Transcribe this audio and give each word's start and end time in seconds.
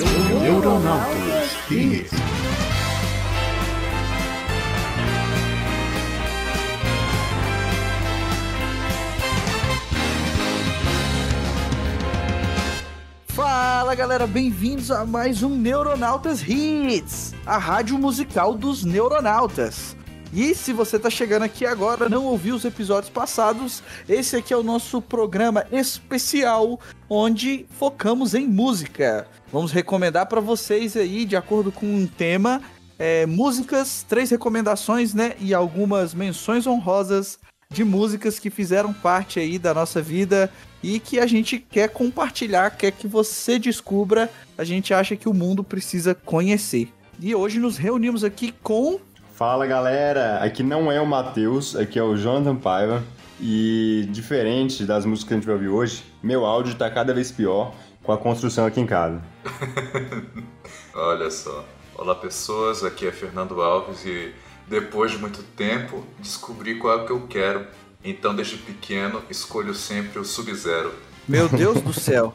Neuronautas 0.00 1.70
Hits. 1.70 2.10
Fala 13.28 13.94
galera, 13.94 14.26
bem-vindos 14.26 14.90
a 14.90 15.04
mais 15.04 15.42
um 15.42 15.50
Neuronautas 15.50 16.42
Hits, 16.48 17.34
a 17.44 17.58
rádio 17.58 17.98
musical 17.98 18.54
dos 18.54 18.82
neuronautas. 18.82 19.89
E 20.32 20.54
se 20.54 20.72
você 20.72 20.96
tá 20.96 21.10
chegando 21.10 21.42
aqui 21.42 21.66
agora, 21.66 22.08
não 22.08 22.24
ouviu 22.24 22.54
os 22.54 22.64
episódios 22.64 23.10
passados, 23.10 23.82
esse 24.08 24.36
aqui 24.36 24.52
é 24.52 24.56
o 24.56 24.62
nosso 24.62 25.02
programa 25.02 25.66
especial 25.72 26.78
onde 27.08 27.66
focamos 27.70 28.32
em 28.32 28.46
música. 28.46 29.26
Vamos 29.52 29.72
recomendar 29.72 30.26
para 30.26 30.40
vocês 30.40 30.96
aí, 30.96 31.24
de 31.24 31.34
acordo 31.34 31.72
com 31.72 31.84
um 31.84 32.06
tema, 32.06 32.62
é, 32.96 33.26
músicas, 33.26 34.04
três 34.08 34.30
recomendações, 34.30 35.14
né? 35.14 35.34
E 35.40 35.52
algumas 35.52 36.14
menções 36.14 36.64
honrosas 36.64 37.36
de 37.68 37.82
músicas 37.82 38.38
que 38.38 38.50
fizeram 38.50 38.92
parte 38.92 39.40
aí 39.40 39.58
da 39.58 39.74
nossa 39.74 40.00
vida 40.00 40.48
e 40.80 41.00
que 41.00 41.18
a 41.18 41.26
gente 41.26 41.58
quer 41.58 41.88
compartilhar, 41.88 42.70
quer 42.70 42.92
que 42.92 43.08
você 43.08 43.58
descubra, 43.58 44.30
a 44.56 44.62
gente 44.62 44.94
acha 44.94 45.16
que 45.16 45.28
o 45.28 45.34
mundo 45.34 45.64
precisa 45.64 46.14
conhecer. 46.14 46.88
E 47.20 47.34
hoje 47.34 47.58
nos 47.58 47.76
reunimos 47.76 48.22
aqui 48.22 48.54
com 48.62 49.00
Fala 49.40 49.66
galera, 49.66 50.36
aqui 50.44 50.62
não 50.62 50.92
é 50.92 51.00
o 51.00 51.06
Matheus, 51.06 51.74
aqui 51.74 51.98
é 51.98 52.02
o 52.02 52.14
Jonathan 52.14 52.56
Paiva. 52.56 53.02
E 53.40 54.06
diferente 54.10 54.84
das 54.84 55.06
músicas 55.06 55.28
que 55.28 55.32
a 55.32 55.36
gente 55.38 55.46
vai 55.46 55.54
ouvir 55.54 55.68
hoje, 55.68 56.04
meu 56.22 56.44
áudio 56.44 56.74
tá 56.74 56.90
cada 56.90 57.14
vez 57.14 57.32
pior 57.32 57.74
com 58.02 58.12
a 58.12 58.18
construção 58.18 58.66
aqui 58.66 58.82
em 58.82 58.86
casa. 58.86 59.18
Olha 60.94 61.30
só. 61.30 61.64
Olá 61.94 62.14
pessoas, 62.14 62.84
aqui 62.84 63.06
é 63.06 63.12
Fernando 63.12 63.62
Alves 63.62 64.04
e 64.04 64.34
depois 64.68 65.12
de 65.12 65.16
muito 65.16 65.42
tempo 65.42 66.04
descobri 66.18 66.74
qual 66.74 66.98
é 66.98 67.02
o 67.02 67.06
que 67.06 67.12
eu 67.12 67.26
quero. 67.26 67.66
Então 68.04 68.36
desde 68.36 68.58
pequeno 68.58 69.22
escolho 69.30 69.72
sempre 69.72 70.18
o 70.18 70.24
Sub-Zero. 70.24 70.92
Meu 71.26 71.48
Deus 71.48 71.80
do 71.80 71.94
céu. 71.94 72.34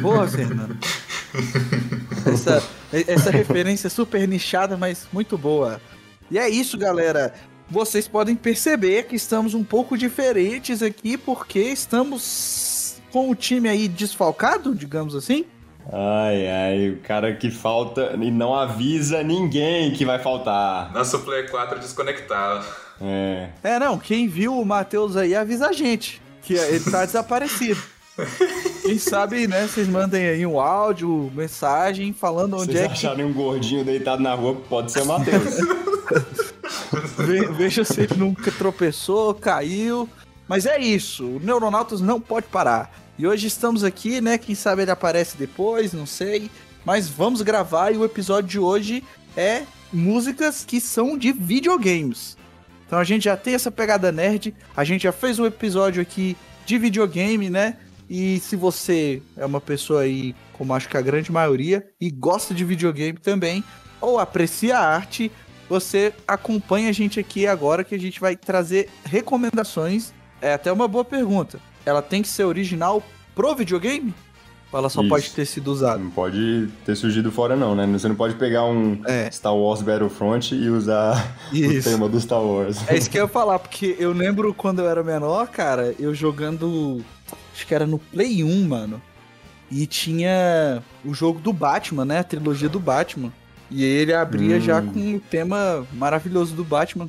Boa, 0.00 0.26
Fernando. 0.26 0.76
Essa, 2.26 2.62
essa 2.92 3.30
referência 3.30 3.86
é 3.86 3.90
super 3.90 4.28
nichada, 4.28 4.76
mas 4.76 5.08
muito 5.12 5.36
boa. 5.36 5.80
E 6.32 6.38
é 6.38 6.48
isso, 6.48 6.78
galera. 6.78 7.34
Vocês 7.68 8.08
podem 8.08 8.34
perceber 8.34 9.02
que 9.02 9.14
estamos 9.14 9.52
um 9.52 9.62
pouco 9.62 9.98
diferentes 9.98 10.82
aqui, 10.82 11.18
porque 11.18 11.60
estamos 11.60 12.96
com 13.12 13.28
o 13.28 13.34
time 13.34 13.68
aí 13.68 13.86
desfalcado, 13.86 14.74
digamos 14.74 15.14
assim. 15.14 15.44
Ai, 15.92 16.48
ai, 16.48 16.88
o 16.88 17.00
cara 17.00 17.34
que 17.36 17.50
falta 17.50 18.14
e 18.18 18.30
não 18.30 18.54
avisa 18.54 19.22
ninguém 19.22 19.92
que 19.92 20.06
vai 20.06 20.18
faltar. 20.18 20.90
Nosso 20.94 21.18
Play 21.18 21.48
4 21.48 21.78
desconectado. 21.78 22.64
É. 22.98 23.50
É, 23.62 23.78
não, 23.78 23.98
quem 23.98 24.26
viu 24.26 24.58
o 24.58 24.64
Matheus 24.64 25.18
aí 25.18 25.34
avisa 25.34 25.68
a 25.68 25.72
gente, 25.72 26.22
que 26.40 26.54
ele 26.54 26.80
tá 26.80 27.04
desaparecido. 27.04 27.82
Quem 28.80 28.98
sabe, 28.98 29.46
né, 29.46 29.66
vocês 29.66 29.86
mandem 29.86 30.28
aí 30.28 30.46
um 30.46 30.58
áudio, 30.58 31.30
mensagem, 31.34 32.14
falando 32.14 32.56
onde 32.56 32.72
Vocês 32.72 32.84
é 32.84 32.86
que... 32.86 32.92
acharem 32.92 33.24
um 33.24 33.32
gordinho 33.34 33.84
deitado 33.84 34.22
na 34.22 34.34
rua, 34.34 34.56
pode 34.68 34.92
ser 34.92 35.02
o 35.02 35.06
Matheus. 35.06 35.56
Ve- 37.18 37.46
Veja 37.52 37.84
se 37.84 38.00
ele 38.02 38.14
nunca 38.16 38.50
tropeçou, 38.50 39.34
caiu. 39.34 40.08
Mas 40.48 40.66
é 40.66 40.78
isso, 40.78 41.24
o 41.24 41.40
Neuronautas 41.40 42.00
não 42.00 42.20
pode 42.20 42.46
parar. 42.46 42.92
E 43.18 43.26
hoje 43.26 43.46
estamos 43.46 43.84
aqui, 43.84 44.20
né? 44.20 44.36
Quem 44.38 44.54
sabe 44.54 44.82
ele 44.82 44.90
aparece 44.90 45.36
depois, 45.36 45.92
não 45.92 46.06
sei. 46.06 46.50
Mas 46.84 47.08
vamos 47.08 47.42
gravar 47.42 47.92
e 47.92 47.96
o 47.96 48.04
episódio 48.04 48.48
de 48.50 48.58
hoje 48.58 49.04
é 49.36 49.62
músicas 49.92 50.64
que 50.64 50.80
são 50.80 51.16
de 51.16 51.32
videogames. 51.32 52.36
Então 52.86 52.98
a 52.98 53.04
gente 53.04 53.24
já 53.24 53.36
tem 53.36 53.54
essa 53.54 53.70
pegada 53.70 54.10
nerd, 54.12 54.54
a 54.76 54.84
gente 54.84 55.02
já 55.04 55.12
fez 55.12 55.38
um 55.38 55.46
episódio 55.46 56.02
aqui 56.02 56.36
de 56.66 56.76
videogame, 56.78 57.48
né? 57.48 57.76
E 58.10 58.38
se 58.40 58.56
você 58.56 59.22
é 59.36 59.46
uma 59.46 59.60
pessoa 59.60 60.02
aí, 60.02 60.34
como 60.52 60.74
acho 60.74 60.88
que 60.88 60.96
a 60.96 61.00
grande 61.00 61.32
maioria, 61.32 61.86
e 62.00 62.10
gosta 62.10 62.52
de 62.52 62.64
videogame 62.64 63.18
também, 63.18 63.64
ou 64.00 64.18
aprecia 64.18 64.76
a 64.76 64.86
arte, 64.94 65.30
você 65.68 66.12
acompanha 66.26 66.88
a 66.88 66.92
gente 66.92 67.18
aqui 67.18 67.46
agora 67.46 67.84
que 67.84 67.94
a 67.94 67.98
gente 67.98 68.20
vai 68.20 68.36
trazer 68.36 68.88
recomendações. 69.04 70.12
É 70.40 70.54
até 70.54 70.70
uma 70.72 70.88
boa 70.88 71.04
pergunta. 71.04 71.58
Ela 71.84 72.02
tem 72.02 72.22
que 72.22 72.28
ser 72.28 72.44
original 72.44 73.02
pro 73.34 73.54
videogame? 73.54 74.14
Ou 74.72 74.78
ela 74.78 74.88
só 74.88 75.00
Isso. 75.02 75.08
pode 75.10 75.30
ter 75.32 75.44
sido 75.44 75.68
usada? 75.70 75.98
Não 75.98 76.10
pode 76.10 76.68
ter 76.84 76.96
surgido 76.96 77.30
fora 77.30 77.54
não, 77.54 77.74
né? 77.74 77.86
Você 77.86 78.08
não 78.08 78.14
pode 78.14 78.34
pegar 78.36 78.64
um 78.64 79.00
É. 79.06 79.30
Star 79.30 79.54
Wars 79.54 79.82
Battlefront 79.82 80.54
e 80.54 80.68
usar 80.70 81.36
Isso. 81.52 81.88
o 81.88 81.92
tema 81.92 82.08
do 82.08 82.18
Star 82.20 82.40
Wars. 82.40 82.78
É 82.88 82.96
isso 82.96 83.10
que 83.10 83.18
eu 83.18 83.24
ia 83.24 83.28
falar, 83.28 83.58
porque 83.58 83.94
eu 83.98 84.12
lembro 84.12 84.52
quando 84.54 84.78
eu 84.80 84.88
era 84.88 85.02
menor, 85.02 85.48
cara, 85.48 85.94
eu 85.98 86.14
jogando. 86.14 87.04
Acho 87.54 87.66
que 87.66 87.74
era 87.74 87.86
no 87.86 87.98
Play 87.98 88.42
1, 88.42 88.64
mano. 88.66 89.00
E 89.70 89.86
tinha 89.86 90.82
o 91.04 91.14
jogo 91.14 91.38
do 91.38 91.52
Batman, 91.52 92.04
né? 92.04 92.18
A 92.20 92.24
trilogia 92.24 92.68
do 92.68 92.80
Batman. 92.80 93.32
E 93.72 93.82
ele 93.84 94.12
abria 94.12 94.56
Hum. 94.56 94.60
já 94.60 94.82
com 94.82 95.14
o 95.16 95.20
tema 95.20 95.86
maravilhoso 95.94 96.54
do 96.54 96.62
Batman. 96.62 97.08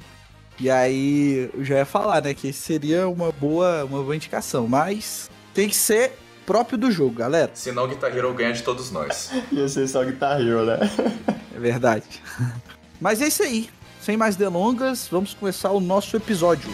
E 0.60 0.70
aí 0.70 1.50
eu 1.54 1.64
já 1.66 1.76
ia 1.80 1.86
falar, 1.86 2.22
né? 2.24 2.34
Que 2.34 2.54
seria 2.54 3.08
uma 3.08 3.32
boa, 3.32 3.84
uma 3.86 4.02
boa 4.02 4.16
indicação. 4.16 4.68
Mas 4.68 5.30
tem 5.54 5.68
que 5.68 5.76
ser 5.76 6.14
próprio 6.46 6.78
do 6.78 6.90
jogo, 6.92 7.16
galera. 7.16 7.52
Senão 7.54 7.84
o 7.86 7.88
Guitar 7.88 8.16
Hero 8.16 8.34
ganha 8.34 8.54
de 8.54 8.62
todos 8.64 8.92
nós. 8.92 9.32
Ia 9.52 9.68
ser 9.68 9.88
só 9.88 10.04
Guitar 10.06 10.40
Hero, 10.40 10.66
né? 10.66 10.78
É 11.56 11.60
verdade. 11.60 12.06
Mas 13.02 13.22
é 13.22 13.28
isso 13.28 13.44
aí. 13.44 13.70
Sem 14.02 14.16
mais 14.16 14.36
delongas, 14.36 15.08
vamos 15.10 15.34
começar 15.34 15.72
o 15.72 15.80
nosso 15.80 16.16
episódio. 16.16 16.70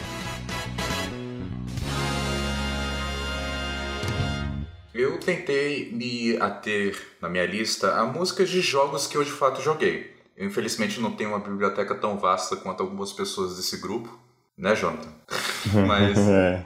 Eu 5.00 5.18
tentei 5.20 5.92
me 5.94 6.36
ater 6.42 7.00
na 7.22 7.30
minha 7.30 7.46
lista 7.46 7.96
a 7.96 8.06
músicas 8.06 8.50
de 8.50 8.60
jogos 8.60 9.08
que 9.08 9.16
eu 9.16 9.24
de 9.24 9.32
fato 9.32 9.62
joguei. 9.62 10.14
Eu 10.36 10.46
infelizmente 10.48 11.00
não 11.00 11.12
tenho 11.16 11.30
uma 11.30 11.40
biblioteca 11.40 11.96
tão 11.96 12.18
vasta 12.18 12.56
quanto 12.58 12.82
algumas 12.84 13.14
pessoas 13.14 13.56
desse 13.56 13.78
grupo, 13.78 14.20
né, 14.58 14.76
Jonathan? 14.76 15.14
Mas 15.88 16.18
É. 16.18 16.66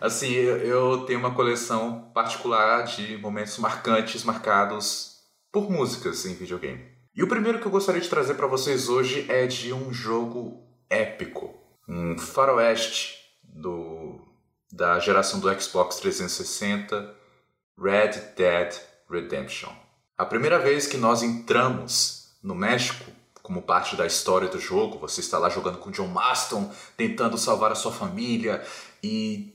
Assim, 0.00 0.32
eu- 0.32 0.56
eu 0.58 0.98
tenho 1.06 1.20
uma 1.20 1.34
coleção 1.34 2.10
particular 2.12 2.82
de 2.84 3.16
momentos 3.18 3.56
marcantes 3.58 4.24
marcados 4.24 5.18
por 5.52 5.70
músicas 5.70 6.24
em 6.26 6.34
videogame. 6.34 6.80
E 7.14 7.22
o 7.22 7.28
primeiro 7.28 7.60
que 7.60 7.66
eu 7.66 7.70
gostaria 7.70 8.00
de 8.00 8.08
trazer 8.08 8.34
para 8.34 8.46
vocês 8.46 8.88
hoje 8.88 9.26
é 9.28 9.46
de 9.46 9.72
um 9.72 9.92
jogo 9.92 10.62
épico, 10.90 11.54
um 11.88 12.18
faroeste 12.18 13.18
do 13.44 14.18
da 14.72 14.98
geração 14.98 15.38
do 15.38 15.52
Xbox 15.60 15.96
360, 15.96 17.14
Red 17.78 18.34
Dead 18.36 18.74
Redemption. 19.10 19.72
A 20.16 20.24
primeira 20.24 20.58
vez 20.58 20.86
que 20.86 20.96
nós 20.96 21.22
entramos 21.22 22.32
no 22.42 22.54
México 22.54 23.10
como 23.42 23.62
parte 23.62 23.96
da 23.96 24.06
história 24.06 24.48
do 24.48 24.60
jogo, 24.60 24.98
você 24.98 25.20
está 25.20 25.36
lá 25.38 25.48
jogando 25.48 25.78
com 25.78 25.90
John 25.90 26.06
Marston, 26.06 26.72
tentando 26.96 27.36
salvar 27.36 27.72
a 27.72 27.74
sua 27.74 27.90
família 27.92 28.64
e 29.02 29.52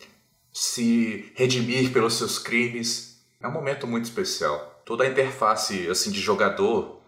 se 0.51 1.31
redimir 1.35 1.93
pelos 1.93 2.15
seus 2.15 2.37
crimes. 2.37 3.21
É 3.39 3.47
um 3.47 3.51
momento 3.51 3.87
muito 3.87 4.05
especial. 4.05 4.81
Toda 4.85 5.03
a 5.03 5.07
interface 5.07 5.87
assim 5.89 6.11
de 6.11 6.19
jogador 6.19 6.99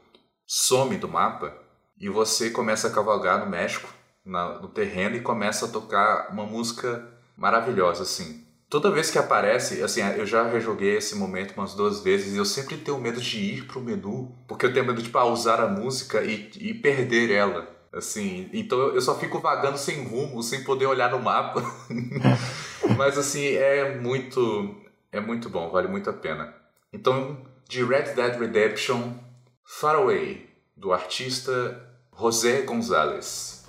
some 0.45 0.97
do 0.97 1.07
mapa 1.07 1.53
e 1.99 2.07
você 2.09 2.49
começa 2.49 2.87
a 2.87 2.91
cavalgar 2.91 3.39
no 3.43 3.49
México, 3.49 3.93
na- 4.23 4.59
no 4.59 4.69
terreno 4.69 5.15
e 5.17 5.21
começa 5.21 5.65
a 5.65 5.69
tocar 5.69 6.29
uma 6.31 6.45
música 6.45 7.05
maravilhosa 7.35 8.03
assim. 8.03 8.45
Toda 8.69 8.91
vez 8.91 9.09
que 9.09 9.17
aparece, 9.17 9.81
assim, 9.81 10.01
eu 10.15 10.27
já 10.27 10.47
rejoguei 10.47 10.95
esse 10.95 11.15
momento 11.15 11.55
umas 11.57 11.73
duas 11.73 12.01
vezes 12.01 12.35
e 12.35 12.37
eu 12.37 12.45
sempre 12.45 12.77
tenho 12.77 12.99
medo 12.99 13.19
de 13.19 13.39
ir 13.39 13.65
pro 13.65 13.81
menu, 13.81 14.31
porque 14.47 14.65
eu 14.65 14.71
tenho 14.71 14.85
medo 14.85 15.01
de 15.01 15.09
pausar 15.09 15.59
a 15.59 15.67
música 15.67 16.21
e, 16.23 16.51
e 16.59 16.73
perder 16.75 17.31
ela. 17.31 17.67
Assim, 17.91 18.47
então 18.53 18.77
eu 18.89 19.01
só 19.01 19.17
fico 19.17 19.39
vagando 19.39 19.79
sem 19.79 20.03
rumo, 20.03 20.43
sem 20.43 20.63
poder 20.63 20.85
olhar 20.85 21.09
no 21.09 21.19
mapa. 21.19 21.63
Mas 22.95 23.17
assim, 23.17 23.43
é 23.55 23.97
muito 23.97 24.75
é 25.11 25.19
muito 25.19 25.49
bom, 25.49 25.71
vale 25.71 25.87
muito 25.87 26.07
a 26.07 26.13
pena. 26.13 26.53
Então, 26.93 27.43
de 27.67 27.83
Red 27.83 28.13
Dead 28.13 28.39
Redemption, 28.39 29.13
Far 29.65 29.95
Away, 29.95 30.47
do 30.77 30.93
artista 30.93 31.81
José 32.15 32.61
Gonzalez. 32.61 33.65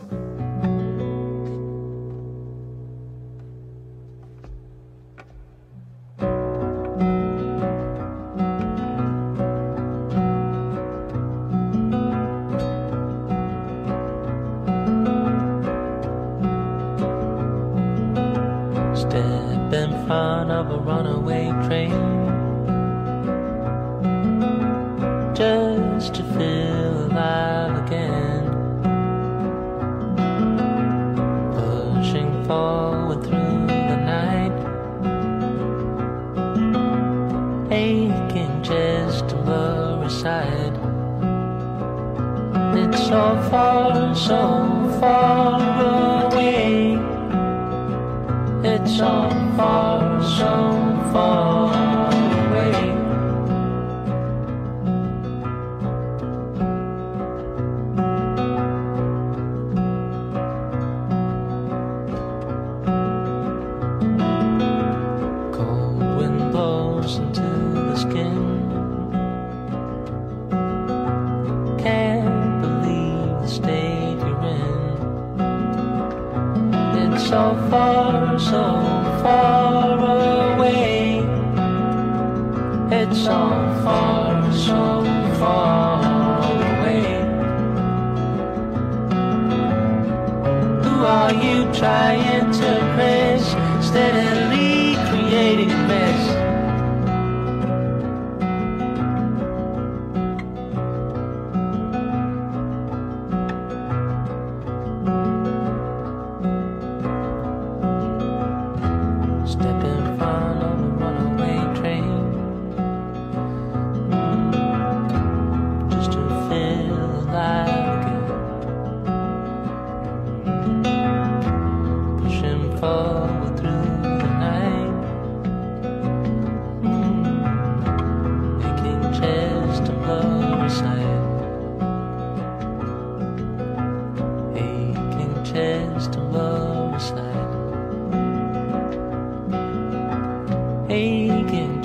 Aching 140.90 141.79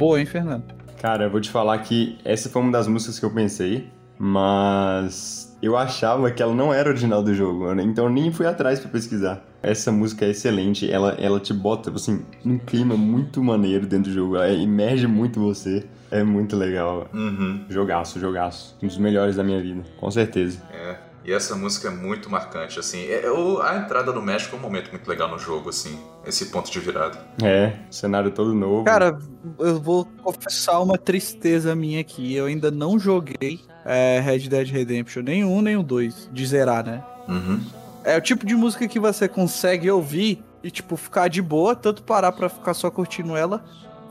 boa, 0.00 0.18
hein, 0.18 0.24
Fernando? 0.24 0.64
Cara, 0.98 1.24
eu 1.24 1.30
vou 1.30 1.42
te 1.42 1.50
falar 1.50 1.76
que 1.80 2.18
essa 2.24 2.48
foi 2.48 2.62
uma 2.62 2.72
das 2.72 2.88
músicas 2.88 3.18
que 3.18 3.24
eu 3.24 3.30
pensei, 3.30 3.90
mas 4.18 5.54
eu 5.60 5.76
achava 5.76 6.30
que 6.30 6.42
ela 6.42 6.54
não 6.54 6.72
era 6.72 6.88
original 6.88 7.22
do 7.22 7.34
jogo, 7.34 7.70
então 7.82 8.06
eu 8.06 8.10
nem 8.10 8.32
fui 8.32 8.46
atrás 8.46 8.80
pra 8.80 8.90
pesquisar. 8.90 9.44
Essa 9.62 9.92
música 9.92 10.24
é 10.24 10.30
excelente, 10.30 10.90
ela, 10.90 11.12
ela 11.20 11.38
te 11.38 11.52
bota, 11.52 11.90
assim, 11.90 12.24
num 12.42 12.56
clima 12.56 12.96
muito 12.96 13.44
maneiro 13.44 13.86
dentro 13.86 14.10
do 14.10 14.14
jogo, 14.14 14.36
ela 14.36 14.48
imerge 14.50 15.06
muito 15.06 15.38
você, 15.38 15.84
é 16.10 16.24
muito 16.24 16.56
legal. 16.56 17.06
Uhum. 17.12 17.66
Jogaço, 17.68 18.18
jogaço. 18.18 18.78
Um 18.82 18.86
dos 18.86 18.96
melhores 18.96 19.36
da 19.36 19.44
minha 19.44 19.60
vida, 19.60 19.82
com 19.98 20.10
certeza. 20.10 20.62
É. 20.72 21.09
E 21.24 21.32
essa 21.32 21.54
música 21.54 21.88
é 21.88 21.90
muito 21.90 22.30
marcante, 22.30 22.78
assim. 22.78 23.04
É, 23.04 23.26
é 23.26 23.30
o- 23.30 23.60
a 23.60 23.76
entrada 23.76 24.10
do 24.12 24.22
México 24.22 24.56
é 24.56 24.58
um 24.58 24.62
momento 24.62 24.90
muito 24.90 25.06
legal 25.08 25.28
no 25.28 25.38
jogo, 25.38 25.68
assim. 25.68 25.98
Esse 26.26 26.46
ponto 26.46 26.70
de 26.70 26.80
virada. 26.80 27.18
É, 27.42 27.74
cenário 27.90 28.30
todo 28.30 28.54
novo. 28.54 28.84
Cara, 28.84 29.18
eu 29.58 29.78
vou 29.80 30.06
confessar 30.22 30.80
uma 30.80 30.96
tristeza 30.96 31.74
minha 31.74 32.00
aqui. 32.00 32.34
Eu 32.34 32.46
ainda 32.46 32.70
não 32.70 32.98
joguei 32.98 33.60
é, 33.84 34.20
Red 34.20 34.48
Dead 34.48 34.68
Redemption 34.70 35.22
nenhum, 35.22 35.60
nem 35.60 35.76
o 35.76 35.82
2, 35.82 36.28
de 36.32 36.46
zerar, 36.46 36.84
né? 36.84 37.02
Uhum. 37.28 37.60
É 38.04 38.16
o 38.16 38.20
tipo 38.20 38.46
de 38.46 38.54
música 38.54 38.88
que 38.88 38.98
você 38.98 39.28
consegue 39.28 39.90
ouvir 39.90 40.42
e, 40.62 40.70
tipo, 40.70 40.96
ficar 40.96 41.28
de 41.28 41.40
boa, 41.42 41.74
tanto 41.76 42.02
parar 42.02 42.32
pra 42.32 42.48
ficar 42.48 42.72
só 42.74 42.90
curtindo 42.90 43.36
ela, 43.36 43.62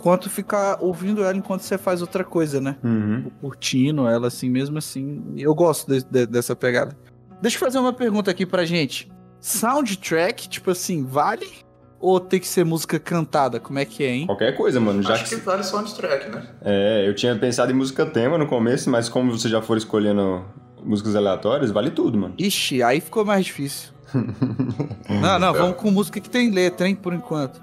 quanto 0.01 0.29
ficar 0.29 0.77
ouvindo 0.81 1.23
ela 1.23 1.35
enquanto 1.35 1.61
você 1.61 1.77
faz 1.77 2.01
outra 2.01 2.23
coisa, 2.23 2.59
né? 2.61 2.75
Uhum. 2.83 3.29
Curtindo 3.41 4.07
ela, 4.07 4.27
assim, 4.27 4.49
mesmo 4.49 4.77
assim. 4.77 5.21
Eu 5.37 5.53
gosto 5.53 5.87
de- 5.91 6.03
de- 6.03 6.25
dessa 6.25 6.55
pegada. 6.55 6.97
Deixa 7.41 7.55
eu 7.57 7.59
fazer 7.59 7.79
uma 7.79 7.93
pergunta 7.93 8.31
aqui 8.31 8.45
pra 8.45 8.65
gente. 8.65 9.09
Soundtrack, 9.39 10.49
tipo 10.49 10.71
assim, 10.71 11.05
vale? 11.05 11.47
Ou 11.99 12.19
tem 12.19 12.39
que 12.39 12.47
ser 12.47 12.63
música 12.63 12.97
cantada? 12.97 13.59
Como 13.59 13.77
é 13.77 13.83
que 13.85 14.03
é, 14.03 14.09
hein? 14.15 14.25
Qualquer 14.25 14.55
coisa, 14.55 14.79
mano. 14.79 15.03
Já 15.03 15.13
Acho 15.13 15.25
que... 15.25 15.35
que 15.35 15.41
vale 15.41 15.63
soundtrack, 15.63 16.29
né? 16.29 16.47
É, 16.61 17.05
eu 17.07 17.13
tinha 17.13 17.35
pensado 17.35 17.71
em 17.71 17.75
música 17.75 18.05
tema 18.05 18.37
no 18.37 18.47
começo, 18.47 18.89
mas 18.89 19.09
como 19.09 19.37
você 19.37 19.49
já 19.49 19.61
for 19.61 19.77
escolhendo 19.77 20.43
músicas 20.83 21.13
aleatórias, 21.15 21.71
vale 21.71 21.91
tudo, 21.91 22.17
mano. 22.17 22.33
Ixi, 22.37 22.81
aí 22.81 23.01
ficou 23.01 23.25
mais 23.25 23.45
difícil. 23.45 23.89
não, 25.21 25.39
não, 25.39 25.53
vamos 25.53 25.77
com 25.77 25.91
música 25.91 26.19
que 26.19 26.29
tem 26.29 26.51
letra, 26.51 26.87
hein, 26.87 26.95
por 26.95 27.13
enquanto. 27.13 27.61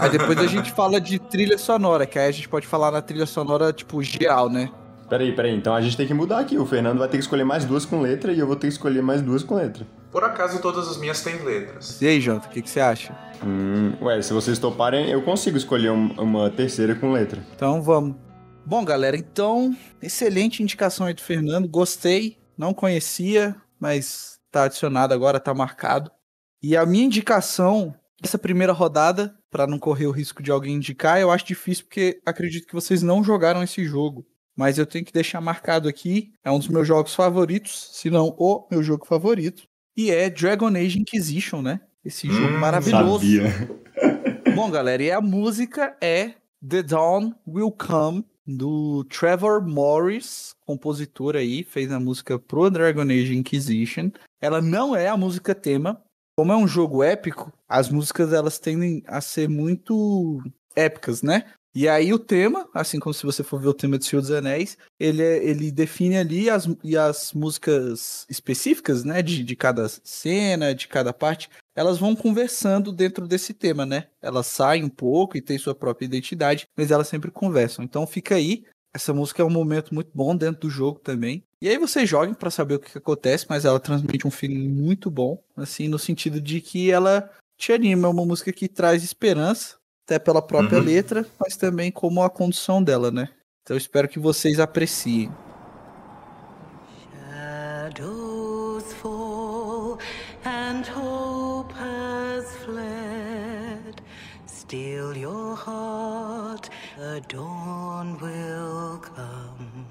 Aí 0.00 0.10
depois 0.10 0.38
a 0.38 0.46
gente 0.46 0.72
fala 0.72 1.00
de 1.00 1.18
trilha 1.18 1.58
sonora, 1.58 2.06
que 2.06 2.18
aí 2.18 2.28
a 2.28 2.32
gente 2.32 2.48
pode 2.48 2.66
falar 2.66 2.90
na 2.90 3.02
trilha 3.02 3.26
sonora, 3.26 3.72
tipo, 3.72 4.02
geral, 4.02 4.48
né? 4.48 4.70
Peraí, 5.08 5.34
peraí. 5.34 5.54
Então 5.54 5.74
a 5.74 5.80
gente 5.80 5.96
tem 5.96 6.06
que 6.06 6.14
mudar 6.14 6.38
aqui. 6.40 6.58
O 6.58 6.66
Fernando 6.66 6.98
vai 6.98 7.08
ter 7.08 7.16
que 7.16 7.22
escolher 7.22 7.44
mais 7.44 7.64
duas 7.64 7.84
com 7.84 8.00
letra 8.00 8.32
e 8.32 8.38
eu 8.38 8.46
vou 8.46 8.56
ter 8.56 8.66
que 8.66 8.72
escolher 8.74 9.02
mais 9.02 9.22
duas 9.22 9.42
com 9.42 9.54
letra. 9.54 9.86
Por 10.10 10.24
acaso 10.24 10.60
todas 10.60 10.88
as 10.88 10.96
minhas 10.98 11.22
têm 11.22 11.42
letras. 11.42 12.00
E 12.00 12.06
aí, 12.06 12.20
Jonathan, 12.20 12.46
o 12.48 12.50
que, 12.50 12.62
que 12.62 12.70
você 12.70 12.80
acha? 12.80 13.16
Hum, 13.44 13.92
ué, 14.02 14.20
se 14.22 14.32
vocês 14.32 14.58
toparem, 14.58 15.10
eu 15.10 15.22
consigo 15.22 15.56
escolher 15.56 15.90
um- 15.90 16.12
uma 16.18 16.50
terceira 16.50 16.94
com 16.94 17.12
letra. 17.12 17.42
Então 17.54 17.80
vamos. 17.82 18.16
Bom, 18.66 18.84
galera, 18.84 19.16
então, 19.16 19.74
excelente 20.02 20.62
indicação 20.62 21.06
aí 21.06 21.14
do 21.14 21.22
Fernando. 21.22 21.66
Gostei, 21.68 22.36
não 22.56 22.74
conhecia, 22.74 23.56
mas 23.80 24.37
tá 24.50 24.64
adicionado 24.64 25.12
agora, 25.14 25.40
tá 25.40 25.52
marcado. 25.54 26.10
E 26.62 26.76
a 26.76 26.84
minha 26.84 27.04
indicação, 27.04 27.94
essa 28.22 28.38
primeira 28.38 28.72
rodada, 28.72 29.34
pra 29.50 29.66
não 29.66 29.78
correr 29.78 30.06
o 30.06 30.10
risco 30.10 30.42
de 30.42 30.50
alguém 30.50 30.74
indicar, 30.74 31.20
eu 31.20 31.30
acho 31.30 31.46
difícil 31.46 31.84
porque 31.84 32.20
acredito 32.26 32.66
que 32.66 32.74
vocês 32.74 33.02
não 33.02 33.22
jogaram 33.22 33.62
esse 33.62 33.84
jogo. 33.84 34.26
Mas 34.56 34.76
eu 34.76 34.84
tenho 34.86 35.04
que 35.04 35.12
deixar 35.12 35.40
marcado 35.40 35.88
aqui, 35.88 36.32
é 36.44 36.50
um 36.50 36.58
dos 36.58 36.66
meus 36.68 36.86
jogos 36.86 37.14
favoritos, 37.14 37.90
se 37.92 38.10
não 38.10 38.34
o 38.36 38.66
meu 38.70 38.82
jogo 38.82 39.06
favorito. 39.06 39.62
E 39.96 40.10
é 40.10 40.28
Dragon 40.28 40.66
Age 40.76 40.98
Inquisition, 40.98 41.62
né? 41.62 41.80
Esse 42.04 42.28
jogo 42.28 42.54
Hum, 42.54 42.58
maravilhoso. 42.58 43.24
Sabia. 43.24 44.54
Bom, 44.54 44.68
galera, 44.70 45.02
e 45.02 45.12
a 45.12 45.20
música 45.20 45.96
é 46.00 46.32
The 46.66 46.82
Dawn 46.82 47.32
Will 47.46 47.70
Come, 47.70 48.24
do 48.48 49.04
Trevor 49.04 49.60
Morris, 49.68 50.54
compositor 50.64 51.36
aí, 51.36 51.62
fez 51.62 51.92
a 51.92 52.00
música 52.00 52.38
pro 52.38 52.70
Dragon 52.70 53.02
Age 53.02 53.36
Inquisition. 53.36 54.10
Ela 54.40 54.62
não 54.62 54.96
é 54.96 55.06
a 55.08 55.16
música 55.18 55.54
tema. 55.54 56.02
Como 56.34 56.52
é 56.52 56.56
um 56.56 56.66
jogo 56.66 57.02
épico, 57.02 57.52
as 57.68 57.90
músicas 57.90 58.32
elas 58.32 58.58
tendem 58.58 59.02
a 59.06 59.20
ser 59.20 59.48
muito 59.48 60.40
épicas, 60.74 61.20
né? 61.20 61.44
E 61.74 61.86
aí 61.88 62.12
o 62.12 62.18
tema, 62.18 62.66
assim 62.72 62.98
como 62.98 63.12
se 63.12 63.26
você 63.26 63.42
for 63.44 63.60
ver 63.60 63.68
o 63.68 63.74
tema 63.74 63.98
de 63.98 64.06
Senhor 64.06 64.22
dos 64.22 64.30
Anéis, 64.30 64.78
ele, 64.98 65.22
é- 65.22 65.44
ele 65.44 65.70
define 65.70 66.16
ali 66.16 66.48
as, 66.48 66.66
e 66.82 66.96
as 66.96 67.32
músicas 67.32 68.24
específicas, 68.30 69.04
né? 69.04 69.20
De, 69.20 69.44
de 69.44 69.54
cada 69.56 69.88
cena, 70.02 70.74
de 70.74 70.88
cada 70.88 71.12
parte, 71.12 71.50
elas 71.78 71.96
vão 71.96 72.16
conversando 72.16 72.90
dentro 72.90 73.28
desse 73.28 73.54
tema, 73.54 73.86
né? 73.86 74.08
Elas 74.20 74.48
saem 74.48 74.82
um 74.82 74.88
pouco 74.88 75.36
e 75.36 75.40
têm 75.40 75.56
sua 75.56 75.76
própria 75.76 76.06
identidade, 76.06 76.66
mas 76.76 76.90
elas 76.90 77.06
sempre 77.06 77.30
conversam. 77.30 77.84
Então 77.84 78.04
fica 78.04 78.34
aí. 78.34 78.64
Essa 78.92 79.14
música 79.14 79.42
é 79.42 79.44
um 79.44 79.50
momento 79.50 79.94
muito 79.94 80.10
bom 80.12 80.34
dentro 80.34 80.62
do 80.62 80.70
jogo 80.70 80.98
também. 80.98 81.44
E 81.62 81.68
aí 81.68 81.78
vocês 81.78 82.08
joguem 82.08 82.34
pra 82.34 82.50
saber 82.50 82.74
o 82.74 82.78
que, 82.80 82.90
que 82.90 82.98
acontece, 82.98 83.46
mas 83.48 83.64
ela 83.64 83.78
transmite 83.78 84.26
um 84.26 84.30
feeling 84.30 84.68
muito 84.68 85.08
bom, 85.08 85.40
assim, 85.56 85.86
no 85.86 86.00
sentido 86.00 86.40
de 86.40 86.60
que 86.60 86.90
ela 86.90 87.30
te 87.56 87.72
anima, 87.72 88.08
é 88.08 88.10
uma 88.10 88.26
música 88.26 88.52
que 88.52 88.66
traz 88.66 89.04
esperança, 89.04 89.76
até 90.04 90.18
pela 90.18 90.42
própria 90.42 90.80
Uhum. 90.80 90.84
letra, 90.84 91.24
mas 91.38 91.56
também 91.56 91.92
como 91.92 92.24
a 92.24 92.30
condução 92.30 92.82
dela, 92.82 93.12
né? 93.12 93.28
Então 93.62 93.76
eu 93.76 93.78
espero 93.78 94.08
que 94.08 94.18
vocês 94.18 94.58
apreciem. 94.58 95.30
The 107.18 107.34
dawn 107.34 108.16
will 108.18 108.98
come. 108.98 109.86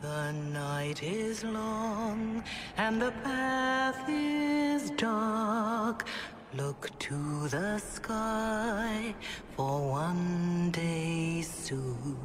The 0.00 0.32
night 0.32 1.02
is 1.02 1.44
long 1.44 2.42
and 2.78 3.02
the 3.02 3.10
path 3.22 4.02
is 4.08 4.88
dark. 4.92 6.06
Look 6.54 6.98
to 7.00 7.48
the 7.48 7.78
sky 7.78 9.14
for 9.54 9.90
one 9.90 10.70
day 10.70 11.42
soon. 11.42 12.18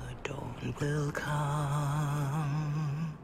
The 0.00 0.28
dawn 0.28 0.74
will 0.80 1.12
come. 1.12 3.16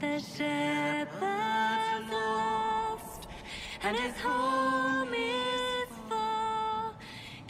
The 0.00 0.18
shepherd's 0.18 2.10
lost, 2.10 3.28
and 3.84 3.96
his 3.96 4.20
home 4.20 5.14
is. 5.14 5.43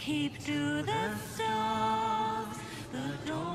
Keep 0.04 0.44
to 0.44 0.82
the 0.82 1.16
stars, 1.32 2.58
the 2.92 3.08
dawn 3.26 3.53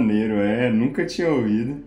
maneiro, 0.00 0.34
é. 0.34 0.70
Nunca 0.70 1.04
tinha 1.04 1.30
ouvido. 1.30 1.84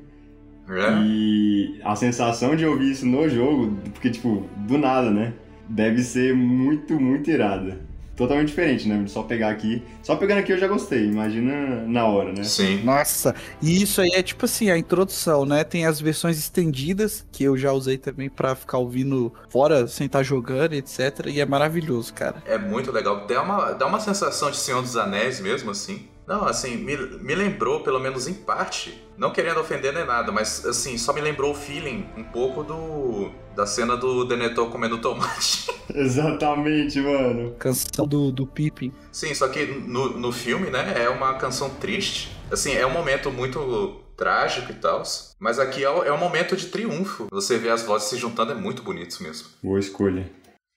É? 0.69 1.01
E 1.03 1.79
a 1.83 1.95
sensação 1.95 2.55
de 2.55 2.65
ouvir 2.65 2.91
isso 2.91 3.05
no 3.05 3.27
jogo, 3.27 3.77
porque, 3.91 4.09
tipo, 4.09 4.47
do 4.57 4.77
nada, 4.77 5.11
né? 5.11 5.33
Deve 5.67 6.01
ser 6.01 6.33
muito, 6.33 6.99
muito 6.99 7.29
irada. 7.29 7.79
Totalmente 8.15 8.49
diferente, 8.49 8.87
né? 8.87 9.03
Só 9.07 9.23
pegar 9.23 9.49
aqui. 9.49 9.81
Só 10.03 10.15
pegando 10.15 10.37
aqui 10.37 10.53
eu 10.53 10.57
já 10.57 10.67
gostei. 10.67 11.05
Imagina 11.05 11.83
na 11.87 12.05
hora, 12.05 12.31
né? 12.31 12.43
Sim. 12.43 12.83
Nossa, 12.83 13.33
e 13.59 13.81
isso 13.81 13.99
aí 14.01 14.11
é 14.13 14.21
tipo 14.21 14.45
assim, 14.45 14.69
a 14.69 14.77
introdução, 14.77 15.45
né? 15.45 15.63
Tem 15.63 15.87
as 15.87 15.99
versões 15.99 16.37
estendidas, 16.37 17.25
que 17.31 17.43
eu 17.43 17.57
já 17.57 17.71
usei 17.71 17.97
também 17.97 18.29
pra 18.29 18.53
ficar 18.53 18.77
ouvindo 18.77 19.33
fora, 19.49 19.87
sem 19.87 20.05
estar 20.05 20.21
jogando, 20.21 20.73
etc. 20.73 21.25
E 21.25 21.41
é 21.41 21.45
maravilhoso, 21.45 22.13
cara. 22.13 22.35
É 22.45 22.57
muito 22.57 22.91
legal. 22.91 23.25
Dá 23.25 23.41
uma, 23.41 23.71
dá 23.71 23.87
uma 23.87 23.99
sensação 23.99 24.51
de 24.51 24.57
Senhor 24.57 24.83
dos 24.83 24.95
Anéis 24.95 25.39
mesmo, 25.39 25.71
assim. 25.71 26.07
Não, 26.27 26.45
assim, 26.45 26.77
me, 26.77 26.95
me 26.95 27.35
lembrou, 27.35 27.81
pelo 27.81 27.99
menos 27.99 28.27
em 28.27 28.33
parte, 28.33 28.97
não 29.17 29.31
querendo 29.31 29.59
ofender 29.59 29.93
nem 29.93 30.05
nada, 30.05 30.31
mas 30.31 30.65
assim, 30.65 30.97
só 30.97 31.11
me 31.13 31.19
lembrou 31.21 31.51
o 31.51 31.55
feeling 31.55 32.05
um 32.17 32.23
pouco 32.23 32.63
do. 32.63 33.29
da 33.55 33.65
cena 33.65 33.97
do 33.97 34.23
Denethor 34.25 34.69
comendo 34.69 34.99
tomate. 34.99 35.67
Exatamente, 35.93 36.99
mano. 37.01 37.53
Canção 37.59 38.07
do, 38.07 38.31
do 38.31 38.47
Pippin. 38.47 38.91
Sim, 39.11 39.33
só 39.35 39.47
que 39.49 39.65
no, 39.65 40.17
no 40.17 40.31
filme, 40.31 40.69
né, 40.69 40.93
é 41.03 41.09
uma 41.09 41.33
canção 41.35 41.69
triste. 41.69 42.31
Assim, 42.51 42.73
é 42.73 42.85
um 42.85 42.91
momento 42.93 43.29
muito 43.31 44.01
trágico 44.15 44.71
e 44.71 44.75
tal. 44.75 45.03
Mas 45.39 45.59
aqui 45.59 45.83
é, 45.83 45.89
o- 45.89 46.03
é 46.03 46.11
um 46.13 46.17
momento 46.17 46.55
de 46.55 46.67
triunfo. 46.67 47.27
Você 47.31 47.57
vê 47.57 47.69
as 47.69 47.83
vozes 47.83 48.07
se 48.09 48.17
juntando, 48.17 48.51
é 48.53 48.55
muito 48.55 48.81
bonito 48.81 49.21
mesmo. 49.21 49.47
Boa 49.61 49.79
escolha. 49.79 50.29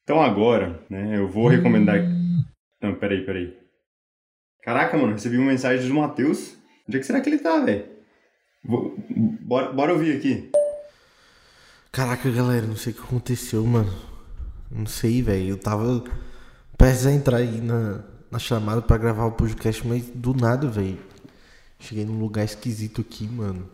Então 0.02 0.20
agora, 0.20 0.80
né, 0.90 1.18
eu 1.18 1.28
vou 1.28 1.48
recomendar. 1.48 1.98
Não, 2.82 2.94
peraí, 2.94 3.24
peraí. 3.24 3.56
Caraca, 4.66 4.98
mano, 4.98 5.12
recebi 5.12 5.38
uma 5.38 5.52
mensagem 5.52 5.86
do 5.86 5.94
Matheus. 5.94 6.56
Onde 6.88 6.96
é 6.96 7.00
que 7.00 7.06
será 7.06 7.20
que 7.20 7.30
ele 7.30 7.38
tá, 7.38 7.60
velho? 7.60 7.84
Bora, 8.64 9.72
bora 9.72 9.92
ouvir 9.92 10.16
aqui. 10.16 10.50
Caraca, 11.92 12.28
galera, 12.28 12.66
não 12.66 12.74
sei 12.74 12.92
o 12.92 12.96
que 12.96 13.02
aconteceu, 13.02 13.64
mano. 13.64 13.94
Não 14.68 14.84
sei, 14.84 15.22
velho. 15.22 15.50
Eu 15.50 15.56
tava 15.56 16.02
prestes 16.76 17.06
a 17.06 17.12
entrar 17.12 17.36
aí 17.36 17.60
na, 17.60 18.02
na 18.28 18.40
chamada 18.40 18.82
pra 18.82 18.98
gravar 18.98 19.26
o 19.26 19.32
podcast, 19.32 19.86
mas 19.86 20.10
do 20.12 20.34
nada, 20.34 20.66
velho. 20.66 20.98
Cheguei 21.78 22.04
num 22.04 22.18
lugar 22.18 22.44
esquisito 22.44 23.02
aqui, 23.02 23.28
mano. 23.28 23.70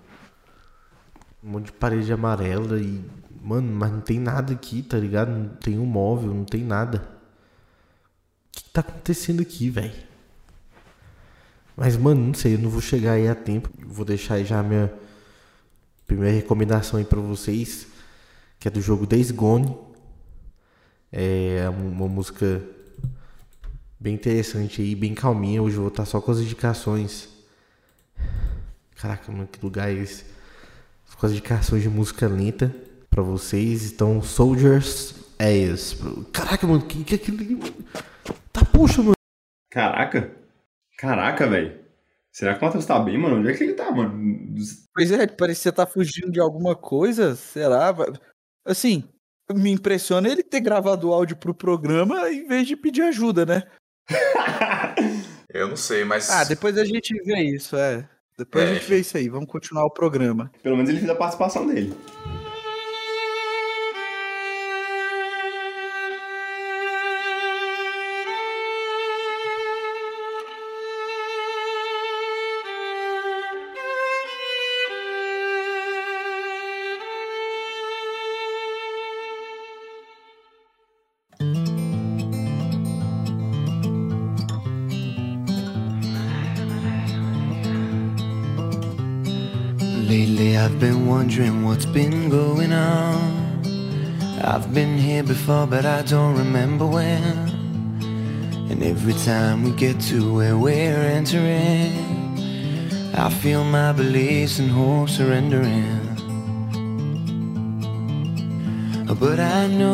Um 1.43 1.53
monte 1.53 1.67
de 1.67 1.73
parede 1.73 2.13
amarela 2.13 2.79
e. 2.79 3.03
Mano, 3.43 3.73
mas 3.75 3.91
não 3.91 4.01
tem 4.03 4.19
nada 4.19 4.53
aqui, 4.53 4.83
tá 4.83 4.99
ligado? 4.99 5.31
Não 5.31 5.49
tem 5.57 5.79
um 5.79 5.87
móvel, 5.87 6.35
não 6.35 6.45
tem 6.45 6.63
nada. 6.63 6.99
O 6.99 8.59
que 8.59 8.65
tá 8.65 8.83
acontecendo 8.83 9.41
aqui, 9.41 9.71
velho? 9.71 10.12
Mas, 11.77 11.97
mano, 11.97 12.27
não 12.27 12.35
sei, 12.35 12.55
eu 12.55 12.59
não 12.59 12.71
vou 12.71 12.81
chegar 12.81 13.13
aí 13.13 13.29
a 13.29 13.35
tempo. 13.35 13.71
Vou 13.87 14.05
deixar 14.05 14.35
aí 14.35 14.45
já 14.45 14.61
a 14.61 14.63
minha 14.63 14.93
primeira 16.07 16.35
recomendação 16.35 16.99
aí 16.99 17.05
pra 17.05 17.21
vocês, 17.21 17.87
que 18.59 18.69
é 18.69 18.71
do 18.71 18.81
jogo 18.81 19.07
Days 19.07 19.31
Gone. 19.31 19.77
É 21.11 21.69
uma 21.69 22.09
música 22.09 22.63
bem 23.99 24.15
interessante 24.15 24.83
aí, 24.83 24.95
bem 24.95 25.15
calminha. 25.15 25.63
Hoje 25.63 25.77
eu 25.77 25.83
vou 25.83 25.89
estar 25.89 26.05
só 26.05 26.21
com 26.21 26.31
as 26.31 26.39
indicações. 26.39 27.29
Caraca, 28.97 29.33
mano, 29.33 29.47
que 29.47 29.63
lugar 29.65 29.91
é 29.91 29.95
esse? 29.95 30.25
Com 31.17 31.27
as 31.27 31.33
indicações 31.33 31.83
de 31.83 31.89
música 31.89 32.27
lenta 32.27 32.75
pra 33.09 33.23
vocês. 33.23 33.93
Então, 33.93 34.23
Soldiers 34.23 35.15
Ass. 35.39 35.97
Caraca, 36.33 36.67
mano, 36.67 36.83
que 36.83 37.05
que 37.05 37.15
é 37.15 37.17
aquilo? 37.17 37.59
Tá, 38.53 38.65
puxa, 38.65 39.03
mano. 39.03 39.15
Caraca. 39.71 40.42
Caraca, 41.03 41.49
velho. 41.49 41.81
Será 42.31 42.55
que 42.55 42.63
o 42.63 42.65
Matheus 42.65 42.87
tá 42.87 42.97
bem, 43.01 43.19
mano? 43.19 43.39
Onde 43.41 43.51
é 43.51 43.55
que 43.55 43.65
ele 43.65 43.75
tá, 43.75 43.91
mano? 43.91 44.55
Pois 44.95 45.11
é, 45.11 45.27
parecia 45.27 45.71
estar 45.71 45.85
fugindo 45.85 46.31
de 46.31 46.39
alguma 46.39 46.77
coisa. 46.77 47.35
Será? 47.35 47.93
Assim, 48.65 49.03
me 49.53 49.73
impressiona 49.73 50.29
ele 50.29 50.45
ter 50.45 50.61
gravado 50.61 51.09
o 51.09 51.13
áudio 51.13 51.37
pro 51.37 51.53
programa 51.53 52.31
em 52.31 52.47
vez 52.47 52.69
de 52.69 52.77
pedir 52.77 53.03
ajuda, 53.03 53.45
né? 53.45 53.65
Eu 55.53 55.71
não 55.71 55.77
sei, 55.77 56.05
mas. 56.05 56.31
Ah, 56.31 56.45
depois 56.45 56.79
a 56.79 56.85
gente 56.85 57.13
vê 57.25 57.41
isso, 57.43 57.75
é. 57.77 58.09
Depois 58.39 58.65
É. 58.65 58.71
a 58.71 58.75
gente 58.75 58.89
vê 58.89 59.01
isso 59.01 59.17
aí. 59.17 59.29
Vamos 59.29 59.51
continuar 59.51 59.85
o 59.85 59.91
programa. 59.91 60.53
Pelo 60.63 60.77
menos 60.77 60.89
ele 60.89 61.01
fez 61.01 61.11
a 61.11 61.17
participação 61.17 61.67
dele. 61.67 61.93
Lately 90.43 90.59
I've 90.59 90.81
been 90.81 91.07
wondering 91.07 91.63
what's 91.65 91.87
been 91.87 92.29
going 92.29 92.73
on. 92.73 93.63
I've 94.43 94.75
been 94.75 94.99
here 94.99 95.23
before, 95.23 95.69
but 95.69 95.87
I 95.87 96.03
don't 96.03 96.37
remember 96.37 96.85
when. 96.85 97.23
And 98.69 98.83
every 98.83 99.13
time 99.25 99.63
we 99.63 99.71
get 99.71 100.01
to 100.11 100.35
where 100.35 100.59
we're 100.59 101.05
entering, 101.19 101.95
I 103.15 103.31
feel 103.31 103.63
my 103.63 103.93
beliefs 103.93 104.59
and 104.59 104.69
hope 104.69 105.11
surrendering. 105.11 106.01
Oh, 109.09 109.15
but 109.15 109.39
I 109.39 109.69
know 109.69 109.93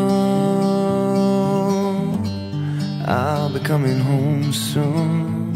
I'll 3.06 3.52
be 3.52 3.60
coming 3.60 4.00
home 4.00 4.50
soon. 4.54 5.52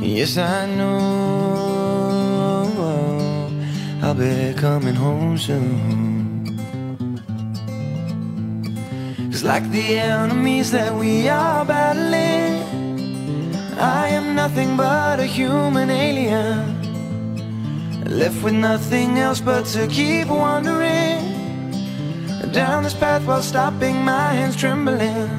Yes, 0.00 0.36
I 0.38 0.66
know 0.76 1.69
I'll 4.10 4.16
be 4.16 4.52
coming 4.54 4.96
home 4.96 5.38
soon. 5.38 6.58
Cause 9.30 9.44
like 9.44 9.70
the 9.70 10.00
enemies 10.00 10.72
that 10.72 10.92
we 10.92 11.28
are 11.28 11.64
battling, 11.64 12.64
I 13.78 14.08
am 14.08 14.34
nothing 14.34 14.76
but 14.76 15.20
a 15.20 15.26
human 15.26 15.90
alien. 15.90 16.58
Left 18.04 18.42
with 18.42 18.54
nothing 18.54 19.16
else 19.16 19.40
but 19.40 19.64
to 19.74 19.86
keep 19.86 20.26
wandering 20.26 21.22
down 22.50 22.82
this 22.82 22.94
path 22.94 23.24
while 23.24 23.42
stopping 23.42 24.04
my 24.04 24.32
hands 24.34 24.56
trembling. 24.56 25.30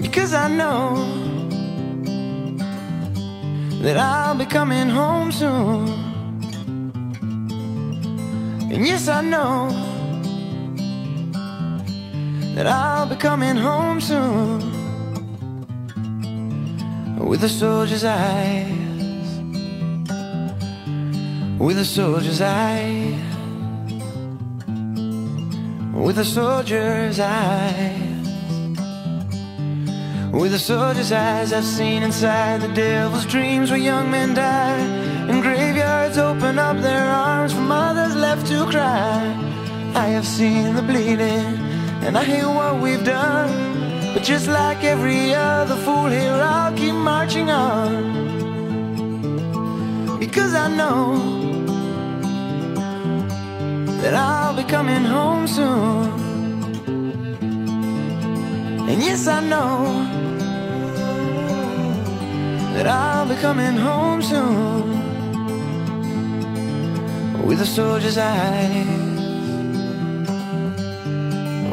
Because 0.00 0.32
I 0.32 0.48
know 0.48 1.27
that 3.80 3.96
I'll 3.96 4.34
be 4.34 4.44
coming 4.44 4.88
home 4.88 5.30
soon. 5.30 5.88
And 8.72 8.86
yes, 8.86 9.08
I 9.08 9.20
know 9.20 9.70
that 12.54 12.66
I'll 12.66 13.06
be 13.06 13.14
coming 13.16 13.56
home 13.56 14.00
soon 14.00 14.58
with 17.18 17.44
a 17.44 17.48
soldier's 17.48 18.04
eyes, 18.04 19.38
with 21.58 21.78
a 21.78 21.84
soldier's 21.84 22.40
eyes, 22.40 23.14
with 25.94 26.18
a 26.18 26.24
soldier's 26.24 27.20
eyes. 27.20 28.07
With 30.32 30.52
a 30.52 30.58
soldier's 30.58 31.10
eyes, 31.10 31.54
I've 31.54 31.64
seen 31.64 32.02
inside 32.02 32.60
the 32.60 32.68
devil's 32.68 33.24
dreams 33.24 33.70
where 33.70 33.78
young 33.80 34.10
men 34.10 34.34
die. 34.34 34.78
And 35.28 35.42
graveyards 35.42 36.18
open 36.18 36.58
up 36.58 36.76
their 36.82 37.04
arms 37.04 37.54
for 37.54 37.60
mothers 37.60 38.14
left 38.14 38.46
to 38.48 38.66
cry. 38.66 39.34
I 39.94 40.08
have 40.08 40.26
seen 40.26 40.74
the 40.74 40.82
bleeding, 40.82 41.58
and 42.04 42.16
I 42.18 42.24
hear 42.24 42.46
what 42.46 42.78
we've 42.80 43.02
done. 43.04 44.12
But 44.12 44.22
just 44.22 44.48
like 44.48 44.84
every 44.84 45.34
other 45.34 45.76
fool 45.76 46.08
here, 46.08 46.32
I'll 46.32 46.76
keep 46.76 46.94
marching 46.94 47.48
on. 47.48 48.18
Because 50.20 50.54
I 50.54 50.68
know 50.68 51.16
that 54.02 54.14
I'll 54.14 54.54
be 54.54 54.64
coming 54.64 55.04
home 55.04 55.46
soon. 55.48 56.28
And 58.90 59.02
yes, 59.02 59.26
I 59.26 59.40
know 59.40 60.17
that 62.78 62.86
I'll 62.86 63.26
be 63.26 63.34
coming 63.34 63.76
home 63.76 64.22
soon 64.22 65.02
with 67.44 67.60
a 67.60 67.66
soldier's 67.66 68.16
eyes, 68.16 68.86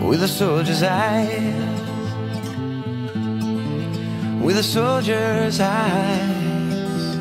with 0.01 0.23
a 0.23 0.27
soldier's 0.27 0.81
eyes, 0.81 1.53
with 4.41 4.57
a 4.57 4.63
soldier's 4.63 5.59
eyes, 5.59 7.17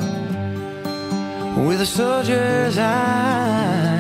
with 1.67 1.83
a 1.83 1.87
soldier's 1.87 2.79
eyes. 2.79 3.94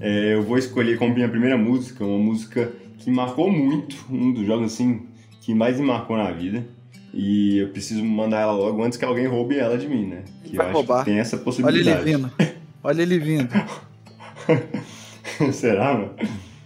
É, 0.00 0.34
eu 0.34 0.42
vou 0.42 0.56
escolher 0.58 0.98
como 0.98 1.14
minha 1.14 1.28
primeira 1.28 1.58
música, 1.58 2.04
uma 2.04 2.18
música 2.18 2.72
que 2.98 3.10
marcou 3.10 3.50
muito, 3.50 3.96
um 4.10 4.32
dos 4.32 4.46
jogos 4.46 4.72
assim 4.72 5.06
que 5.42 5.54
mais 5.54 5.78
me 5.78 5.86
marcou 5.86 6.16
na 6.16 6.30
vida. 6.30 6.64
E 7.12 7.58
eu 7.58 7.68
preciso 7.70 8.04
mandar 8.04 8.40
ela 8.40 8.52
logo 8.52 8.82
antes 8.84 8.96
que 8.96 9.04
alguém 9.04 9.26
roube 9.26 9.58
ela 9.58 9.76
de 9.76 9.88
mim, 9.88 10.06
né? 10.06 10.22
Que 10.44 10.56
Vai 10.56 10.68
eu 10.68 10.72
roubar. 10.72 10.96
acho 10.96 11.04
que 11.04 11.10
tem 11.10 11.18
essa 11.20 11.36
Olha 11.36 11.40
ele 11.40 11.44
possibilidade. 11.44 12.04
vindo. 12.04 12.30
Olha 12.84 13.02
ele 13.02 13.18
vindo. 13.18 13.48
Será, 15.52 15.94
mano? 15.94 16.14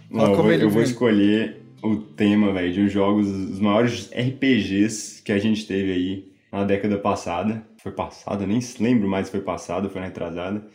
Não, 0.09 0.25
eu 0.31 0.35
vou, 0.35 0.51
eu 0.51 0.69
vou 0.69 0.81
escolher 0.81 1.61
o 1.81 1.97
tema, 1.97 2.53
velho, 2.53 2.73
de 2.73 2.81
uns 2.81 2.91
jogos, 2.91 3.27
os 3.27 3.59
maiores 3.59 4.09
RPGs 4.11 5.21
que 5.23 5.31
a 5.31 5.39
gente 5.39 5.65
teve 5.65 5.91
aí 5.91 6.31
na 6.51 6.63
década 6.63 6.97
passada. 6.97 7.63
Foi 7.77 7.91
passada, 7.91 8.45
nem 8.45 8.61
se 8.61 8.81
lembro 8.81 9.07
mais 9.07 9.27
se 9.27 9.31
foi 9.31 9.41
passada, 9.41 9.89
foi 9.89 10.01
na 10.01 10.07
retrasada. 10.07 10.65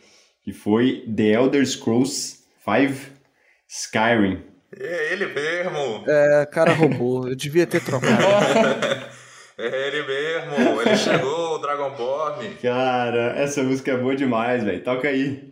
Que 0.43 0.51
foi 0.51 1.05
The 1.15 1.33
Elder 1.33 1.65
Scrolls 1.65 2.40
V 2.65 2.95
Skyrim. 3.67 4.43
É 4.79 5.13
ele 5.13 5.27
mesmo! 5.27 6.03
É, 6.07 6.45
cara 6.45 6.73
roubou. 6.73 7.27
Eu 7.27 7.35
devia 7.35 7.67
ter 7.67 7.83
trocado. 7.83 8.15
É 9.57 9.87
ele 9.87 10.01
mesmo! 10.03 10.81
Ele 10.81 10.97
chegou, 10.97 11.55
o 11.55 11.57
Dragonborn! 11.59 12.49
Cara, 12.63 13.35
essa 13.37 13.61
música 13.61 13.91
é 13.91 13.97
boa 13.97 14.15
demais, 14.15 14.63
velho. 14.63 14.83
Toca 14.83 15.07
aí. 15.07 15.50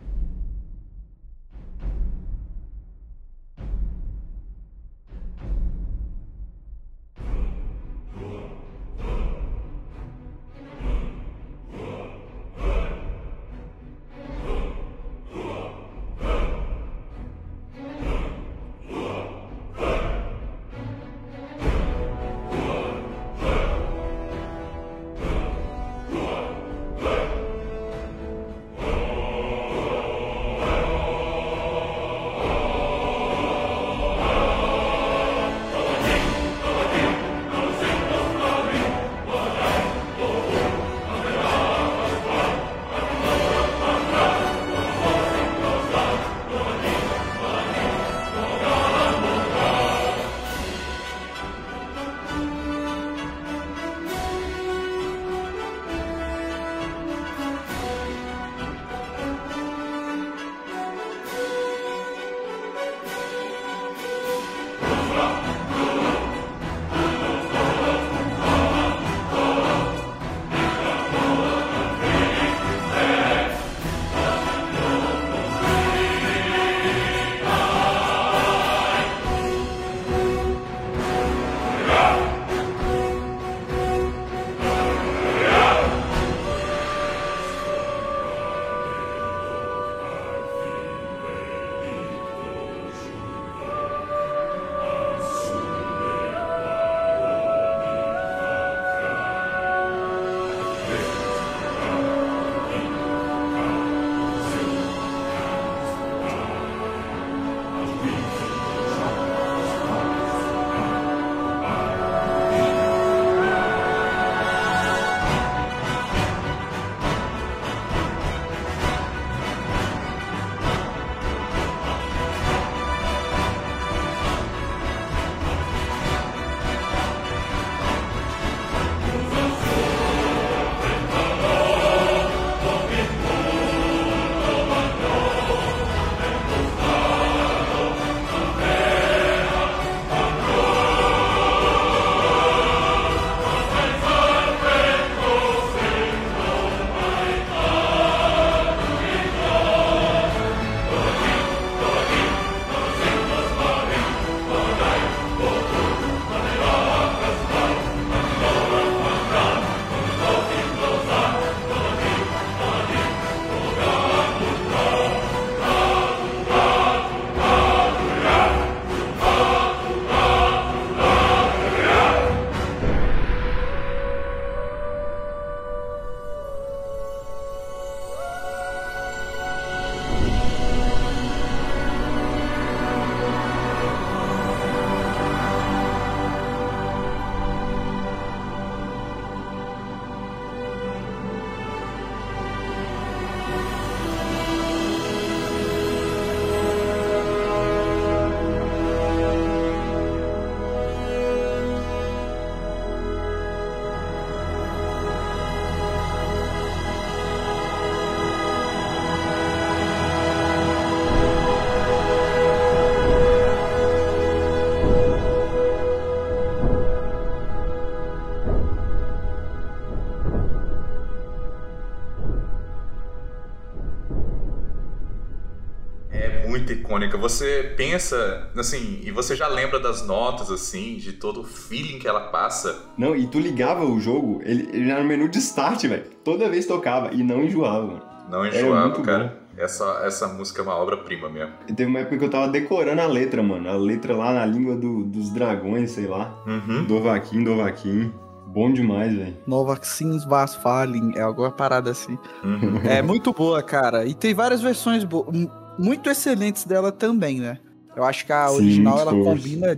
Você 227.08 227.74
pensa, 227.78 228.48
assim, 228.58 229.00
e 229.04 229.12
você 229.12 229.36
já 229.36 229.48
lembra 229.48 229.80
das 229.80 230.06
notas, 230.06 230.52
assim, 230.52 230.96
de 230.98 231.14
todo 231.14 231.42
o 231.42 231.44
feeling 231.44 232.00
que 232.00 232.08
ela 232.08 232.22
passa. 232.30 232.78
Não, 232.98 233.16
e 233.16 233.28
tu 233.28 233.40
ligava 233.40 233.86
o 233.86 234.00
jogo, 234.00 234.42
ele, 234.44 234.70
ele 234.74 234.90
era 234.92 235.02
no 235.02 235.08
menu 235.08 235.28
de 235.30 235.38
start, 235.40 235.86
velho. 235.86 236.04
Toda 236.24 236.50
vez 236.50 236.66
tocava 236.66 237.14
e 237.14 237.24
não 237.24 237.44
enjoava, 237.44 237.86
mano. 237.88 238.02
Não 238.30 238.46
enjoava, 238.46 238.88
muito 238.88 239.02
cara. 239.02 239.38
Essa, 239.58 240.02
essa 240.06 240.28
música 240.28 240.62
é 240.62 240.64
uma 240.64 240.76
obra-prima 240.76 241.28
mesmo. 241.30 241.52
E 241.68 241.74
teve 241.74 241.90
uma 241.90 242.00
época 242.00 242.18
que 242.18 242.24
eu 242.26 242.30
tava 242.30 242.48
decorando 242.48 243.02
a 243.02 243.08
letra, 243.08 243.44
mano. 243.44 243.68
A 243.70 243.74
letra 243.76 244.16
lá 244.16 244.34
na 244.34 244.46
língua 244.46 244.76
do- 244.76 245.04
dos 245.04 245.30
dragões, 245.32 245.92
sei 245.92 246.08
lá. 246.08 246.34
Uhum. 246.48 246.86
Dovaquim, 246.86 247.44
Dovaquim. 247.44 248.14
Bom 248.48 248.72
demais, 248.72 249.14
velho. 249.14 249.38
Novaxins 249.46 250.24
Vasfalin, 250.26 251.12
é 251.16 251.22
alguma 251.22 251.52
parada 251.52 251.92
assim. 251.92 252.18
Uhum. 252.44 252.80
É 252.86 253.02
muito 253.02 253.34
boa, 253.34 253.62
cara. 253.62 254.06
E 254.06 254.14
tem 254.14 254.34
várias 254.34 254.62
versões 254.62 255.04
bo- 255.04 255.28
m- 255.34 255.50
muito 255.80 256.10
excelentes 256.10 256.66
dela 256.66 256.92
também, 256.92 257.40
né? 257.40 257.58
Eu 257.96 258.04
acho 258.04 258.26
que 258.26 258.32
a 258.34 258.48
Sim, 258.50 258.56
original 258.56 259.00
ela 259.00 259.12
combina 259.12 259.78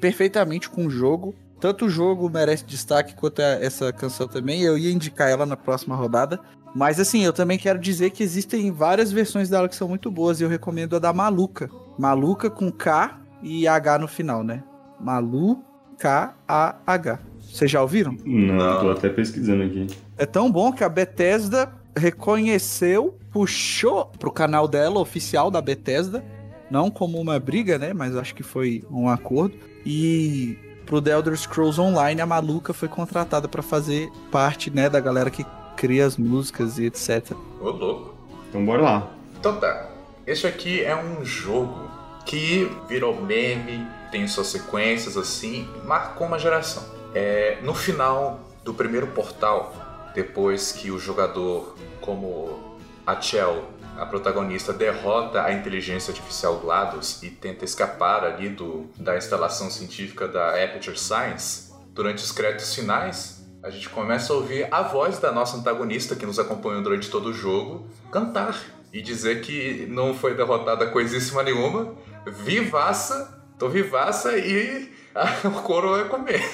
perfeitamente 0.00 0.68
com 0.70 0.86
o 0.86 0.90
jogo. 0.90 1.34
Tanto 1.60 1.86
o 1.86 1.90
jogo 1.90 2.28
merece 2.28 2.64
destaque 2.64 3.14
quanto 3.14 3.40
a- 3.40 3.44
essa 3.60 3.92
canção 3.92 4.26
também. 4.28 4.62
Eu 4.62 4.76
ia 4.76 4.90
indicar 4.92 5.28
ela 5.30 5.46
na 5.46 5.56
próxima 5.56 5.94
rodada. 5.94 6.40
Mas 6.74 6.98
assim, 6.98 7.24
eu 7.24 7.32
também 7.32 7.56
quero 7.56 7.78
dizer 7.78 8.10
que 8.10 8.22
existem 8.22 8.70
várias 8.72 9.12
versões 9.12 9.48
dela 9.48 9.68
que 9.68 9.76
são 9.76 9.88
muito 9.88 10.10
boas 10.10 10.40
e 10.40 10.42
eu 10.44 10.48
recomendo 10.48 10.96
a 10.96 10.98
da 10.98 11.12
Maluca. 11.12 11.70
Maluca 11.98 12.50
com 12.50 12.70
K 12.72 13.20
e 13.42 13.68
H 13.68 13.98
no 13.98 14.08
final, 14.08 14.42
né? 14.42 14.62
Malu 15.00 15.62
K-A-H. 15.98 17.18
Vocês 17.40 17.70
já 17.70 17.80
ouviram? 17.80 18.16
Não. 18.24 18.80
tô 18.80 18.90
até 18.90 19.08
pesquisando 19.08 19.62
aqui. 19.62 19.86
É 20.18 20.26
tão 20.26 20.50
bom 20.50 20.72
que 20.72 20.82
a 20.82 20.88
Bethesda 20.88 21.72
reconheceu, 21.96 23.16
puxou 23.34 24.06
pro 24.16 24.30
canal 24.30 24.68
dela, 24.68 25.00
oficial 25.00 25.50
da 25.50 25.60
Bethesda, 25.60 26.24
não 26.70 26.88
como 26.88 27.20
uma 27.20 27.36
briga, 27.40 27.76
né? 27.76 27.92
Mas 27.92 28.16
acho 28.16 28.32
que 28.32 28.44
foi 28.44 28.84
um 28.88 29.08
acordo. 29.08 29.56
E 29.84 30.56
pro 30.86 31.02
The 31.02 31.10
Elder 31.10 31.36
Scrolls 31.36 31.80
Online, 31.80 32.20
a 32.20 32.26
maluca 32.26 32.72
foi 32.72 32.86
contratada 32.86 33.48
pra 33.48 33.60
fazer 33.60 34.08
parte, 34.30 34.70
né, 34.70 34.88
da 34.88 35.00
galera 35.00 35.30
que 35.30 35.44
cria 35.76 36.06
as 36.06 36.16
músicas 36.16 36.78
e 36.78 36.84
etc. 36.84 37.32
Ô, 37.60 37.70
louco. 37.70 38.14
Então 38.48 38.64
bora 38.64 38.80
lá. 38.80 39.10
Então 39.40 39.58
tá. 39.58 39.90
Este 40.24 40.46
aqui 40.46 40.84
é 40.84 40.94
um 40.94 41.24
jogo 41.24 41.90
que 42.24 42.70
virou 42.88 43.20
meme, 43.20 43.84
tem 44.12 44.28
suas 44.28 44.46
sequências 44.46 45.16
assim, 45.16 45.68
marcou 45.84 46.28
uma 46.28 46.38
geração. 46.38 46.84
É, 47.12 47.58
no 47.62 47.74
final 47.74 48.40
do 48.62 48.72
primeiro 48.72 49.08
portal, 49.08 49.74
depois 50.14 50.70
que 50.70 50.92
o 50.92 51.00
jogador, 51.00 51.74
como 52.00 52.73
a 53.06 53.20
Chell, 53.20 53.64
a 53.96 54.06
protagonista, 54.06 54.72
derrota 54.72 55.42
a 55.42 55.52
inteligência 55.52 56.10
artificial 56.10 56.58
GLaDOS 56.58 57.22
e 57.22 57.30
tenta 57.30 57.64
escapar 57.64 58.24
ali 58.24 58.48
do, 58.48 58.90
da 58.96 59.16
instalação 59.16 59.70
científica 59.70 60.26
da 60.26 60.50
Aperture 60.50 60.98
Science, 60.98 61.72
durante 61.94 62.22
os 62.22 62.32
créditos 62.32 62.74
finais, 62.74 63.44
a 63.62 63.70
gente 63.70 63.88
começa 63.88 64.32
a 64.32 64.36
ouvir 64.36 64.68
a 64.70 64.82
voz 64.82 65.18
da 65.18 65.32
nossa 65.32 65.56
antagonista 65.56 66.14
que 66.14 66.26
nos 66.26 66.38
acompanhou 66.38 66.82
durante 66.82 67.08
todo 67.08 67.30
o 67.30 67.32
jogo 67.32 67.86
cantar 68.10 68.60
e 68.92 69.00
dizer 69.00 69.40
que 69.40 69.86
não 69.88 70.12
foi 70.12 70.34
derrotada 70.34 70.86
coisíssima 70.88 71.42
nenhuma, 71.42 71.94
vivaça, 72.26 73.42
tô 73.58 73.68
vivaça 73.68 74.36
e 74.36 74.92
o 75.44 75.62
couro 75.62 75.92
vai 75.92 76.04
comer. 76.08 76.44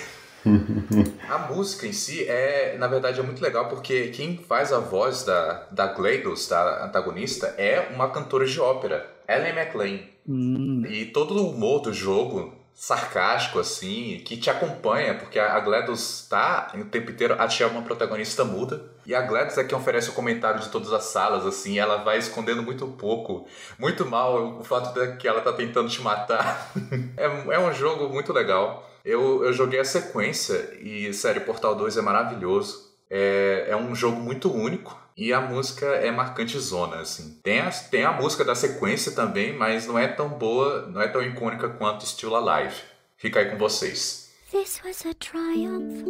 A 1.29 1.39
música 1.53 1.87
em 1.87 1.93
si 1.93 2.25
é, 2.27 2.77
na 2.79 2.87
verdade, 2.87 3.21
é 3.21 3.23
muito 3.23 3.43
legal 3.43 3.69
porque 3.69 4.09
quem 4.09 4.37
faz 4.37 4.73
a 4.73 4.79
voz 4.79 5.25
da, 5.25 5.67
da 5.71 5.87
GLaDOS, 5.89 6.49
da 6.49 6.85
antagonista, 6.87 7.55
é 7.59 7.89
uma 7.95 8.11
cantora 8.11 8.47
de 8.47 8.61
ópera, 8.61 9.07
Ellen 9.29 9.59
McLean. 9.59 10.01
Hum, 10.29 10.85
E 10.89 11.07
todo 11.07 11.35
o 11.35 11.51
humor 11.51 11.81
do 11.81 11.93
jogo, 11.93 12.55
sarcástico 12.75 13.59
assim, 13.59 14.23
que 14.25 14.37
te 14.37 14.49
acompanha, 14.49 15.15
porque 15.15 15.39
a 15.39 15.55
a 15.55 15.61
GLaDOS 15.61 16.27
tá 16.31 16.73
o 16.75 16.85
tempo 16.87 17.11
inteiro, 17.11 17.35
a 17.39 17.47
Tia 17.47 17.67
é 17.67 17.69
uma 17.69 17.83
protagonista 17.83 18.45
muda, 18.45 18.83
e 19.05 19.15
a 19.15 19.21
GLaDOS 19.21 19.59
é 19.59 19.65
quem 19.65 19.77
oferece 19.77 20.11
o 20.11 20.15
comentário 20.15 20.61
de 20.61 20.69
todas 20.71 20.93
as 20.93 21.05
salas, 21.05 21.45
assim, 21.45 21.79
ela 21.79 21.99
vai 21.99 22.19
escondendo 22.19 22.63
muito 22.63 22.87
pouco, 22.87 23.47
muito 23.79 24.07
mal 24.07 24.59
o 24.59 24.65
fato 24.65 24.95
de 24.95 25.17
que 25.17 25.29
ela 25.29 25.41
tá 25.43 25.53
tentando 25.53 25.91
te 25.91 26.01
matar. 26.01 26.73
é, 27.17 27.25
é 27.55 27.59
um 27.59 27.73
jogo 27.75 28.09
muito 28.09 28.33
legal. 28.33 28.90
Eu, 29.05 29.45
eu 29.45 29.53
joguei 29.53 29.81
a 29.81 29.85
sequência 29.85 30.79
e, 30.81 31.13
sério, 31.13 31.43
Portal 31.43 31.75
2 31.75 31.97
é 31.97 32.03
maravilhoso. 32.03 32.91
É, 33.09 33.67
é 33.69 33.77
um 33.77 33.95
jogo 33.95 34.21
muito 34.21 34.53
único 34.53 34.97
e 35.17 35.33
a 35.33 35.41
música 35.41 35.87
é 35.87 36.11
marcante 36.11 36.59
zona, 36.59 37.01
assim. 37.01 37.41
Tem 37.43 37.61
a, 37.61 37.71
tem 37.71 38.05
a 38.05 38.13
música 38.13 38.45
da 38.45 38.55
sequência 38.55 39.13
também, 39.13 39.57
mas 39.57 39.87
não 39.87 39.99
é 39.99 40.09
tão 40.09 40.29
boa, 40.29 40.87
não 40.87 41.01
é 41.01 41.09
tão 41.09 41.23
icônica 41.23 41.69
quanto 41.69 42.07
Still 42.07 42.37
Alive. 42.37 42.75
Fica 43.17 43.41
aí 43.41 43.51
com 43.51 43.59
vocês. 43.59 44.31
This 44.51 44.83
was 44.85 45.05
a 45.07 45.15
triumph. 45.15 46.05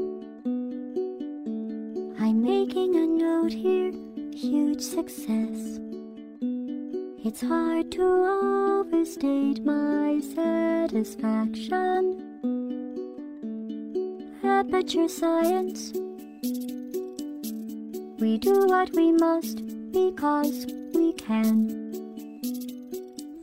I'm 2.18 2.40
making 2.40 2.96
a 2.96 3.06
note 3.06 3.52
here, 3.52 3.92
huge 4.34 4.80
success. 4.80 5.78
It's 7.24 7.42
hard 7.42 7.92
to 7.92 8.02
overstate 8.02 9.64
my 9.64 10.20
satisfaction. 10.20 12.29
Aperture 14.42 15.06
science. 15.06 15.92
We 18.18 18.38
do 18.38 18.66
what 18.66 18.90
we 18.94 19.12
must 19.12 19.62
because 19.92 20.66
we 20.94 21.12
can. 21.12 21.68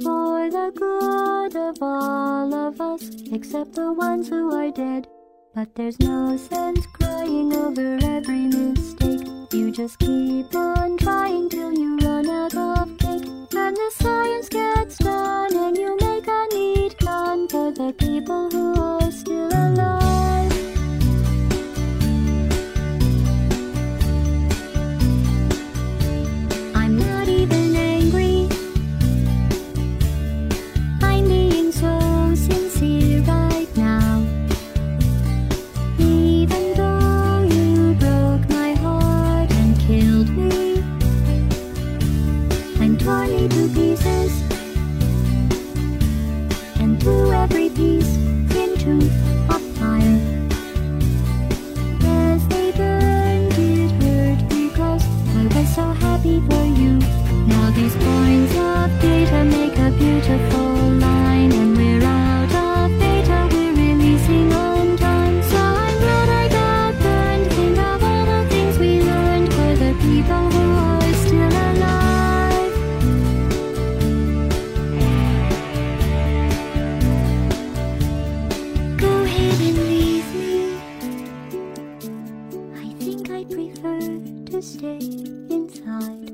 For 0.02 0.50
the 0.50 0.72
good 0.76 1.56
of 1.56 1.78
all 1.82 2.52
of 2.54 2.82
us, 2.82 3.12
except 3.32 3.74
the 3.74 3.94
ones 3.94 4.30
who 4.30 4.52
are 4.56 4.72
dead. 4.72 5.08
But 5.54 5.76
there's 5.76 6.00
no 6.00 6.36
sense 6.36 6.86
crying 6.88 7.54
over 7.56 8.00
every 8.02 8.48
mistake. 8.48 9.28
You 9.54 9.70
just 9.72 10.00
keep 10.00 10.54
on 10.56 10.98
trying 10.98 11.50
till 11.50 11.74
you 11.74 11.98
run 11.98 12.28
out 12.28 12.56
of 12.56 12.98
cake. 12.98 13.28
And 13.54 13.76
the 13.76 13.92
science 14.00 14.50
gets 14.50 14.98
done, 14.98 15.56
and 15.56 15.78
you 15.78 15.96
make 16.02 16.28
a 16.28 16.48
neat 16.54 16.98
gun 16.98 17.48
for 17.48 17.72
the 17.72 17.94
people 17.94 18.50
who 18.50 18.77
I 83.38 83.44
prefer 83.44 84.00
to 84.50 84.62
stay 84.64 84.98
inside. 84.98 86.32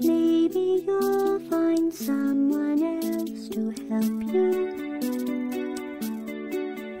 Maybe 0.00 0.82
you'll 0.84 1.38
find 1.48 1.94
someone 1.94 2.82
else 2.82 3.48
to 3.50 3.70
help 3.88 4.34
you. 4.34 4.74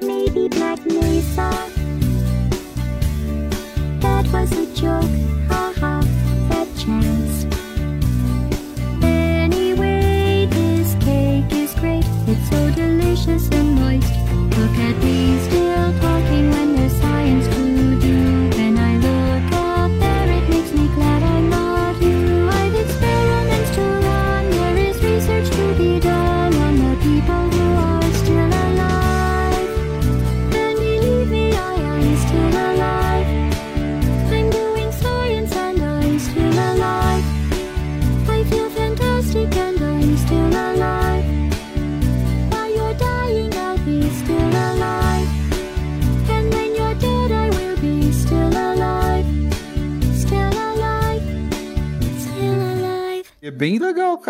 Maybe 0.00 0.46
Black 0.46 0.86
Mesa. 0.86 1.77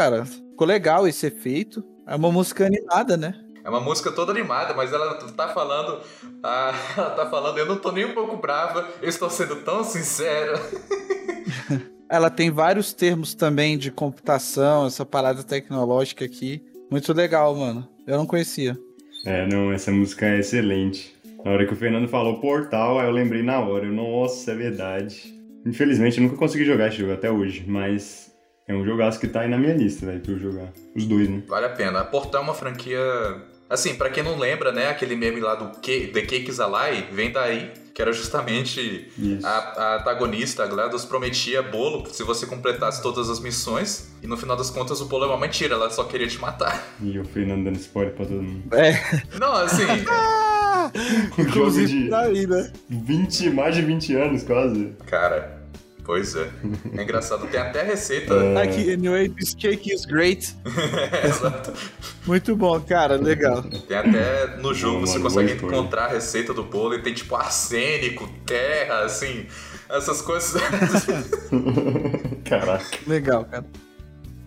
Cara. 0.09 0.25
Ficou 0.25 0.67
legal 0.67 1.07
esse 1.07 1.27
efeito. 1.27 1.85
É 2.07 2.17
uma 2.17 2.33
música 2.33 2.67
animada, 2.67 3.17
né? 3.17 3.35
É 3.63 3.69
uma 3.69 3.81
música 3.81 4.11
toda 4.11 4.33
animada, 4.33 4.73
mas 4.73 4.93
ela 4.93 5.15
tá 5.15 5.49
falando. 5.49 6.01
ah, 6.43 6.73
ela 6.97 7.11
tá 7.13 7.27
falando, 7.29 7.59
eu 7.59 7.67
não 7.67 7.77
tô 7.77 7.93
nem 7.93 8.07
um 8.07 8.15
pouco 8.15 8.37
brava, 8.39 8.89
eu 9.03 9.09
estou 9.09 9.29
sendo 9.29 9.57
tão 9.57 9.85
sincera. 9.85 10.55
Ela 12.11 12.31
tem 12.31 12.51
vários 12.51 12.95
termos 12.95 13.35
também 13.35 13.77
de 13.77 13.91
computação, 13.91 14.87
essa 14.87 15.05
parada 15.05 15.45
tecnológica 15.45 16.25
aqui. 16.25 16.63
Muito 16.91 17.13
legal, 17.13 17.55
mano. 17.55 17.87
Eu 18.07 18.17
não 18.17 18.25
conhecia. 18.25 18.79
É, 19.27 19.47
não, 19.47 19.71
essa 19.71 19.93
música 19.93 20.25
é 20.25 20.39
excelente. 20.39 21.15
Na 21.45 21.51
hora 21.51 21.67
que 21.67 21.75
o 21.75 21.77
Fernando 21.77 22.09
falou 22.09 22.41
Portal, 22.41 22.99
aí 22.99 23.07
eu 23.07 23.13
lembrei 23.13 23.43
na 23.43 23.61
hora. 23.61 23.85
Eu, 23.85 23.93
Nossa, 23.93 24.53
é 24.53 24.55
verdade. 24.55 25.39
Infelizmente, 25.67 26.17
eu 26.17 26.25
nunca 26.25 26.39
consegui 26.39 26.65
jogar 26.65 26.89
esse 26.89 26.97
jogo 26.97 27.13
até 27.13 27.31
hoje, 27.31 27.63
mas 27.69 28.28
é 28.69 28.75
um 28.75 28.85
jogaço 28.85 29.19
que 29.19 29.27
tá 29.27 29.41
aí 29.41 29.49
na 29.49 29.57
minha 29.59 29.75
lista, 29.75 30.07
velho, 30.07 30.21
pra 30.21 30.33
eu 30.33 30.39
jogar. 30.39 30.69
Os 30.95 31.05
dois, 31.07 31.29
né? 31.29 31.43
Vale 31.49 31.67
a 31.67 31.71
pena. 31.71 32.05
Portal 32.05 32.43
é 32.43 32.45
uma 32.45 32.55
franquia. 32.55 33.01
Assim, 33.69 33.95
pra 33.95 34.09
quem 34.09 34.23
não 34.23 34.39
lembra, 34.39 34.73
né, 34.73 34.89
aquele 34.89 35.15
meme 35.17 35.41
lá 35.41 35.55
do 35.55 35.79
que, 35.81 36.07
The 36.07 36.23
Cakes 36.23 36.59
Alive, 36.59 37.09
vem 37.13 37.31
daí, 37.31 37.71
que 37.95 38.01
era 38.01 38.13
justamente 38.15 39.11
Isso. 39.19 39.47
a, 39.47 39.51
a 39.51 39.97
antagonista, 40.01 40.65
a 40.65 40.67
GLaDOS 40.67 41.05
prometia 41.05 41.61
bolo 41.61 42.07
se 42.11 42.23
você 42.23 42.47
completasse 42.47 43.03
todas 43.03 43.29
as 43.29 43.41
missões, 43.41 44.11
e 44.23 44.27
no 44.27 44.39
final 44.39 44.57
das 44.57 44.71
contas 44.71 45.03
o 45.03 45.05
bolo 45.05 45.25
é 45.25 45.29
uma 45.29 45.37
mentira, 45.37 45.75
ela 45.75 45.91
só 45.91 46.05
queria 46.05 46.27
te 46.27 46.39
matar. 46.39 46.83
E 47.03 47.19
o 47.19 47.25
Fernando 47.27 47.65
dando 47.65 47.77
spoiler 47.77 48.15
pra 48.15 48.25
todo 48.25 48.43
mundo. 48.43 48.75
É. 48.75 48.95
Não, 49.39 49.53
assim, 49.53 49.85
Um 51.39 51.49
jogo 51.49 51.71
de 51.87 52.09
tá 52.09 52.21
aí, 52.21 52.47
né? 52.47 52.71
20, 52.89 53.51
mais 53.51 53.75
de 53.75 53.83
20 53.83 54.15
anos, 54.17 54.43
quase. 54.45 54.93
cara, 55.07 55.58
pois 56.09 56.35
é. 56.35 56.51
É 56.97 57.03
engraçado, 57.03 57.47
tem 57.49 57.61
até 57.61 57.83
receita. 57.83 58.35
Aqui, 58.59 58.95
anyway, 58.95 59.29
this 59.29 59.55
cake 59.55 59.93
is 59.93 60.07
great. 60.07 60.57
Exato. 61.23 61.75
Muito 62.27 62.57
bom, 62.57 62.81
cara. 62.81 63.17
Legal. 63.17 63.63
Tem 63.63 63.99
até 63.99 64.57
no 64.57 64.73
jogo 64.73 65.01
Não, 65.01 65.07
você 65.07 65.19
mano, 65.19 65.25
consegue 65.25 65.53
encontrar 65.53 66.07
a 66.07 66.09
receita 66.09 66.55
do 66.55 66.65
bolo 66.65 66.95
e 66.95 67.03
tem 67.03 67.13
tipo 67.13 67.37
arsênico, 67.37 68.27
terra, 68.47 69.05
assim, 69.05 69.47
essas 69.87 70.23
coisas. 70.23 70.59
Caraca. 72.49 72.99
Legal, 73.07 73.45
cara. 73.45 73.67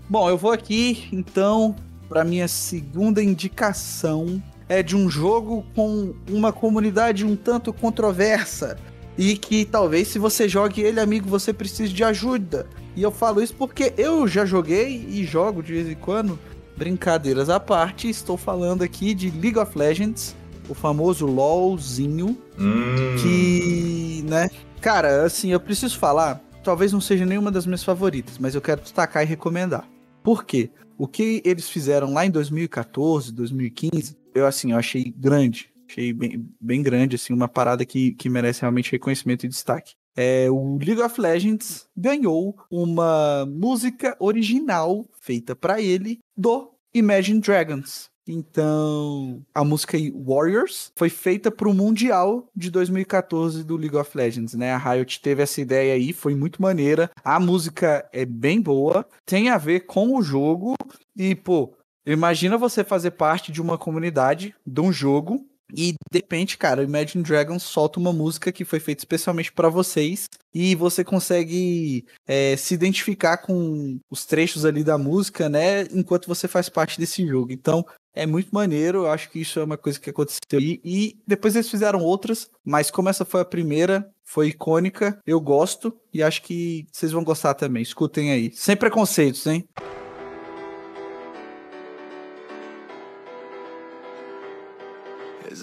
Bom, 0.09 0.27
eu 0.27 0.39
vou 0.39 0.51
aqui, 0.51 1.07
então, 1.13 1.75
para 2.09 2.23
minha 2.23 2.47
segunda 2.47 3.21
indicação. 3.21 4.41
É 4.67 4.81
de 4.81 4.95
um 4.95 5.09
jogo 5.09 5.65
com 5.75 6.15
uma 6.27 6.51
comunidade 6.51 7.25
um 7.25 7.35
tanto 7.35 7.71
controversa. 7.73 8.79
E 9.17 9.37
que 9.37 9.65
talvez, 9.65 10.07
se 10.07 10.17
você 10.17 10.47
jogue 10.47 10.81
ele, 10.81 10.99
amigo, 10.99 11.27
você 11.27 11.53
precise 11.53 11.93
de 11.93 12.03
ajuda. 12.03 12.67
E 12.95 13.01
eu 13.01 13.11
falo 13.11 13.41
isso 13.41 13.53
porque 13.55 13.93
eu 13.97 14.27
já 14.27 14.45
joguei 14.45 15.05
e 15.09 15.23
jogo 15.25 15.61
de 15.61 15.73
vez 15.73 15.89
em 15.89 15.95
quando. 15.95 16.37
Brincadeiras 16.77 17.49
à 17.49 17.59
parte, 17.59 18.09
estou 18.09 18.37
falando 18.37 18.81
aqui 18.81 19.13
de 19.13 19.29
League 19.29 19.59
of 19.59 19.77
Legends, 19.77 20.35
o 20.67 20.73
famoso 20.73 21.27
LOLzinho 21.27 22.37
hum, 22.57 23.15
que, 23.21 24.25
né? 24.27 24.49
Cara, 24.79 25.23
assim, 25.23 25.51
eu 25.51 25.59
preciso 25.59 25.99
falar, 25.99 26.41
talvez 26.63 26.91
não 26.91 27.01
seja 27.01 27.25
nenhuma 27.25 27.51
das 27.51 27.65
minhas 27.65 27.83
favoritas, 27.83 28.37
mas 28.39 28.55
eu 28.55 28.61
quero 28.61 28.81
destacar 28.81 29.21
e 29.21 29.27
recomendar. 29.27 29.87
Por 30.23 30.43
quê? 30.43 30.71
O 30.97 31.07
que 31.07 31.41
eles 31.45 31.69
fizeram 31.69 32.13
lá 32.13 32.25
em 32.25 32.31
2014, 32.31 33.31
2015, 33.31 34.17
eu 34.33 34.47
assim, 34.47 34.71
eu 34.71 34.77
achei 34.77 35.13
grande, 35.15 35.70
achei 35.91 36.13
bem, 36.13 36.47
bem 36.59 36.81
grande, 36.81 37.15
assim, 37.15 37.33
uma 37.33 37.47
parada 37.47 37.85
que, 37.85 38.13
que 38.13 38.29
merece 38.29 38.61
realmente 38.61 38.91
reconhecimento 38.91 39.45
e 39.45 39.49
destaque. 39.49 39.93
É, 40.15 40.49
o 40.49 40.77
League 40.77 41.01
of 41.01 41.19
Legends 41.19 41.87
ganhou 41.95 42.57
uma 42.69 43.45
música 43.45 44.15
original 44.19 45.05
feita 45.21 45.55
pra 45.55 45.81
ele 45.81 46.19
do 46.35 46.71
Imagine 46.93 47.39
Dragons. 47.39 48.09
Então, 48.27 49.41
a 49.53 49.63
música 49.63 49.97
Warriors 50.13 50.91
foi 50.95 51.09
feita 51.09 51.49
pro 51.49 51.73
Mundial 51.73 52.47
de 52.55 52.69
2014 52.69 53.63
do 53.63 53.75
League 53.75 53.95
of 53.95 54.15
Legends, 54.15 54.53
né? 54.53 54.71
A 54.73 54.77
Riot 54.77 55.21
teve 55.21 55.41
essa 55.41 55.59
ideia 55.59 55.95
aí, 55.95 56.13
foi 56.13 56.35
muito 56.35 56.61
maneira. 56.61 57.09
A 57.23 57.39
música 57.39 58.07
é 58.13 58.25
bem 58.25 58.61
boa, 58.61 59.05
tem 59.25 59.49
a 59.49 59.57
ver 59.57 59.81
com 59.81 60.15
o 60.15 60.21
jogo 60.21 60.75
e, 61.15 61.33
pô, 61.33 61.73
imagina 62.05 62.57
você 62.57 62.83
fazer 62.83 63.11
parte 63.11 63.51
de 63.51 63.61
uma 63.61 63.77
comunidade, 63.77 64.53
de 64.65 64.81
um 64.81 64.93
jogo, 64.93 65.45
E 65.75 65.93
de 65.93 66.17
repente, 66.17 66.57
cara, 66.57 66.81
o 66.81 66.83
Imagine 66.83 67.23
Dragons 67.23 67.63
solta 67.63 67.99
uma 67.99 68.13
música 68.13 68.51
que 68.51 68.65
foi 68.65 68.79
feita 68.79 69.01
especialmente 69.01 69.51
pra 69.51 69.69
vocês 69.69 70.27
e 70.53 70.75
você 70.75 71.03
consegue 71.03 72.05
é, 72.27 72.55
se 72.57 72.73
identificar 72.73 73.37
com 73.37 73.99
os 74.09 74.25
trechos 74.25 74.65
ali 74.65 74.83
da 74.83 74.97
música, 74.97 75.47
né? 75.49 75.83
Enquanto 75.93 76.27
você 76.27 76.47
faz 76.47 76.69
parte 76.69 76.99
desse 76.99 77.25
jogo. 77.25 77.51
Então 77.51 77.85
é 78.13 78.25
muito 78.25 78.49
maneiro. 78.51 78.99
Eu 78.99 79.11
acho 79.11 79.29
que 79.29 79.39
isso 79.39 79.59
é 79.59 79.63
uma 79.63 79.77
coisa 79.77 79.99
que 79.99 80.09
aconteceu 80.09 80.39
aí. 80.53 80.79
E 80.83 81.17
depois 81.25 81.55
eles 81.55 81.69
fizeram 81.69 81.99
outras, 82.01 82.49
mas 82.63 82.91
como 82.91 83.09
essa 83.09 83.25
foi 83.25 83.41
a 83.41 83.45
primeira, 83.45 84.09
foi 84.23 84.49
icônica. 84.49 85.19
Eu 85.25 85.39
gosto 85.39 85.95
e 86.13 86.21
acho 86.21 86.41
que 86.43 86.85
vocês 86.91 87.11
vão 87.11 87.23
gostar 87.23 87.53
também. 87.53 87.81
Escutem 87.81 88.31
aí. 88.31 88.51
Sem 88.53 88.75
preconceitos, 88.75 89.45
hein? 89.47 89.65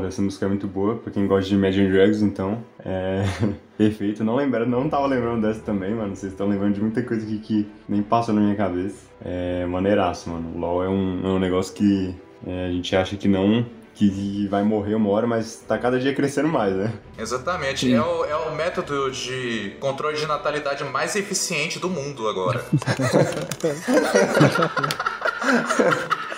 Concordo, 0.00 0.08
essa 0.08 0.22
música 0.22 0.46
é 0.46 0.48
muito 0.48 0.66
boa, 0.66 0.96
pra 0.96 1.12
quem 1.12 1.26
gosta 1.26 1.48
de 1.48 1.54
Imagine 1.54 1.90
Dragons, 1.90 2.22
então, 2.22 2.64
é 2.84 3.22
perfeito. 3.76 4.24
Não 4.24 4.34
lembra, 4.34 4.64
não 4.64 4.88
tava 4.88 5.06
lembrando 5.06 5.46
dessa 5.46 5.60
também, 5.60 5.94
mano, 5.94 6.16
vocês 6.16 6.32
estão 6.32 6.48
lembrando 6.48 6.74
de 6.74 6.80
muita 6.80 7.02
coisa 7.02 7.24
aqui 7.24 7.38
que 7.38 7.68
nem 7.88 8.02
passou 8.02 8.34
na 8.34 8.40
minha 8.40 8.56
cabeça. 8.56 9.08
É 9.24 9.66
maneiraço, 9.66 10.30
mano, 10.30 10.52
o 10.54 10.58
LoL 10.58 10.84
é 10.84 10.88
um, 10.88 11.20
é 11.24 11.28
um 11.28 11.38
negócio 11.38 11.74
que 11.74 12.14
é, 12.46 12.66
a 12.66 12.70
gente 12.70 12.96
acha 12.96 13.16
que 13.16 13.28
não, 13.28 13.66
que 13.94 14.46
vai 14.48 14.62
morrer 14.62 14.94
uma 14.94 15.10
hora, 15.10 15.26
mas 15.26 15.62
tá 15.68 15.76
cada 15.76 15.98
dia 15.98 16.14
crescendo 16.14 16.48
mais, 16.48 16.74
né? 16.74 16.92
Exatamente. 17.18 17.92
É 17.92 18.00
o, 18.00 18.24
é 18.24 18.34
o 18.34 18.54
método 18.54 19.10
de 19.10 19.76
controle 19.78 20.16
de 20.16 20.26
natalidade 20.26 20.82
mais 20.84 21.14
eficiente 21.16 21.78
do 21.78 21.90
mundo 21.90 22.26
agora. 22.26 22.64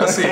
assim, 0.00 0.22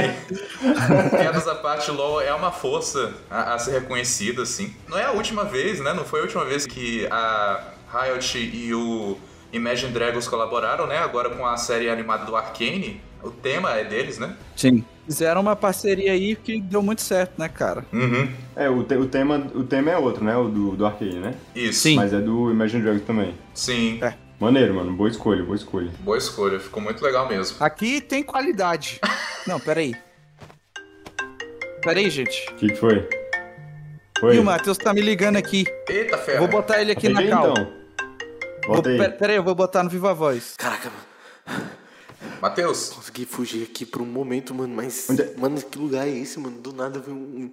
piadas 1.10 1.46
à 1.48 1.54
parte, 1.54 1.90
LoL 1.90 2.20
é 2.20 2.32
uma 2.34 2.50
força 2.52 3.12
a, 3.30 3.54
a 3.54 3.58
ser 3.58 3.72
reconhecida, 3.80 4.42
assim. 4.42 4.74
Não 4.88 4.98
é 4.98 5.04
a 5.04 5.10
última 5.12 5.44
vez, 5.44 5.80
né? 5.80 5.92
Não 5.92 6.04
foi 6.04 6.20
a 6.20 6.22
última 6.22 6.44
vez 6.44 6.66
que 6.66 7.06
a 7.10 7.64
Riot 7.92 8.38
e 8.38 8.74
o 8.74 9.16
Imagine 9.52 9.92
Dragons 9.92 10.28
colaboraram, 10.28 10.86
né? 10.86 10.98
Agora 10.98 11.30
com 11.30 11.46
a 11.46 11.56
série 11.56 11.88
animada 11.88 12.24
do 12.24 12.36
Arcane. 12.36 13.00
O 13.22 13.30
tema 13.30 13.70
é 13.72 13.84
deles, 13.84 14.18
né? 14.18 14.36
Sim. 14.54 14.84
Fizeram 15.06 15.40
uma 15.40 15.56
parceria 15.56 16.12
aí 16.12 16.36
que 16.36 16.60
deu 16.60 16.82
muito 16.82 17.00
certo, 17.02 17.38
né, 17.38 17.48
cara? 17.48 17.84
Uhum. 17.92 18.28
É, 18.54 18.68
o, 18.68 18.82
te- 18.84 18.96
o, 18.96 19.06
tema, 19.06 19.46
o 19.54 19.62
tema 19.62 19.90
é 19.90 19.96
outro, 19.96 20.22
né? 20.24 20.36
O 20.36 20.48
do, 20.48 20.76
do 20.76 20.84
Arcane, 20.84 21.18
né? 21.20 21.34
Isso. 21.54 21.80
Sim. 21.80 21.96
Mas 21.96 22.12
é 22.12 22.20
do 22.20 22.50
Imagine 22.50 22.82
Dragons 22.82 23.02
também. 23.06 23.34
Sim. 23.54 23.98
É. 24.02 24.14
Maneiro, 24.44 24.74
mano, 24.74 24.92
boa 24.92 25.08
escolha, 25.08 25.42
boa 25.42 25.56
escolha. 25.56 25.90
Boa 26.00 26.18
escolha. 26.18 26.60
Ficou 26.60 26.82
muito 26.82 27.02
legal 27.02 27.26
mesmo. 27.26 27.56
Aqui 27.60 27.98
tem 28.02 28.22
qualidade. 28.22 29.00
Não, 29.48 29.58
peraí. 29.58 29.94
Peraí, 31.82 32.10
gente. 32.10 32.46
O 32.50 32.54
que, 32.56 32.68
que 32.68 32.74
foi? 32.76 33.08
Foi? 34.20 34.36
E 34.36 34.38
o 34.38 34.44
Matheus 34.44 34.76
tá 34.76 34.92
me 34.92 35.00
ligando 35.00 35.36
aqui. 35.36 35.64
Eita, 35.88 36.18
fera. 36.18 36.40
Vou 36.40 36.48
botar 36.48 36.78
ele 36.82 36.92
aqui 36.92 37.08
na 37.08 37.20
Peguei, 37.20 37.32
cal. 37.32 37.50
então. 37.52 37.72
Vou, 38.66 38.76
Bota 38.76 38.88
aí. 38.90 38.98
pe- 38.98 39.08
peraí, 39.10 39.36
eu 39.36 39.42
vou 39.42 39.54
botar 39.54 39.82
no 39.82 39.88
Viva 39.88 40.12
Voz. 40.12 40.54
Caraca, 40.58 40.90
mano. 41.46 41.64
Matheus, 42.42 42.90
Consegui 42.90 43.24
fugir 43.24 43.62
aqui 43.64 43.86
por 43.86 44.02
um 44.02 44.06
momento, 44.06 44.54
mano. 44.54 44.74
Mas, 44.74 45.08
Onde 45.08 45.22
é? 45.22 45.34
mano, 45.38 45.60
que 45.62 45.78
lugar 45.78 46.06
é 46.06 46.10
esse, 46.10 46.38
mano? 46.38 46.58
Do 46.60 46.72
nada 46.74 46.98
veio 47.00 47.16
um, 47.16 47.20
um, 47.20 47.52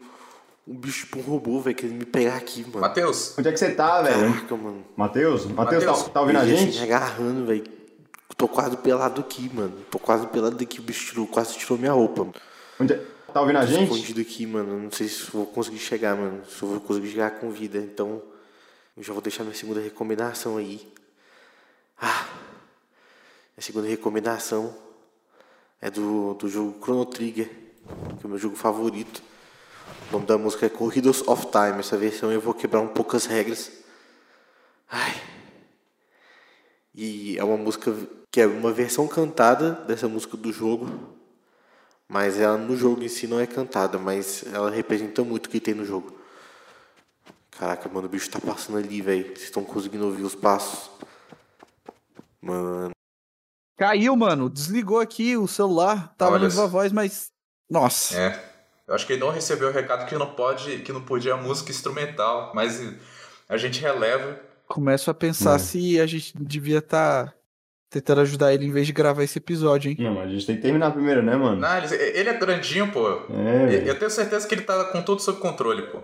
um 0.68 0.76
bicho 0.76 1.06
tipo 1.06 1.20
um 1.20 1.22
robô, 1.24 1.60
velho, 1.60 1.76
querendo 1.76 1.98
me 1.98 2.06
pegar 2.06 2.36
aqui, 2.36 2.62
mano. 2.66 2.80
Matheus, 2.82 3.38
Onde 3.38 3.50
é 3.50 3.52
que 3.52 3.58
você 3.58 3.72
tá, 3.72 4.02
velho? 4.02 4.34
Caraca, 4.34 4.56
mano. 4.56 4.86
Matheus? 4.96 5.46
Matheus, 5.46 5.84
tá, 6.04 6.10
tá 6.10 6.22
ouvindo 6.22 6.38
a 6.38 6.42
assim, 6.42 6.56
gente? 6.56 6.78
me 6.78 6.84
agarrando, 6.84 7.46
velho. 7.46 7.64
Tô 8.38 8.48
quase 8.48 8.78
pelado 8.78 9.22
aqui, 9.22 9.52
mano. 9.54 9.74
Tô 9.92 10.00
quase 10.00 10.26
pelado 10.28 10.62
aqui. 10.62 10.80
O 10.80 10.84
bicho 10.84 11.10
tirou, 11.12 11.28
quase 11.28 11.56
tirou 11.58 11.78
minha 11.78 11.92
roupa. 11.92 12.22
Mano. 12.22 12.34
Onde 12.80 12.94
é- 12.94 13.06
Tá 13.34 13.40
ouvindo 13.40 13.60
a 13.60 13.66
gente? 13.66 13.84
escondido 13.84 14.20
aqui, 14.20 14.46
mano. 14.46 14.78
Não 14.80 14.92
sei 14.92 15.08
se 15.08 15.30
vou 15.32 15.46
conseguir 15.46 15.78
chegar, 15.80 16.16
mano. 16.18 16.42
Se 16.50 16.62
eu 16.62 16.70
vou 16.70 16.80
conseguir 16.82 17.10
chegar 17.12 17.32
com 17.40 17.50
vida. 17.50 17.78
Então, 17.78 18.22
eu 18.98 19.04
já 19.04 19.14
vou 19.14 19.22
deixar 19.22 19.44
minha 19.44 19.56
segunda 19.56 19.80
recomendação 19.80 20.58
aí. 20.58 20.86
Ah, 22.02 22.28
a 23.58 23.62
segunda 23.62 23.88
recomendação 23.88 24.76
é 25.82 25.90
do, 25.90 26.34
do 26.34 26.50
jogo 26.50 26.78
Chrono 26.84 27.06
Trigger, 27.06 27.48
que 28.20 28.26
é 28.26 28.28
o 28.28 28.30
meu 28.30 28.38
jogo 28.38 28.56
favorito. 28.56 29.22
O 30.10 30.14
nome 30.14 30.26
da 30.26 30.38
música 30.38 30.66
é 30.66 30.70
Corridos 30.70 31.28
of 31.28 31.48
Time. 31.48 31.80
Essa 31.80 31.98
versão 31.98 32.32
eu 32.32 32.42
vou 32.42 32.54
quebrar 32.54 32.82
um 32.82 32.88
pouco 32.88 33.16
as 33.16 33.26
regras. 33.26 33.72
Ai. 34.90 35.14
E 36.94 37.38
é 37.38 37.44
uma 37.44 37.58
música 37.58 37.96
que 38.30 38.42
é 38.42 38.48
uma 38.48 38.72
versão 38.72 39.08
cantada 39.08 39.72
dessa 39.72 40.08
música 40.08 40.36
do 40.36 40.52
jogo, 40.52 40.90
mas 42.08 42.40
ela 42.40 42.58
no 42.58 42.76
jogo 42.76 43.04
em 43.04 43.08
si 43.08 43.28
não 43.28 43.40
é 43.40 43.48
cantada, 43.48 43.98
mas 43.98 44.44
ela 44.54 44.70
representa 44.70 45.24
muito 45.24 45.48
o 45.48 45.50
que 45.50 45.60
tem 45.60 45.74
no 45.74 45.86
jogo. 45.86 46.18
Caraca, 47.52 47.88
mano, 47.90 48.08
o 48.08 48.10
bicho 48.10 48.30
tá 48.30 48.40
passando 48.40 48.78
ali, 48.78 49.02
velho. 49.02 49.26
Vocês 49.28 49.44
estão 49.44 49.64
conseguindo 49.64 50.06
ouvir 50.06 50.24
os 50.24 50.36
passos? 50.36 50.90
Mano, 52.42 52.92
Caiu, 53.82 54.16
mano. 54.16 54.48
Desligou 54.48 55.00
aqui 55.00 55.36
o 55.36 55.48
celular. 55.48 56.14
Tava 56.16 56.34
Olha 56.34 56.52
só. 56.52 56.68
Voz, 56.68 56.92
mas. 56.92 57.32
Nossa. 57.68 58.16
É. 58.16 58.51
Eu 58.88 58.96
acho 58.96 59.06
que 59.08 59.14
ele 59.14 59.22
não 59.22 59.30
recebeu 59.30 59.70
o 59.70 59.72
recado 59.72 60.08
que 60.08 60.16
não 60.16 60.28
pode, 60.34 60.80
que 60.80 60.92
não 60.92 61.02
podia 61.02 61.38
música 61.38 61.72
instrumental, 61.72 62.52
mas 62.54 62.82
a 63.48 63.58
gente 63.58 63.80
releva. 63.82 64.40
Começo 64.68 65.10
a 65.10 65.14
pensar 65.14 65.56
É. 65.56 65.60
se 65.60 66.00
a 66.00 66.06
gente 66.06 66.34
devia 66.38 66.80
estar 66.80 67.34
tentando 67.90 68.22
ajudar 68.22 68.54
ele 68.54 68.66
em 68.66 68.72
vez 68.72 68.88
de 68.88 68.94
gravar 68.94 69.22
esse 69.24 69.38
episódio, 69.38 69.92
hein? 69.92 69.98
Não, 70.00 70.14
mas 70.16 70.28
a 70.30 70.32
gente 70.32 70.46
tem 70.46 70.56
que 70.56 70.62
terminar 70.62 70.92
primeiro, 70.92 71.22
né, 71.22 71.36
mano? 71.36 71.58
Não, 71.60 71.78
ele, 71.78 71.94
ele 71.96 72.30
é 72.30 72.34
grandinho, 72.38 72.90
pô. 72.92 73.06
É. 73.30 73.84
Eu 73.86 74.00
tenho 74.00 74.10
certeza 74.10 74.48
que 74.48 74.56
ele 74.56 74.62
tá 74.62 74.86
com 74.86 75.02
tudo 75.02 75.22
sob 75.22 75.40
controle, 75.42 75.82
pô. 75.84 76.00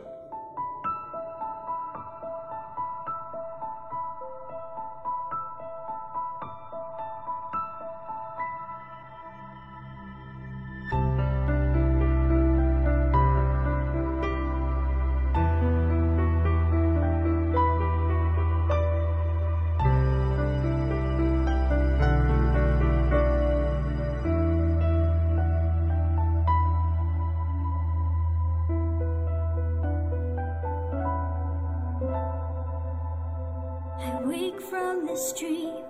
This 35.18 35.34
dream, 35.34 35.84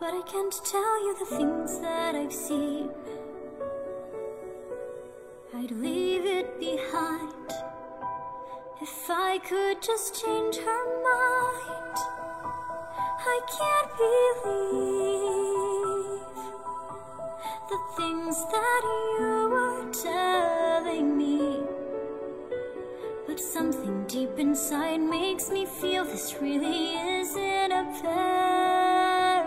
but 0.00 0.12
I 0.12 0.20
can't 0.26 0.60
tell 0.64 1.06
you 1.06 1.16
the 1.20 1.36
things 1.36 1.78
that 1.78 2.16
I've 2.16 2.32
seen. 2.32 2.90
I'd 5.54 5.70
leave 5.70 6.26
it 6.26 6.58
behind 6.58 7.52
if 8.82 9.08
I 9.08 9.38
could 9.38 9.80
just 9.82 10.20
change 10.20 10.56
her 10.56 10.84
mind. 11.06 11.96
I 13.34 13.40
can't 13.56 13.92
believe 14.02 15.06
the 17.70 17.80
things 17.96 18.36
that 18.50 18.82
you 19.20 19.48
were 19.54 19.86
telling 19.92 21.16
me. 21.16 21.60
But 23.28 23.38
something 23.38 24.08
deep 24.08 24.36
inside 24.40 25.00
makes 25.00 25.50
me 25.50 25.66
feel 25.66 26.04
this 26.04 26.34
really 26.40 26.96
isn't 27.20 27.55
paradise. 28.02 29.46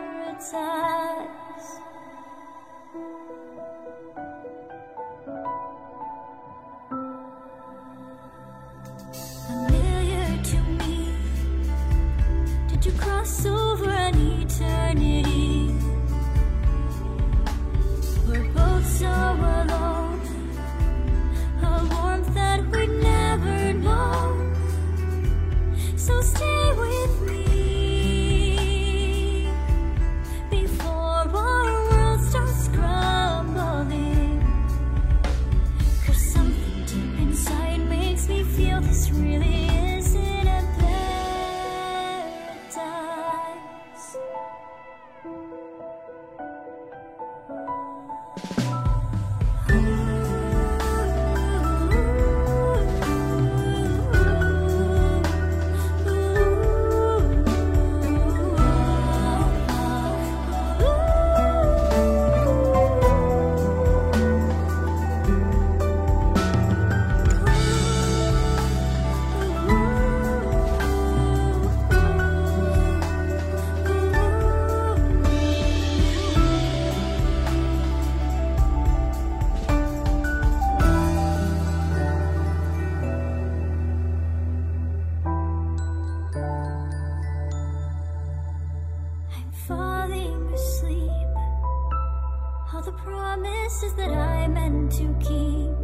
All 92.72 92.84
the 92.84 92.92
promises 92.92 93.96
that 93.96 94.12
I 94.12 94.48
meant 94.48 94.92
to 94.92 95.08
keep. 95.20 95.76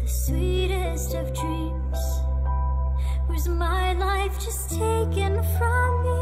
The 0.00 0.06
sweetest 0.06 1.14
of 1.14 1.34
dreams. 1.34 1.98
Was 3.28 3.48
my 3.48 3.94
life 3.94 4.38
just 4.38 4.70
taken 4.70 5.42
from 5.58 6.02
me? 6.04 6.20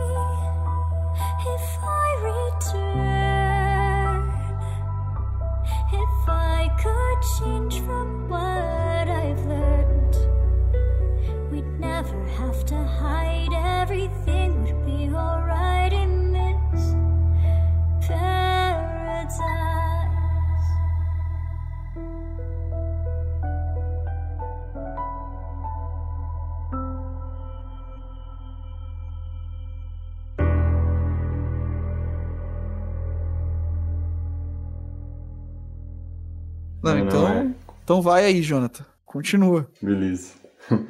If 1.55 1.79
I 1.83 2.09
return, 2.23 3.06
então 37.87 38.03
vai 38.03 38.25
aí, 38.25 38.43
Jonathan. 38.43 38.85
Continua. 39.05 39.71
Beleza. 39.81 40.33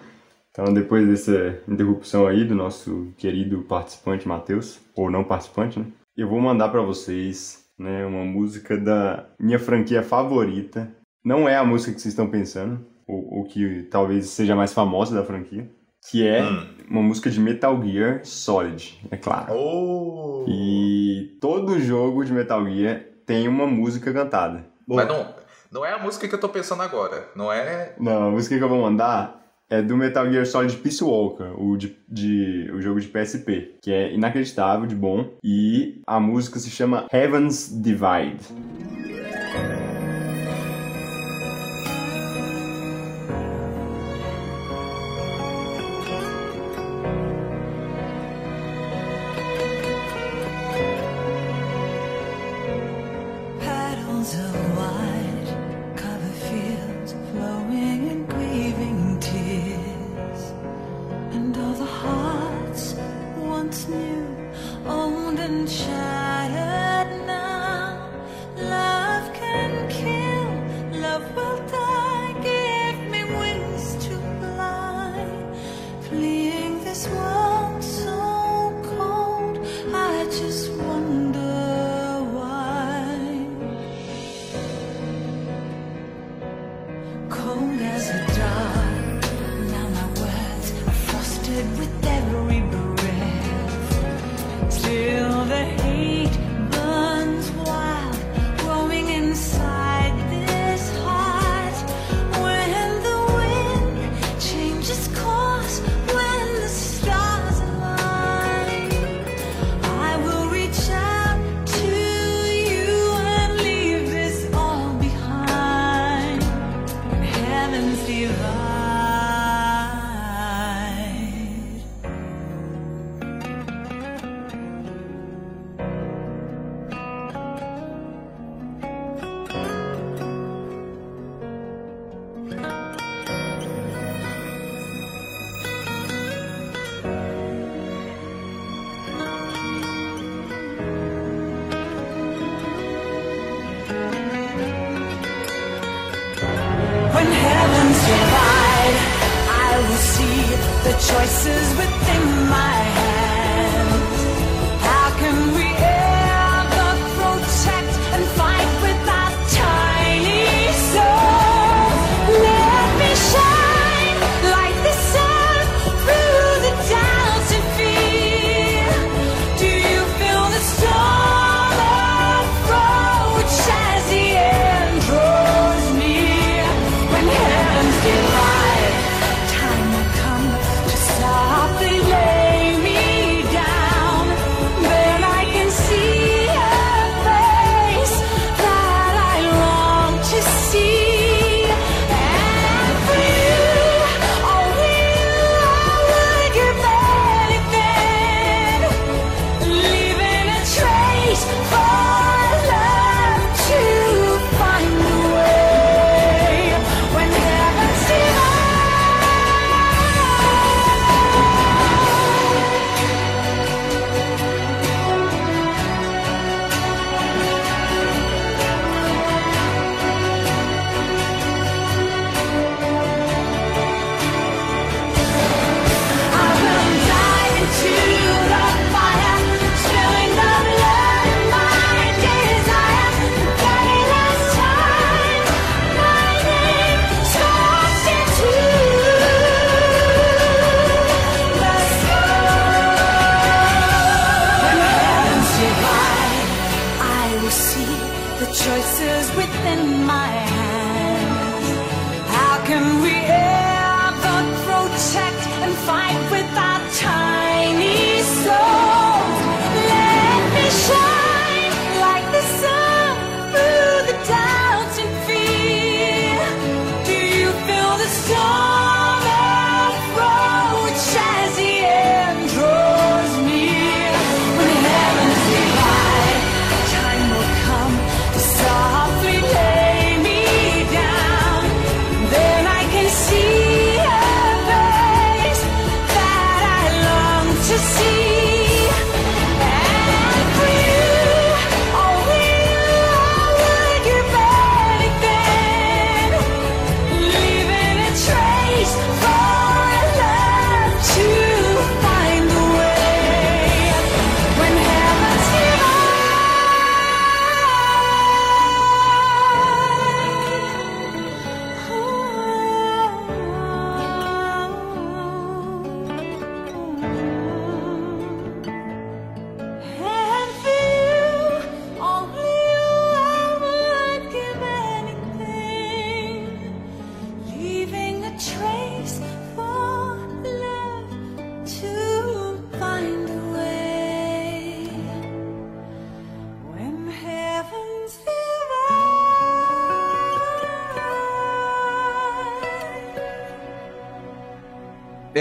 Então, 0.59 0.73
depois 0.73 1.07
dessa 1.07 1.61
interrupção 1.69 2.27
aí 2.27 2.43
do 2.43 2.55
nosso 2.55 3.13
querido 3.19 3.61
participante 3.65 4.27
Matheus, 4.27 4.81
ou 4.95 5.11
não 5.11 5.23
participante, 5.23 5.79
né? 5.79 5.85
Eu 6.17 6.31
vou 6.31 6.41
mandar 6.41 6.71
pra 6.71 6.81
vocês, 6.81 7.63
né, 7.79 8.07
uma 8.07 8.25
música 8.25 8.75
da 8.79 9.27
minha 9.39 9.59
franquia 9.59 10.03
favorita. 10.03 10.91
Não 11.23 11.47
é 11.47 11.57
a 11.59 11.63
música 11.63 11.93
que 11.93 12.01
vocês 12.01 12.15
estão 12.15 12.31
pensando, 12.31 12.81
ou, 13.07 13.35
ou 13.41 13.45
que 13.45 13.83
talvez 13.91 14.31
seja 14.31 14.57
mais 14.57 14.73
famosa 14.73 15.15
da 15.15 15.23
franquia, 15.23 15.71
que 16.11 16.27
é 16.27 16.43
Hum. 16.43 16.67
uma 16.89 17.03
música 17.03 17.29
de 17.29 17.39
Metal 17.39 17.79
Gear 17.85 18.25
Solid, 18.25 18.99
é 19.11 19.17
claro. 19.19 19.53
Oh! 19.53 20.47
E 20.49 21.37
todo 21.39 21.79
jogo 21.81 22.25
de 22.25 22.33
Metal 22.33 22.65
Gear 22.67 23.03
tem 23.27 23.47
uma 23.47 23.67
música 23.67 24.11
cantada. 24.11 24.65
Mas 24.89 25.07
não, 25.07 25.35
não 25.71 25.85
é 25.85 25.93
a 25.93 25.99
música 25.99 26.27
que 26.29 26.35
eu 26.35 26.41
tô 26.41 26.49
pensando 26.49 26.83
agora. 26.83 27.29
Não 27.35 27.53
é. 27.53 27.95
Não, 27.99 28.29
a 28.29 28.31
música 28.31 28.57
que 28.57 28.63
eu 28.63 28.69
vou 28.69 28.81
mandar 28.83 29.45
é 29.69 29.83
do 29.83 29.97
Metal 29.97 30.31
Gear 30.31 30.47
Solid 30.47 30.77
Peace 30.77 31.03
Walker, 31.03 31.53
o, 31.59 31.77
de, 31.77 31.97
de- 32.09 32.71
o 32.73 32.81
jogo 32.81 33.01
de 33.01 33.09
PSP, 33.09 33.77
que 33.83 33.91
é 33.93 34.13
inacreditável 34.15 34.87
de 34.87 34.95
bom. 34.95 35.33
E 35.43 36.01
a 36.07 36.21
música 36.21 36.59
se 36.61 36.71
chama 36.71 37.07
Heaven's 37.13 37.69
Divide. 37.83 38.45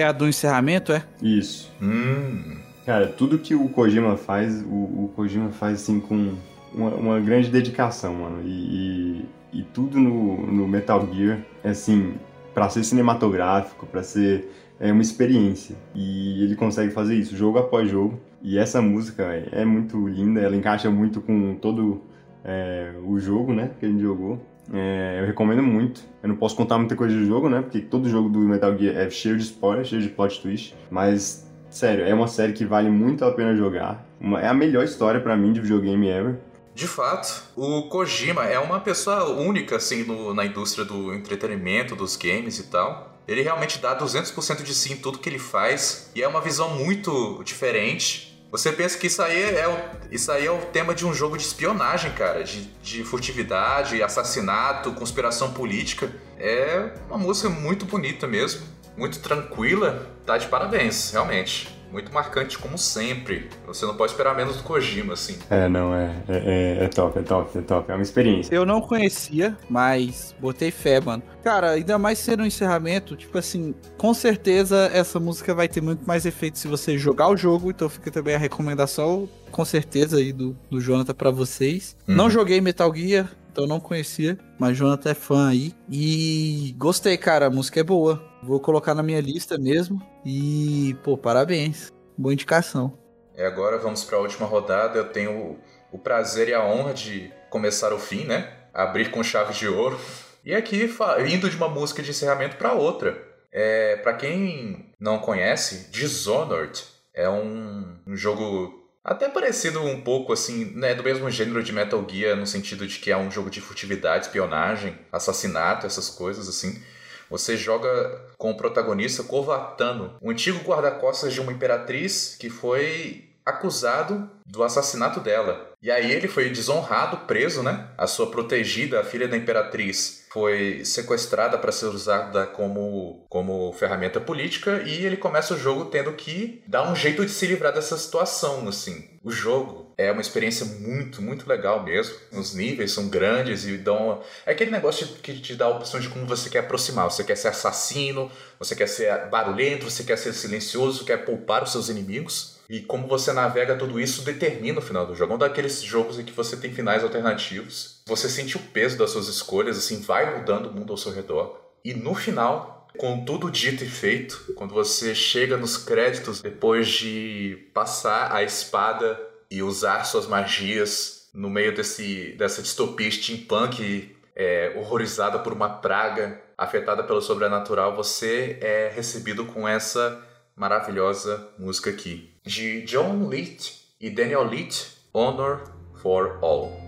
A 0.06 0.12
do 0.12 0.28
encerramento, 0.28 0.92
é? 0.92 1.04
Isso. 1.22 1.72
Hum. 1.82 2.58
Cara, 2.86 3.08
tudo 3.08 3.40
que 3.40 3.56
o 3.56 3.68
Kojima 3.70 4.16
faz, 4.16 4.62
o, 4.62 5.06
o 5.06 5.12
Kojima 5.16 5.50
faz 5.50 5.82
assim 5.82 6.00
com 6.00 6.36
uma, 6.74 6.90
uma 6.92 7.20
grande 7.20 7.50
dedicação, 7.50 8.14
mano. 8.14 8.44
E, 8.46 9.26
e, 9.54 9.60
e 9.60 9.64
tudo 9.64 10.00
no, 10.00 10.46
no 10.46 10.68
Metal 10.68 11.08
Gear 11.12 11.40
é 11.64 11.70
assim, 11.70 12.14
pra 12.54 12.70
ser 12.70 12.84
cinematográfico, 12.84 13.86
pra 13.88 14.04
ser 14.04 14.50
é, 14.80 14.92
uma 14.92 15.02
experiência. 15.02 15.76
E 15.96 16.44
ele 16.44 16.56
consegue 16.56 16.92
fazer 16.92 17.16
isso 17.16 17.36
jogo 17.36 17.58
após 17.58 17.90
jogo. 17.90 18.20
E 18.42 18.60
essa 18.60 18.82
música 18.82 19.28
véi, 19.28 19.50
é 19.52 19.66
muito 19.66 20.08
linda, 20.08 20.40
ela 20.40 20.56
encaixa 20.56 20.90
muito 20.92 21.20
com 21.20 21.56
todo 21.56 22.02
é, 22.44 22.94
o 23.04 23.18
jogo, 23.20 23.52
né, 23.54 23.72
que 23.80 23.86
a 23.86 23.90
gente 23.90 24.02
jogou. 24.02 24.40
É, 24.74 25.20
eu 25.22 25.26
recomendo 25.28 25.62
muito. 25.62 26.02
Eu 26.24 26.30
não 26.30 26.36
posso 26.36 26.56
contar 26.56 26.78
muita 26.78 26.96
coisa 26.96 27.16
do 27.16 27.26
jogo, 27.26 27.50
né? 27.50 27.62
Porque 27.62 27.80
todo 27.80 28.10
jogo 28.10 28.30
do 28.30 28.40
Metal 28.40 28.76
Gear 28.78 28.96
é 28.98 29.10
cheio 29.10 29.38
de 29.38 29.44
spoiler, 29.44 29.86
cheio 29.86 30.02
de 30.02 30.10
plot 30.10 30.42
twist. 30.42 30.76
Mas, 30.90 31.48
sério, 31.70 32.04
é 32.06 32.14
uma 32.14 32.28
série 32.28 32.54
que 32.54 32.66
vale 32.66 32.90
muito 32.90 33.24
a 33.24 33.32
pena 33.32 33.56
jogar. 33.56 34.06
Uma- 34.20 34.42
é 34.42 34.48
a 34.48 34.54
melhor 34.54 34.84
história 34.84 35.20
pra 35.22 35.36
mim 35.38 35.54
de 35.54 35.62
videogame 35.62 36.08
ever. 36.10 36.40
De 36.74 36.88
fato, 36.88 37.44
o 37.56 37.84
Kojima 37.84 38.44
é 38.46 38.60
uma 38.60 38.80
pessoa 38.82 39.30
única, 39.30 39.78
assim, 39.78 40.04
no- 40.04 40.34
na 40.34 40.46
indústria 40.46 40.84
do 40.84 41.14
entretenimento, 41.14 41.96
dos 41.96 42.16
games 42.18 42.60
e 42.60 42.64
tal. 42.64 43.14
Ele 43.28 43.42
realmente 43.42 43.80
dá 43.80 43.94
200% 43.94 44.62
de 44.64 44.74
si 44.74 44.94
em 44.94 44.98
tudo 44.98 45.18
que 45.20 45.30
ele 45.30 45.40
faz, 45.40 46.12
e 46.14 46.22
é 46.22 46.28
uma 46.28 46.42
visão 46.42 46.76
muito 46.76 47.42
diferente. 47.44 48.35
Você 48.52 48.72
pensa 48.72 48.98
que 48.98 49.08
isso 49.08 49.22
aí 49.22 49.56
é 49.56 49.68
o, 49.68 49.78
isso 50.12 50.32
aí 50.32 50.46
é 50.46 50.52
o 50.52 50.60
tema 50.68 50.96
de 50.96 51.06
um 51.06 51.14
jogo 51.14 51.38
de 51.38 51.44
espionagem, 51.44 52.12
cara, 52.14 52.44
de, 52.44 52.64
de 52.82 53.04
furtividade, 53.04 54.02
assassinato, 54.02 54.94
conspiração 54.94 55.52
política. 55.52 56.12
É 56.40 56.92
uma 57.10 57.18
música 57.18 57.50
muito 57.50 57.86
bonita 57.86 58.28
mesmo, 58.28 58.62
muito 58.96 59.20
tranquila. 59.20 60.10
Tá 60.26 60.38
de 60.38 60.48
parabéns, 60.48 61.12
realmente. 61.12 61.75
Muito 61.96 62.14
marcante 62.14 62.58
como 62.58 62.78
sempre. 62.78 63.48
Você 63.66 63.86
não 63.86 63.96
pode 63.96 64.12
esperar 64.12 64.36
menos 64.36 64.58
do 64.58 64.64
Kojima, 64.64 65.14
assim. 65.14 65.38
É, 65.50 65.70
não, 65.70 65.96
é, 65.96 66.14
é, 66.28 66.78
é- 66.82 66.84
é 66.84 66.88
top, 66.90 67.18
é 67.18 67.22
top, 67.22 67.58
é 67.58 67.62
top. 67.62 67.90
É 67.90 67.96
uma 67.96 68.04
experiência. 68.04 68.54
Eu 68.54 68.66
não 68.66 68.82
conhecia, 68.82 69.58
mas 69.70 70.36
botei 70.38 70.72
fé, 70.72 71.00
mano. 71.00 71.24
Cara, 71.42 71.70
ainda 71.72 71.98
mais 71.98 72.20
sendo 72.20 72.44
um 72.44 72.46
encerramento, 72.46 73.16
tipo 73.16 73.38
assim, 73.38 73.74
com 73.98 74.14
certeza 74.14 74.92
essa 74.94 75.22
música 75.22 75.56
vai 75.56 75.70
ter 75.70 75.80
muito 75.80 76.06
mais 76.06 76.26
efeito 76.26 76.60
se 76.60 76.68
você 76.68 76.98
jogar 76.98 77.30
o 77.30 77.38
jogo, 77.38 77.70
então 77.70 77.88
fica 77.88 78.12
também 78.12 78.36
a 78.36 78.40
recomendação, 78.40 79.30
com 79.50 79.64
certeza, 79.64 80.18
aí 80.18 80.34
do, 80.34 80.54
do 80.70 80.82
Jonathan 80.82 81.14
pra 81.14 81.32
vocês. 81.32 81.96
Uhum. 82.10 82.16
Não 82.16 82.30
joguei 82.30 82.60
Metal 82.60 82.94
Gear, 82.94 83.32
então 83.56 83.66
não 83.66 83.80
conhecia, 83.80 84.38
mas 84.60 84.76
Jonathan 84.78 85.12
é 85.12 85.14
fã 85.14 85.48
aí. 85.48 85.74
E 85.90 86.76
gostei, 86.78 87.18
cara, 87.18 87.46
a 87.46 87.50
música 87.50 87.80
é 87.80 87.84
boa. 87.84 88.22
Vou 88.44 88.60
colocar 88.60 88.94
na 88.94 89.02
minha 89.02 89.22
lista 89.22 89.58
mesmo. 89.58 90.02
E, 90.26 90.94
pô, 91.06 91.18
parabéns. 91.18 91.90
Boa 92.18 92.34
indicação. 92.34 93.00
E 93.34 93.42
agora 93.42 93.78
vamos 93.78 94.04
para 94.04 94.18
a 94.18 94.22
última 94.22 94.46
rodada. 94.46 95.00
Eu 95.00 95.08
tenho 95.08 95.58
o, 95.90 95.98
prazer 95.98 96.50
e 96.50 96.54
a 96.54 96.66
honra 96.66 96.94
de 96.94 97.32
começar 97.50 97.94
o 97.94 97.98
fim, 97.98 98.26
né? 98.26 98.52
Abrir 98.74 99.10
com 99.10 99.24
chave 99.24 99.54
de 99.54 99.70
ouro. 99.70 99.98
E 100.44 100.54
aqui, 100.54 100.94
indo 101.30 101.50
de 101.50 101.56
uma 101.56 101.70
música 101.70 102.04
de 102.04 102.10
encerramento 102.10 102.58
para 102.58 102.74
outra. 102.74 103.18
É, 103.54 103.96
para 103.96 104.16
quem 104.16 104.92
não 105.00 105.20
conhece, 105.20 105.90
Dishonored 105.92 106.84
é 107.14 107.30
um, 107.30 108.00
um 108.06 108.18
jogo 108.18 108.85
até 109.06 109.30
parecido 109.30 109.82
um 109.84 110.02
pouco 110.02 110.34
assim, 110.34 110.72
né, 110.74 110.96
do 110.96 111.04
mesmo 111.04 111.30
gênero 111.30 111.62
de 111.62 111.72
Metal 111.72 112.04
Gear, 112.10 112.36
no 112.36 112.48
sentido 112.48 112.88
de 112.88 112.98
que 112.98 113.12
é 113.12 113.18
um 113.18 113.30
jogo 113.30 113.52
de 113.52 113.62
furtividade, 113.62 114.26
espionagem, 114.26 114.98
assassinato, 115.12 115.86
essas 115.86 116.10
coisas 116.10 116.50
assim. 116.50 116.82
Você 117.30 117.56
joga 117.56 118.20
com 118.36 118.52
o 118.52 118.58
protagonista 118.58 119.24
Corvatano, 119.24 120.16
um 120.20 120.32
antigo 120.32 120.60
guarda-costas 120.68 121.34
de 121.34 121.40
uma 121.40 121.52
imperatriz 121.52 122.36
que 122.40 122.50
foi 122.50 123.30
acusado 123.46 124.28
do 124.44 124.64
assassinato 124.64 125.20
dela. 125.20 125.72
E 125.82 125.92
aí 125.92 126.12
ele 126.12 126.28
foi 126.28 126.50
desonrado, 126.50 127.28
preso, 127.28 127.62
né? 127.62 127.88
A 127.96 128.08
sua 128.08 128.32
protegida, 128.32 129.00
a 129.00 129.04
filha 129.04 129.28
da 129.28 129.38
imperatriz, 129.38 130.25
foi 130.36 130.84
sequestrada 130.84 131.58
para 131.58 131.72
ser 131.72 131.86
usada 131.86 132.46
como, 132.46 133.26
como 133.30 133.72
ferramenta 133.72 134.20
política 134.20 134.84
e 134.86 135.06
ele 135.06 135.16
começa 135.16 135.54
o 135.54 135.58
jogo 135.58 135.86
tendo 135.86 136.12
que 136.12 136.62
dar 136.68 136.92
um 136.92 136.94
jeito 136.94 137.26
de 137.26 137.32
se 137.32 137.48
livrar 137.48 137.72
dessa 137.72 137.98
situação, 137.98 138.68
assim. 138.68 139.08
O 139.24 139.32
jogo 139.32 139.94
é 139.98 140.12
uma 140.12 140.20
experiência 140.20 140.66
muito, 140.66 141.22
muito 141.22 141.48
legal 141.48 141.86
mesmo. 141.86 142.16
Os 142.34 142.54
níveis 142.54 142.92
são 142.92 143.08
grandes 143.08 143.66
e 143.66 143.78
dão. 143.78 144.22
É 144.46 144.52
aquele 144.52 144.72
negócio 144.72 145.08
que 145.24 145.40
te 145.40 145.56
dá 145.56 145.70
opção 145.70 146.02
de 146.02 146.10
como 146.10 146.26
você 146.26 146.50
quer 146.50 146.60
aproximar. 146.60 147.10
Você 147.10 147.24
quer 147.24 147.38
ser 147.38 147.48
assassino, 147.48 148.30
você 148.60 148.76
quer 148.76 148.88
ser 148.88 149.30
barulhento, 149.30 149.90
você 149.90 150.04
quer 150.04 150.18
ser 150.18 150.34
silencioso, 150.34 151.06
quer 151.06 151.24
poupar 151.24 151.64
os 151.64 151.72
seus 151.72 151.88
inimigos. 151.88 152.55
E 152.70 152.82
como 152.82 153.08
você 153.08 153.32
navega 153.32 153.76
tudo 153.76 154.00
isso 154.00 154.24
determina 154.24 154.80
o 154.80 154.82
final 154.82 155.06
do 155.06 155.16
jogo. 155.16 155.34
É 155.34 155.36
um 155.36 155.40
daqueles 155.40 155.82
jogos 155.82 156.20
em 156.20 156.24
que 156.24 156.32
você 156.32 156.58
tem 156.58 156.74
finais 156.74 157.04
alternativos. 157.04 158.02
Você 158.08 158.28
sente 158.28 158.58
o 158.58 158.60
peso 158.60 158.98
das 158.98 159.12
suas 159.12 159.28
escolhas, 159.28 159.78
assim, 159.78 160.02
vai 160.02 160.38
mudando 160.38 160.68
o 160.68 160.74
mundo 160.74 160.92
ao 160.92 160.98
seu 160.98 161.12
redor. 161.12 161.60
E 161.84 161.94
no 161.94 162.16
final, 162.16 162.88
com 162.98 163.24
tudo 163.24 163.52
dito 163.52 163.84
e 163.84 163.88
feito, 163.88 164.54
quando 164.56 164.74
você 164.74 165.14
chega 165.14 165.58
nos 165.58 165.78
créditos 165.78 166.42
depois 166.42 166.88
de 166.88 167.70
passar 167.74 168.34
a 168.34 168.42
espada 168.42 169.20
e 169.52 169.62
usar 169.62 170.04
suas 170.04 170.26
magias 170.26 171.30
no 171.34 171.50
meio 171.50 171.76
desse, 171.76 172.34
dessa 172.38 172.62
distopia 172.62 173.12
steampunk 173.12 174.16
é, 174.36 174.74
horrorizada 174.78 175.38
por 175.40 175.54
uma 175.54 175.70
praga 175.70 176.42
afetada 176.58 177.04
pelo 177.04 177.22
sobrenatural, 177.22 177.96
você 177.96 178.58
é 178.62 178.92
recebido 178.94 179.46
com 179.46 179.68
essa 179.68 180.26
maravilhosa 180.56 181.50
música 181.60 181.90
aqui 181.90 182.35
de 182.46 182.86
John 182.86 183.28
Leach 183.28 183.82
e 184.00 184.10
Daniel 184.10 184.48
Leach, 184.48 184.98
Honor 185.14 185.64
for 186.02 186.38
All. 186.44 186.85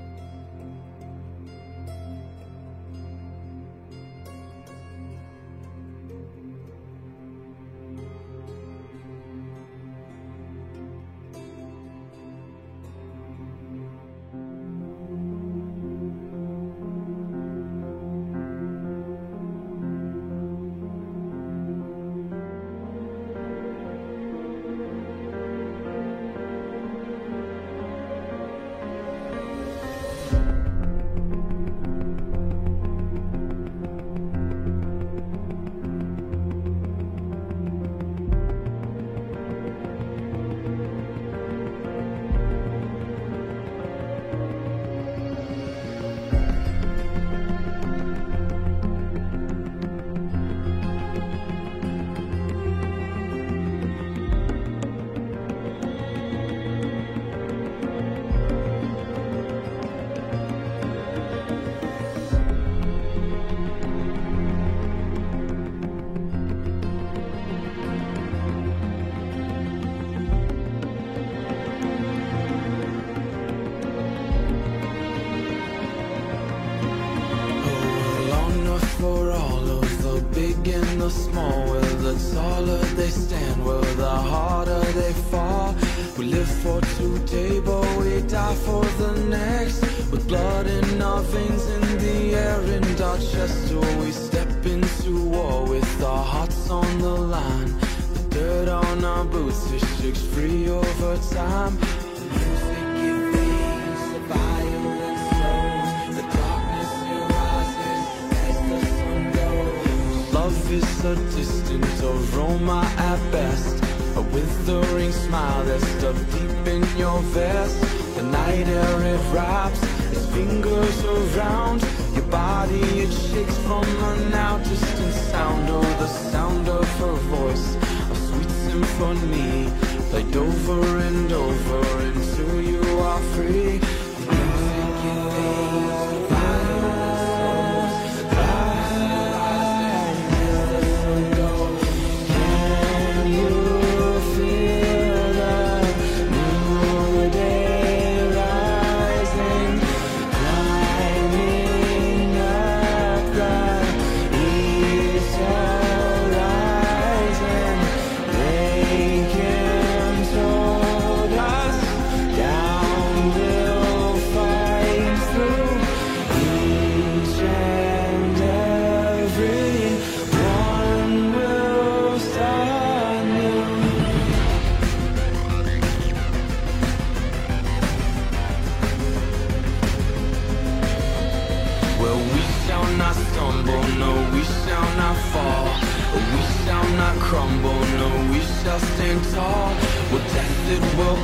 A 111.08 111.16
distant 111.16 111.86
aroma 112.04 112.82
at 112.98 113.32
best, 113.32 113.82
a 114.18 114.22
withering 114.22 115.14
smile 115.14 115.64
that's 115.64 115.88
stuck 115.92 116.18
deep 116.34 116.68
in 116.68 116.84
your 116.98 117.22
vest. 117.32 117.80
The 118.18 118.24
night 118.24 118.68
air 118.68 119.04
it 119.16 119.34
wraps 119.34 119.82
its 120.12 120.26
fingers 120.36 121.06
around 121.06 121.82
your 122.14 122.26
body. 122.26 122.82
It 123.06 123.14
shakes 123.14 123.58
from 123.60 123.86
a 123.86 124.30
now 124.32 124.58
distant 124.58 125.14
sound. 125.32 125.70
Oh, 125.70 125.82
the 125.82 126.08
sound 126.08 126.68
of 126.68 126.86
her 127.00 127.16
voice, 127.32 127.76
a 128.12 128.16
sweet 128.28 128.52
symphony, 128.68 129.72
played 130.10 130.36
over 130.36 130.98
and 130.98 131.32
over 131.32 132.00
until 132.00 132.62
you 132.62 132.82
are 133.00 133.22
free. 133.32 133.80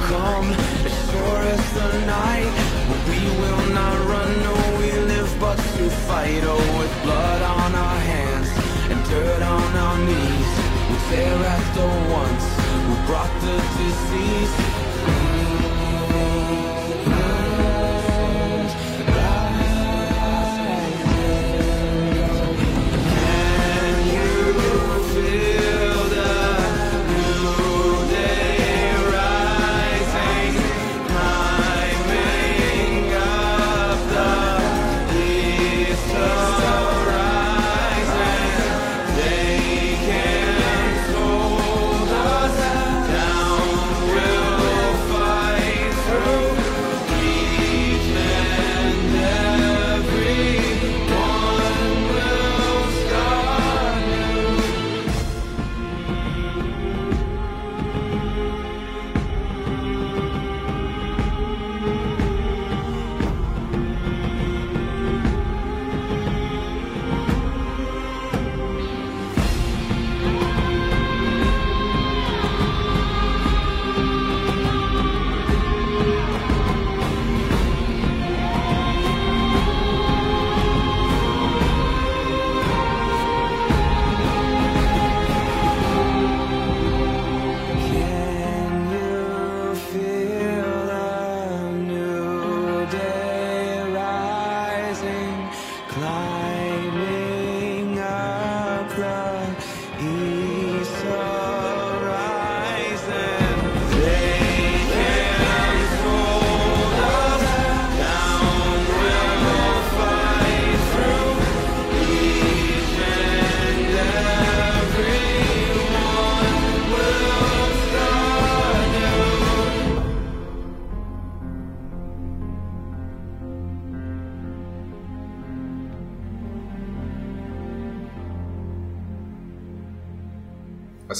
Come, 0.10 0.49
as 0.88 0.95
sure 1.10 1.41
as 1.56 1.64
the 1.74 2.06
night. 2.06 2.54
We 3.10 3.22
will 3.39 3.66
not 3.74 3.95
run, 4.12 4.32
no, 4.47 4.56
we 4.80 4.91
live 5.12 5.32
but 5.39 5.58
to 5.58 5.89
fight. 6.08 6.43
Oh, 6.43 6.80
with 6.80 6.93
blood 7.04 7.41
on 7.41 7.76
our 7.76 7.99
hands 8.12 8.49
and 8.91 8.99
dirt 9.10 9.41
on 9.41 9.72
our 9.86 9.97
knees. 10.08 10.51
We 10.89 10.95
tear 11.10 11.38
at 11.56 11.66
the 11.80 11.89
ones 12.12 12.45
who 12.86 12.93
brought 13.08 13.34
the 13.41 13.58
disease. 13.80 14.72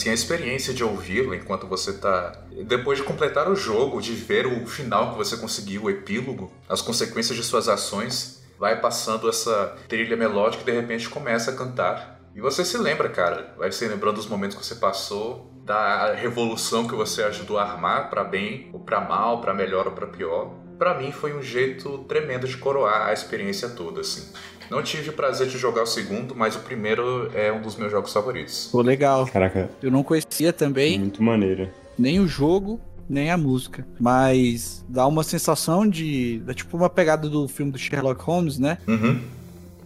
Assim, 0.04 0.10
a 0.10 0.14
experiência 0.14 0.74
de 0.74 0.84
ouvi-lo 0.84 1.34
enquanto 1.34 1.66
você 1.66 1.94
tá. 1.94 2.34
Depois 2.66 2.98
de 2.98 3.06
completar 3.06 3.50
o 3.50 3.56
jogo, 3.56 4.02
de 4.02 4.12
ver 4.12 4.46
o 4.46 4.68
final 4.68 5.12
que 5.12 5.18
você 5.18 5.38
conseguiu, 5.38 5.84
o 5.84 5.90
epílogo, 5.90 6.52
as 6.68 6.82
consequências 6.82 7.38
de 7.38 7.42
suas 7.42 7.70
ações, 7.70 8.44
vai 8.60 8.82
passando 8.82 9.30
essa 9.30 9.78
trilha 9.88 10.18
melódica 10.18 10.62
e 10.62 10.66
de 10.66 10.78
repente 10.78 11.08
começa 11.08 11.52
a 11.52 11.56
cantar. 11.56 12.20
E 12.36 12.42
você 12.42 12.66
se 12.66 12.78
lembra, 12.78 13.08
cara, 13.08 13.56
vai 13.58 13.72
se 13.72 13.88
lembrando 13.88 14.16
dos 14.16 14.28
momentos 14.28 14.58
que 14.58 14.66
você 14.66 14.76
passou, 14.76 15.50
da 15.64 16.14
revolução 16.14 16.86
que 16.86 16.96
você 16.96 17.24
ajudou 17.24 17.58
a 17.58 17.64
armar 17.64 18.10
para 18.10 18.26
bem 18.26 18.72
ou 18.74 18.82
para 18.82 19.00
mal, 19.00 19.40
para 19.40 19.54
melhor 19.54 19.88
ou 19.88 19.94
para 19.94 20.08
pior. 20.08 20.52
Para 20.78 20.96
mim 20.96 21.14
foi 21.14 21.34
um 21.34 21.42
jeito 21.42 22.00
tremendo 22.10 22.46
de 22.46 22.58
coroar 22.58 23.08
a 23.08 23.14
experiência 23.14 23.70
toda, 23.70 24.02
assim. 24.02 24.34
Não 24.70 24.82
tive 24.84 25.10
o 25.10 25.14
prazer 25.14 25.48
de 25.48 25.58
jogar 25.58 25.84
o 25.84 25.88
segundo, 25.88 26.36
mas 26.36 26.56
o 26.56 26.60
primeiro 26.60 27.30
é 27.34 27.52
um 27.52 27.62
dos 27.62 27.76
meus 27.76 27.92
jogos 27.92 28.12
favoritos. 28.14 28.70
Pô, 28.72 28.82
legal. 28.82 29.26
Caraca, 29.28 29.70
Eu 29.82 29.92
não 29.92 30.04
conhecia 30.04 30.52
também 30.54 31.00
muito 31.00 31.22
maneiro. 31.22 31.70
nem 31.98 32.20
o 32.20 32.28
jogo, 32.28 32.80
nem 33.10 33.30
a 33.32 33.38
música. 33.38 33.86
Mas 34.00 34.84
dá 34.88 35.06
uma 35.08 35.24
sensação 35.24 35.88
de. 35.88 36.40
Dá 36.46 36.54
tipo 36.54 36.76
uma 36.78 36.90
pegada 36.90 37.30
do 37.30 37.48
filme 37.48 37.72
do 37.72 37.78
Sherlock 37.78 38.22
Holmes, 38.24 38.58
né? 38.58 38.78
Uhum. 38.88 39.22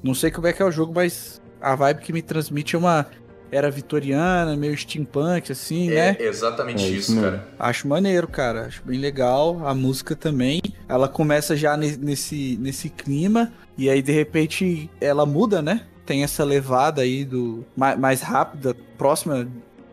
Não 0.03 0.13
sei 0.13 0.29
como 0.31 0.47
é 0.47 0.53
que 0.53 0.61
é 0.61 0.65
o 0.65 0.71
jogo, 0.71 0.93
mas 0.95 1.41
a 1.59 1.75
vibe 1.75 2.01
que 2.01 2.13
me 2.13 2.21
transmite 2.21 2.75
é 2.75 2.79
uma 2.79 3.05
era 3.51 3.69
vitoriana, 3.71 4.55
meio 4.55 4.75
steampunk, 4.77 5.51
assim, 5.51 5.89
né? 5.89 6.15
É 6.19 6.23
exatamente 6.25 6.83
É 6.83 6.87
isso 6.89 7.19
cara. 7.21 7.47
Acho 7.59 7.87
maneiro, 7.87 8.27
cara. 8.27 8.65
Acho 8.65 8.81
bem 8.85 8.99
legal. 8.99 9.65
A 9.67 9.73
música 9.73 10.15
também. 10.15 10.61
Ela 10.87 11.07
começa 11.07 11.55
já 11.55 11.75
ne- 11.77 11.97
nesse, 11.97 12.57
nesse 12.61 12.89
clima. 12.89 13.51
E 13.77 13.89
aí, 13.89 14.01
de 14.01 14.11
repente, 14.11 14.89
ela 14.99 15.25
muda, 15.25 15.61
né? 15.61 15.81
Tem 16.05 16.23
essa 16.23 16.43
levada 16.43 17.01
aí 17.01 17.23
do 17.25 17.65
ma- 17.75 17.95
mais 17.95 18.21
rápida, 18.21 18.75
próxima 18.97 19.47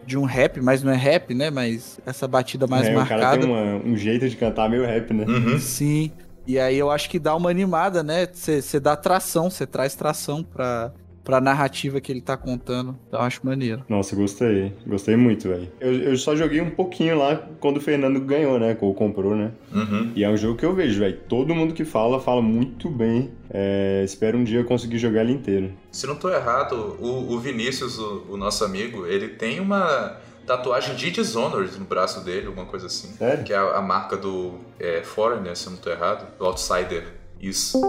de 0.07 0.19
um 0.19 0.25
rap, 0.25 0.61
mas 0.61 0.83
não 0.83 0.93
é 0.93 0.97
rap, 0.97 1.33
né? 1.35 1.51
Mas 1.51 1.99
essa 2.05 2.29
batida 2.29 2.67
mais 2.67 2.87
é, 2.87 2.91
o 2.91 2.95
cara 3.07 3.23
marcada. 3.23 3.39
tem 3.41 3.49
uma- 3.51 3.77
um 3.85 3.97
jeito 3.97 4.29
de 4.29 4.37
cantar 4.37 4.69
meio 4.69 4.85
rap, 4.85 5.13
né? 5.13 5.25
Uhum. 5.27 5.59
Sim. 5.59 6.13
E 6.47 6.59
aí 6.59 6.77
eu 6.79 6.91
acho 6.91 7.09
que 7.09 7.19
dá 7.19 7.35
uma 7.35 7.49
animada, 7.49 8.03
né? 8.03 8.29
Você 8.31 8.79
dá 8.79 8.95
tração, 8.97 9.49
você 9.49 9.67
traz 9.67 9.95
tração 9.95 10.43
pra, 10.43 10.93
pra 11.25 11.41
narrativa 11.41 12.01
que 12.01 12.13
ele 12.13 12.21
tá 12.21 12.37
contando. 12.37 12.97
Então 13.09 13.19
eu 13.19 13.27
acho 13.27 13.41
maneiro. 13.45 13.83
Nossa, 13.89 14.15
gostei. 14.15 14.73
Gostei 14.87 15.17
muito, 15.17 15.49
velho. 15.49 15.73
Eu, 15.81 15.93
eu 15.95 16.17
só 16.17 16.37
joguei 16.37 16.61
um 16.61 16.71
pouquinho 16.71 17.19
lá 17.19 17.37
quando 17.59 17.79
o 17.79 17.81
Fernando 17.81 18.21
ganhou, 18.21 18.61
né? 18.61 18.77
Ou 18.81 18.95
comprou, 18.95 19.35
né? 19.35 19.53
Uhum. 19.73 20.13
E 20.15 20.23
é 20.23 20.29
um 20.29 20.37
jogo 20.37 20.57
que 20.57 20.67
eu 20.67 20.75
vejo, 20.75 21.01
velho. 21.01 21.19
Todo 21.29 21.55
mundo 21.55 21.73
que 21.73 21.85
fala, 21.85 22.21
fala 22.21 22.43
muito 22.43 22.91
bem. 22.91 23.33
É, 23.51 24.03
espero 24.05 24.37
um 24.37 24.45
dia 24.45 24.61
eu 24.61 24.65
conseguir 24.65 24.99
jogar 24.99 25.23
ele 25.23 25.33
inteiro. 25.33 25.73
Se 25.91 26.07
não 26.07 26.17
tô 26.17 26.29
errado, 26.29 26.97
o, 27.01 27.33
o 27.33 27.41
Vinícius, 27.41 27.99
o, 27.99 28.27
o 28.31 28.37
nosso 28.37 28.65
amigo, 28.65 29.07
ele 29.07 29.29
tem 29.29 29.61
uma 29.61 30.21
tatuagem 30.47 30.95
de 30.95 31.11
Dishonored 31.11 31.79
no 31.79 31.85
braço 31.85 32.23
dele, 32.23 32.49
alguma 32.49 32.67
coisa 32.67 32.87
assim. 32.87 33.09
Sério? 33.15 33.45
Que 33.45 33.53
é 33.53 33.57
a, 33.57 33.79
a 33.79 33.83
marca 33.83 34.17
do 34.17 34.55
é, 34.79 35.03
Foreigner, 35.03 35.57
se 35.57 35.67
eu 35.67 35.73
não 35.73 35.79
tô 35.79 35.91
errado, 35.91 36.37
do 36.39 36.45
Outsider. 36.45 37.24
Isso. 37.49 37.81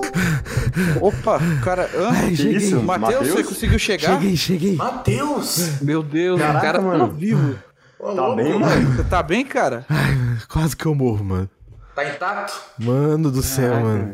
Opa, 1.02 1.40
cara. 1.64 1.90
hã? 1.96 2.10
Ai, 2.12 2.32
isso? 2.32 2.82
Matheus, 2.82 3.14
Mateus? 3.14 3.28
você 3.30 3.44
conseguiu 3.44 3.80
chegar? 3.80 4.20
Cheguei, 4.20 4.36
cheguei. 4.38 4.76
Matheus! 4.76 5.82
Meu 5.82 6.04
Deus, 6.04 6.40
Caraca, 6.40 6.60
o 6.60 6.62
cara 6.62 6.82
mano. 6.82 7.08
tá 7.08 7.14
vivo. 7.14 7.56
Ô, 8.00 8.06
Tá 8.08 8.12
louco! 8.22 8.36
bem, 8.36 8.60
mano? 8.60 8.96
Você 8.96 9.04
tá 9.06 9.24
bem, 9.24 9.46
cara? 9.46 9.86
Quase 10.50 10.76
que 10.76 10.86
eu 10.86 10.94
morro, 10.94 11.24
mano. 11.24 11.50
Tá 11.96 12.04
intacto? 12.10 12.54
Mano 12.80 13.32
do 13.32 13.42
céu, 13.42 13.72
Caraca, 13.72 13.86
mano. 13.88 14.14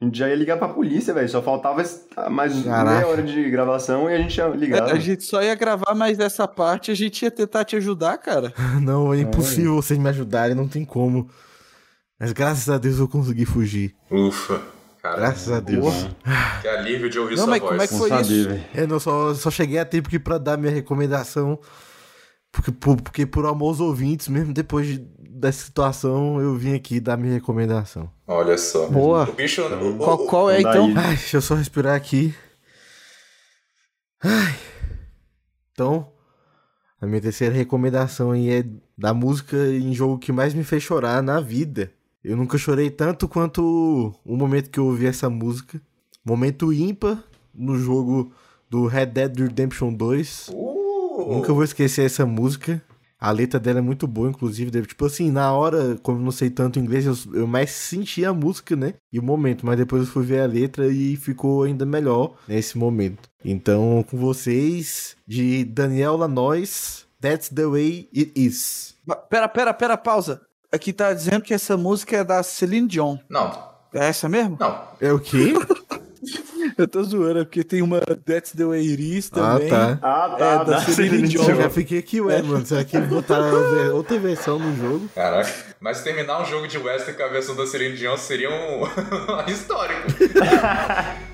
A 0.00 0.04
gente 0.04 0.18
já 0.18 0.28
ia 0.28 0.34
ligar 0.36 0.58
pra 0.58 0.68
polícia, 0.68 1.14
velho. 1.14 1.28
Só 1.28 1.40
faltava 1.40 1.80
esse- 1.80 2.02
mais 2.30 2.62
Caraca. 2.62 2.90
meia 2.96 3.06
hora 3.06 3.22
de 3.22 3.48
gravação 3.50 4.10
e 4.10 4.14
a 4.14 4.18
gente 4.18 4.36
ia 4.36 4.46
ligar. 4.48 4.82
A 4.92 4.98
gente 4.98 5.24
só 5.24 5.42
ia 5.42 5.54
gravar 5.54 5.94
mais 5.94 6.18
dessa 6.18 6.46
parte, 6.46 6.90
a 6.90 6.94
gente 6.94 7.22
ia 7.22 7.30
tentar 7.30 7.64
te 7.64 7.76
ajudar, 7.76 8.18
cara. 8.18 8.52
Não, 8.82 9.14
é 9.14 9.20
impossível 9.20 9.74
vocês 9.76 9.98
me 9.98 10.08
ajudarem, 10.10 10.54
não 10.54 10.68
tem 10.68 10.84
como. 10.84 11.26
Mas 12.20 12.32
graças 12.32 12.68
a 12.68 12.76
Deus 12.76 12.98
eu 12.98 13.08
consegui 13.08 13.46
fugir. 13.46 13.94
Ufa. 14.10 14.60
Cara, 15.04 15.16
Graças 15.16 15.52
a 15.52 15.60
Deus. 15.60 15.84
que 16.62 16.66
alívio 16.68 17.10
de 17.10 17.18
ouvir 17.18 17.36
Não, 17.36 17.44
sua 17.44 17.50
mas 17.50 17.60
voz. 17.60 17.70
como 17.70 17.82
é 17.82 17.86
que 17.86 17.92
Não 17.92 18.00
foi 18.00 18.08
saber, 18.08 18.24
isso? 18.56 18.64
É, 18.72 18.86
não, 18.86 18.98
só, 18.98 19.34
só 19.34 19.50
cheguei 19.50 19.78
a 19.78 19.84
tempo 19.84 20.08
que 20.08 20.18
pra 20.18 20.38
dar 20.38 20.56
minha 20.56 20.72
recomendação. 20.72 21.58
Porque 22.50 22.72
por, 22.72 22.96
porque 23.02 23.26
por 23.26 23.44
amor 23.44 23.68
aos 23.68 23.80
ouvintes, 23.80 24.28
mesmo 24.28 24.54
depois 24.54 24.86
de- 24.86 24.98
dessa 25.18 25.62
situação, 25.66 26.40
eu 26.40 26.54
vim 26.56 26.74
aqui 26.74 27.00
dar 27.00 27.18
minha 27.18 27.34
recomendação. 27.34 28.10
Olha 28.26 28.56
só. 28.56 28.86
Boa. 28.88 29.28
O 29.28 29.32
bicho. 29.34 29.60
o- 29.62 29.98
Qual, 29.98 30.22
o- 30.22 30.26
qual 30.26 30.50
é 30.50 30.60
então? 30.60 30.86
Ai, 30.96 31.08
deixa 31.16 31.36
eu 31.36 31.42
só 31.42 31.54
respirar 31.54 31.94
aqui. 31.94 32.34
Ai. 34.22 34.56
Então, 35.72 36.10
a 36.98 37.04
minha 37.06 37.20
terceira 37.20 37.54
recomendação 37.54 38.30
aí 38.30 38.50
é 38.50 38.64
da 38.96 39.12
música 39.12 39.54
em 39.56 39.92
jogo 39.92 40.18
que 40.18 40.32
mais 40.32 40.54
me 40.54 40.64
fez 40.64 40.82
chorar 40.82 41.22
na 41.22 41.40
vida. 41.40 41.92
Eu 42.24 42.36
nunca 42.38 42.56
chorei 42.56 42.88
tanto 42.88 43.28
quanto 43.28 44.14
o 44.24 44.36
momento 44.36 44.70
que 44.70 44.80
eu 44.80 44.86
ouvi 44.86 45.04
essa 45.04 45.28
música. 45.28 45.78
Momento 46.24 46.72
ímpar 46.72 47.22
no 47.54 47.78
jogo 47.78 48.32
do 48.70 48.86
Red 48.86 49.06
Dead 49.06 49.38
Redemption 49.38 49.92
2. 49.92 50.48
Uh, 50.48 51.34
Nunca 51.34 51.52
vou 51.52 51.62
esquecer 51.62 52.06
essa 52.06 52.24
música. 52.24 52.82
A 53.20 53.30
letra 53.30 53.60
dela 53.60 53.78
é 53.78 53.82
muito 53.82 54.06
boa, 54.06 54.28
inclusive. 54.28 54.70
Tipo 54.86 55.04
assim, 55.04 55.30
na 55.30 55.52
hora, 55.52 55.98
como 56.02 56.18
eu 56.18 56.22
não 56.22 56.30
sei 56.30 56.48
tanto 56.48 56.78
inglês, 56.78 57.04
eu, 57.04 57.14
eu 57.34 57.46
mais 57.46 57.70
senti 57.70 58.24
a 58.24 58.32
música, 58.32 58.74
né? 58.74 58.94
E 59.12 59.18
o 59.18 59.22
momento. 59.22 59.66
Mas 59.66 59.76
depois 59.76 60.02
eu 60.02 60.08
fui 60.08 60.24
ver 60.24 60.40
a 60.40 60.46
letra 60.46 60.88
e 60.88 61.16
ficou 61.16 61.62
ainda 61.62 61.84
melhor 61.84 62.36
nesse 62.48 62.78
momento. 62.78 63.28
Então, 63.44 64.02
com 64.10 64.16
vocês, 64.16 65.14
de 65.26 65.62
Daniel 65.64 66.16
Lanois, 66.16 67.06
That's 67.20 67.48
the 67.50 67.66
Way 67.66 68.08
It 68.16 68.32
Is. 68.34 68.94
Pera, 69.28 69.48
pera, 69.48 69.74
pera, 69.74 69.96
pausa. 69.98 70.40
Aqui 70.74 70.92
tá 70.92 71.12
dizendo 71.12 71.40
que 71.42 71.54
essa 71.54 71.76
música 71.76 72.16
é 72.16 72.24
da 72.24 72.42
Celine 72.42 72.88
Dion. 72.88 73.16
Não, 73.28 73.50
É 73.94 74.06
essa 74.06 74.28
mesmo? 74.28 74.56
não. 74.58 74.82
É 75.00 75.12
o 75.12 75.20
quê? 75.20 75.54
Eu 76.76 76.88
tô 76.88 77.02
zoando, 77.04 77.40
é 77.40 77.44
porque 77.44 77.62
tem 77.62 77.82
uma 77.82 78.00
That's 78.00 78.52
the 78.52 78.64
Way 78.64 78.90
It 78.90 79.18
Is 79.18 79.30
ah, 79.34 79.36
também. 79.36 79.68
tá. 79.68 79.98
Ah, 80.02 80.36
É, 80.38 80.64
da 80.64 80.80
Celine 80.80 80.94
Celine 80.94 81.28
Dion. 81.28 81.48
Eu 81.50 81.56
já 81.56 81.70
fiquei 81.70 81.98
aqui, 81.98 82.20
ué, 82.20 82.42
mano. 82.42 82.64
Será 82.66 82.82
que 82.82 82.98
botaram 82.98 83.94
outra 83.94 84.18
versão 84.18 84.58
no 84.58 84.74
jogo? 84.76 85.08
Caraca. 85.14 85.52
Mas 85.78 86.02
terminar 86.02 86.40
um 86.42 86.44
jogo 86.46 86.66
de 86.66 86.78
western 86.78 87.16
com 87.16 87.22
a 87.22 87.28
versão 87.28 87.54
da 87.54 87.66
Celine 87.66 87.96
Dion 87.96 88.16
seria 88.16 88.48
um 88.50 88.82
histórico. 89.46 90.08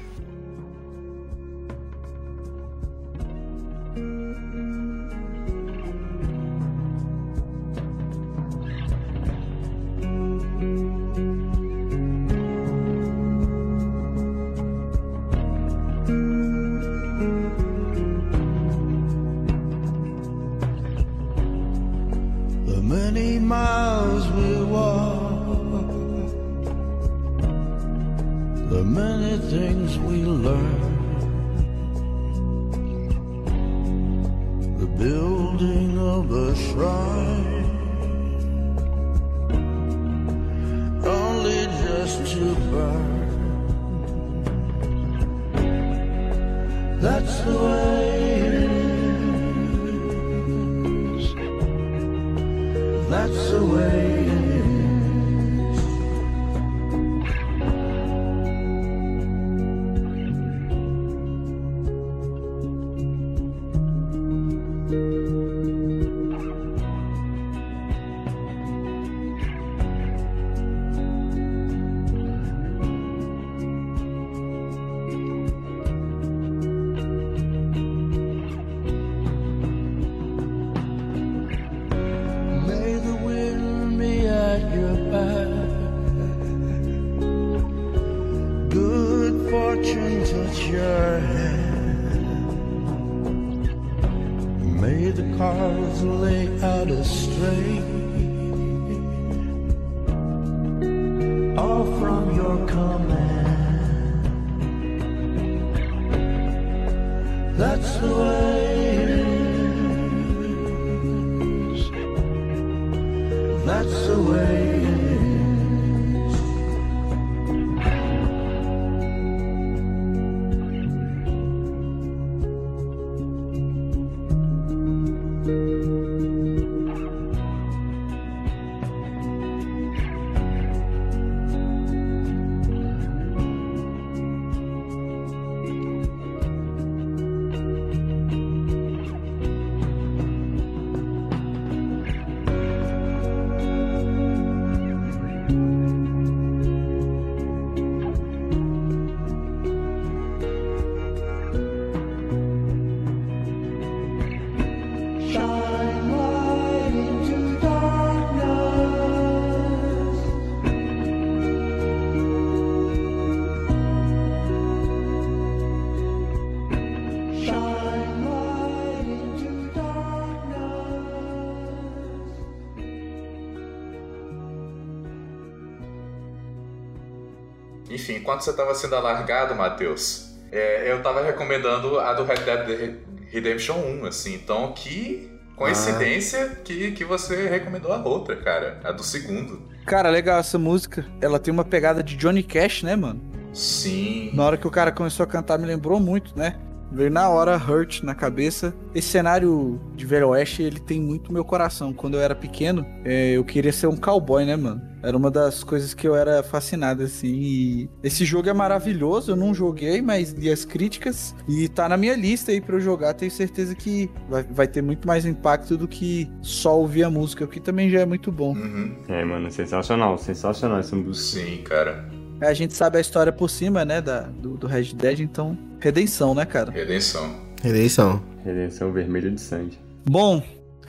enquanto 178.30 178.42
você 178.42 178.52
tava 178.52 178.74
sendo 178.76 178.94
alargado, 178.94 179.56
Matheus, 179.56 180.30
é, 180.52 180.90
eu 180.90 181.02
tava 181.02 181.20
recomendando 181.24 181.98
a 181.98 182.12
do 182.12 182.24
Red 182.24 182.36
Dead 182.36 182.96
Redemption 183.28 183.74
1, 183.74 184.06
assim. 184.06 184.34
Então, 184.34 184.72
que 184.72 185.28
coincidência 185.56 186.60
que, 186.64 186.92
que 186.92 187.04
você 187.04 187.48
recomendou 187.48 187.92
a 187.92 187.96
outra, 187.96 188.36
cara. 188.36 188.80
A 188.84 188.92
do 188.92 189.02
segundo. 189.02 189.68
Cara, 189.84 190.08
legal 190.10 190.38
essa 190.38 190.58
música. 190.58 191.04
Ela 191.20 191.40
tem 191.40 191.52
uma 191.52 191.64
pegada 191.64 192.04
de 192.04 192.16
Johnny 192.16 192.44
Cash, 192.44 192.84
né, 192.84 192.94
mano? 192.94 193.20
Sim. 193.52 194.30
Na 194.32 194.44
hora 194.44 194.56
que 194.56 194.66
o 194.66 194.70
cara 194.70 194.92
começou 194.92 195.24
a 195.24 195.26
cantar, 195.26 195.58
me 195.58 195.66
lembrou 195.66 195.98
muito, 195.98 196.38
né? 196.38 196.54
Veio 196.92 197.10
na 197.10 197.28
hora 197.28 197.56
Hurt 197.56 198.02
na 198.02 198.14
cabeça. 198.14 198.74
Esse 198.94 199.08
cenário 199.08 199.80
de 199.94 200.04
Velho 200.04 200.28
Oeste, 200.28 200.62
ele 200.62 200.80
tem 200.80 201.00
muito 201.00 201.32
meu 201.32 201.44
coração. 201.44 201.92
Quando 201.92 202.14
eu 202.14 202.20
era 202.20 202.34
pequeno, 202.34 202.84
é, 203.04 203.32
eu 203.32 203.44
queria 203.44 203.72
ser 203.72 203.86
um 203.86 203.96
cowboy, 203.96 204.44
né, 204.44 204.56
mano? 204.56 204.90
Era 205.02 205.16
uma 205.16 205.30
das 205.30 205.64
coisas 205.64 205.94
que 205.94 206.06
eu 206.06 206.14
era 206.14 206.42
fascinado, 206.42 207.02
assim. 207.02 207.28
E 207.28 207.90
esse 208.02 208.24
jogo 208.24 208.48
é 208.48 208.52
maravilhoso, 208.52 209.32
eu 209.32 209.36
não 209.36 209.54
joguei, 209.54 210.02
mas 210.02 210.32
li 210.32 210.50
as 210.50 210.64
críticas. 210.64 211.34
E 211.48 211.68
tá 211.68 211.88
na 211.88 211.96
minha 211.96 212.14
lista 212.14 212.52
aí 212.52 212.60
pra 212.60 212.76
eu 212.76 212.80
jogar. 212.80 213.14
Tenho 213.14 213.30
certeza 213.30 213.74
que 213.74 214.10
vai, 214.28 214.42
vai 214.42 214.68
ter 214.68 214.82
muito 214.82 215.06
mais 215.08 215.24
impacto 215.24 215.76
do 215.76 215.88
que 215.88 216.30
só 216.42 216.78
ouvir 216.78 217.04
a 217.04 217.10
música, 217.10 217.44
o 217.44 217.48
que 217.48 217.60
também 217.60 217.88
já 217.88 218.00
é 218.00 218.06
muito 218.06 218.30
bom. 218.30 218.52
Uhum. 218.54 218.94
É, 219.08 219.24
mano, 219.24 219.50
sensacional, 219.50 220.18
sensacional 220.18 220.78
essa 220.78 220.94
música. 220.94 221.40
Sim, 221.40 221.62
cara. 221.62 222.19
É, 222.40 222.46
A 222.46 222.54
gente 222.54 222.74
sabe 222.74 222.98
a 222.98 223.00
história 223.00 223.32
por 223.32 223.50
cima, 223.50 223.84
né, 223.84 224.00
da, 224.00 224.22
do, 224.22 224.56
do 224.56 224.66
Red 224.66 224.94
Dead, 224.94 225.20
então, 225.20 225.56
redenção, 225.78 226.34
né, 226.34 226.44
cara? 226.44 226.70
Redenção. 226.70 227.50
Eleição. 227.64 228.22
Redenção 228.44 228.90
vermelha 228.90 229.30
de 229.30 229.40
sangue. 229.40 229.78
Bom, 230.08 230.42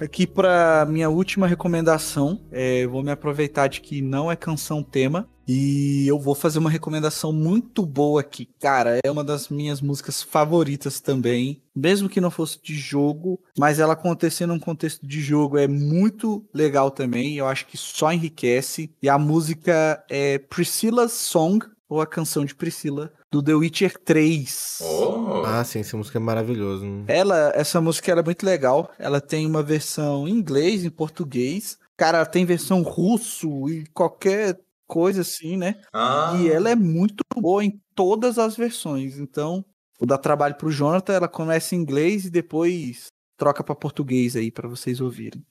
aqui 0.04 0.26
pra 0.26 0.86
minha 0.90 1.10
última 1.10 1.48
recomendação, 1.48 2.42
é, 2.52 2.86
vou 2.88 3.04
me 3.04 3.12
aproveitar 3.12 3.68
de 3.68 3.82
que 3.82 4.02
não 4.02 4.32
é 4.32 4.36
canção 4.36 4.82
tema 4.82 5.30
e 5.48 6.08
eu 6.08 6.20
vou 6.20 6.34
fazer 6.34 6.60
uma 6.60 6.70
recomendação 6.70 7.32
muito 7.34 7.86
boa 7.86 8.22
aqui. 8.22 8.48
Cara, 8.60 9.00
é 9.04 9.12
uma 9.12 9.24
das 9.24 9.50
minhas 9.50 9.82
músicas 9.82 10.24
favoritas 10.24 11.00
também, 11.00 11.62
mesmo 11.76 12.10
que 12.10 12.22
não 12.22 12.32
fosse 12.32 12.60
de 12.62 12.76
jogo, 12.76 13.40
mas 13.58 13.80
ela 13.80 13.94
acontecer 13.94 14.46
num 14.46 14.60
contexto 14.60 15.06
de 15.06 15.22
jogo 15.22 15.58
é 15.58 15.68
muito 15.68 16.46
legal 16.54 16.90
também, 16.90 17.38
eu 17.38 17.48
acho 17.48 17.68
que 17.68 17.78
só 17.78 18.12
enriquece. 18.12 18.92
E 19.02 19.10
a 19.10 19.18
música 19.18 20.04
é 20.10 20.38
Priscilla's 20.38 21.12
Song, 21.12 21.66
ou 21.90 22.00
a 22.00 22.08
canção 22.08 22.46
de 22.46 22.56
Priscila, 22.56 23.12
do 23.32 23.42
The 23.42 23.54
Witcher 23.54 23.98
3. 24.04 24.80
Oh! 24.82 25.44
Ah, 25.46 25.64
sim, 25.64 25.80
essa 25.80 25.96
música 25.96 26.18
é 26.18 26.22
maravilhosa. 26.22 26.86
né? 26.86 27.06
Ela, 27.08 27.52
essa 27.56 27.80
música 27.80 28.12
ela 28.12 28.22
é 28.22 28.24
muito 28.26 28.46
legal. 28.46 28.92
Ela 29.00 29.22
tem 29.22 29.46
uma 29.48 29.64
versão 29.64 30.28
em 30.28 30.32
inglês, 30.32 30.84
em 30.84 30.90
português. 30.90 31.78
Cara, 31.96 32.18
ela 32.20 32.26
tem 32.26 32.46
versão 32.46 32.82
russo 32.82 33.70
e 33.70 33.86
qualquer 33.94 34.60
coisa 34.88 35.22
assim, 35.22 35.56
né? 35.56 35.76
Ah, 35.94 36.34
E 36.40 36.50
ela 36.50 36.70
é 36.70 36.76
muito 36.76 37.24
boa 37.36 37.64
em 37.64 37.80
todas 37.96 38.38
as 38.38 38.58
versões. 38.58 39.18
Então, 39.18 39.64
vou 39.98 40.08
dar 40.08 40.18
trabalho 40.18 40.56
pro 40.56 40.72
Jonathan. 40.72 41.14
Ela 41.14 41.28
começa 41.30 41.74
em 41.76 41.80
inglês 41.80 42.26
e 42.26 42.30
depois 42.30 43.08
troca 43.38 43.64
pra 43.64 43.74
português 43.76 44.36
aí 44.36 44.52
pra 44.52 44.68
vocês 44.68 45.00
ouvirem. 45.00 45.42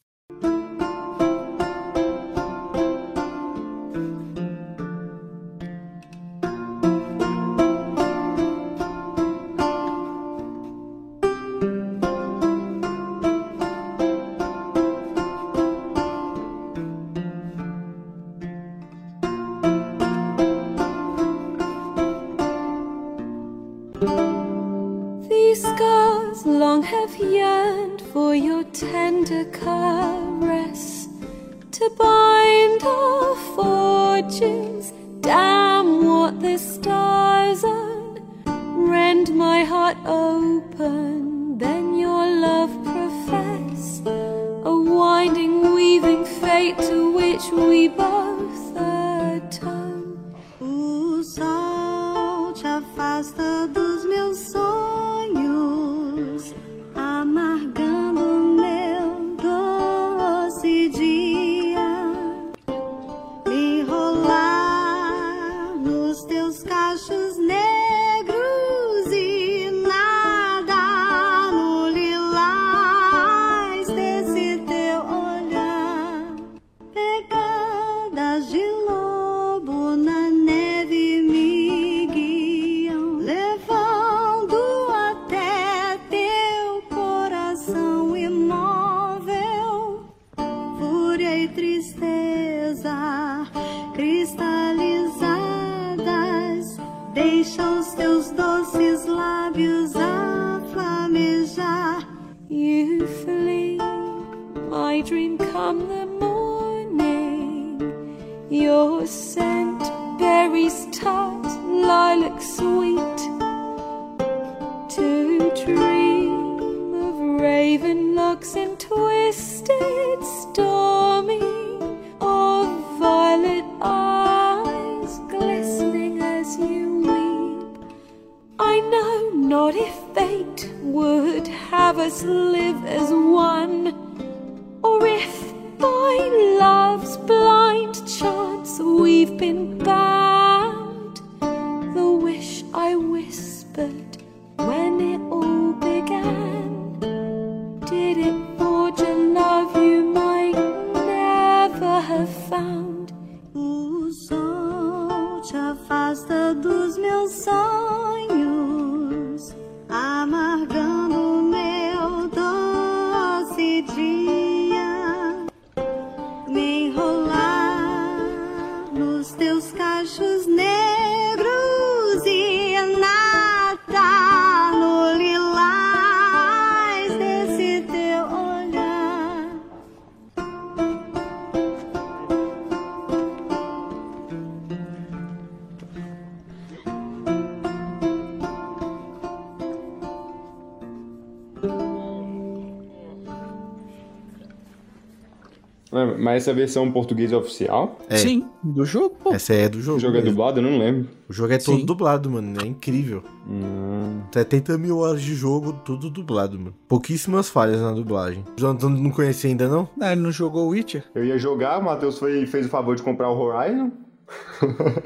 Essa 196.41 196.55
versão 196.55 196.86
em 196.86 196.91
português 196.91 197.30
é 197.32 197.36
oficial? 197.36 197.99
É. 198.09 198.16
Sim, 198.16 198.47
do 198.64 198.82
jogo, 198.84 199.14
pô. 199.22 199.32
Essa 199.34 199.53
é 199.53 199.68
do 199.68 199.78
O 199.78 199.82
jogo. 199.82 199.99
jogo 199.99 200.14
é 200.14 200.20
mesmo. 200.20 200.30
dublado? 200.30 200.59
Eu 200.61 200.62
não 200.62 200.78
lembro. 200.78 201.09
O 201.28 201.32
jogo 201.32 201.53
é 201.53 201.59
todo 201.59 201.78
Sim. 201.78 201.84
dublado, 201.84 202.30
mano. 202.30 202.61
É 202.62 202.66
incrível. 202.66 203.22
Hum. 203.47 204.20
70 204.32 204.78
mil 204.78 204.99
horas 204.99 205.20
de 205.20 205.34
jogo, 205.34 205.74
tudo 205.84 206.09
dublado, 206.09 206.59
mano. 206.59 206.74
Pouquíssimas 206.88 207.51
falhas 207.51 207.80
na 207.80 207.93
dublagem. 207.93 208.43
Jonathan 208.57 208.88
não 208.88 209.11
conhecia 209.11 209.51
ainda, 209.51 209.68
não? 209.68 209.86
Ah, 210.01 210.12
ele 210.12 210.22
não 210.22 210.32
jogou 210.32 210.68
Witcher? 210.68 211.05
Eu 211.14 211.24
ia 211.24 211.38
jogar, 211.38 211.78
o 211.78 211.84
Matheus 211.84 212.18
foi, 212.18 212.47
fez 212.47 212.64
o 212.66 212.68
favor 212.70 212.97
de 212.97 213.03
comprar 213.03 213.30
o 213.30 213.38
Horizon. 213.38 213.91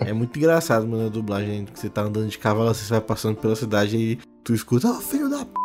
É 0.01 0.12
muito 0.12 0.39
engraçado, 0.39 0.87
mano, 0.87 1.07
a 1.07 1.09
dublagem. 1.11 1.64
Que 1.64 1.78
você 1.80 1.89
tá 1.89 2.03
andando 2.03 2.28
de 2.28 2.39
cavalo, 2.39 2.72
você 2.74 2.89
vai 2.91 3.01
passando 3.01 3.37
pela 3.37 3.57
cidade 3.57 3.97
e 3.97 4.18
tu 4.45 4.55
escuta, 4.55 4.89
ó, 4.89 4.95
filho 5.01 5.28
da 5.28 5.45
p. 5.45 5.64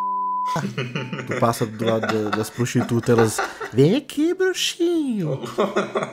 tu 1.26 1.40
passa 1.40 1.64
do 1.66 1.84
lado 1.84 2.06
da- 2.06 2.36
das 2.36 2.50
prostitutas, 2.50 3.08
elas. 3.18 3.40
Vem 3.72 3.96
aqui, 3.96 4.34
bruxinho. 4.34 5.40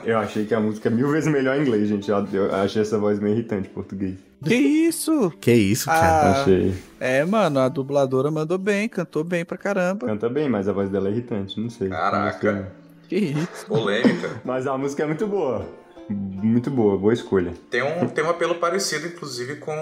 Eu 0.03 0.17
achei 0.19 0.45
que 0.45 0.53
a 0.53 0.59
música 0.59 0.89
é 0.89 0.91
mil 0.91 1.09
vezes 1.09 1.31
melhor 1.31 1.57
em 1.57 1.61
inglês, 1.61 1.87
gente. 1.87 2.09
Eu, 2.09 2.25
eu 2.33 2.55
achei 2.55 2.81
essa 2.81 2.97
voz 2.97 3.19
meio 3.19 3.35
irritante 3.35 3.67
em 3.69 3.73
português. 3.73 4.15
Que 4.43 4.53
isso? 4.55 5.31
Que 5.41 5.51
isso, 5.53 5.85
cara? 5.87 6.05
Ah, 6.37 6.41
Achei. 6.41 6.73
é, 6.99 7.25
mano, 7.25 7.59
a 7.59 7.67
dubladora 7.67 8.29
mandou 8.29 8.59
bem, 8.59 8.87
cantou 8.87 9.23
bem 9.23 9.43
pra 9.43 9.57
caramba. 9.57 10.05
Canta 10.05 10.29
bem, 10.29 10.47
mas 10.47 10.67
a 10.69 10.73
voz 10.73 10.89
dela 10.89 11.07
é 11.07 11.11
irritante, 11.11 11.59
não 11.59 11.69
sei. 11.71 11.89
Caraca. 11.89 12.51
Não 12.53 12.61
sei. 12.61 12.71
Que 13.09 13.15
isso? 13.39 13.65
Polêmica. 13.67 14.39
Mas 14.45 14.67
a 14.67 14.77
música 14.77 15.01
é 15.03 15.05
muito 15.07 15.25
boa. 15.25 15.65
Muito 16.09 16.69
boa, 16.69 16.97
boa 16.97 17.13
escolha. 17.13 17.53
Tem 17.71 17.81
um, 17.81 18.07
tem 18.07 18.23
um 18.23 18.29
apelo 18.29 18.55
parecido, 18.55 19.07
inclusive, 19.07 19.55
com 19.55 19.73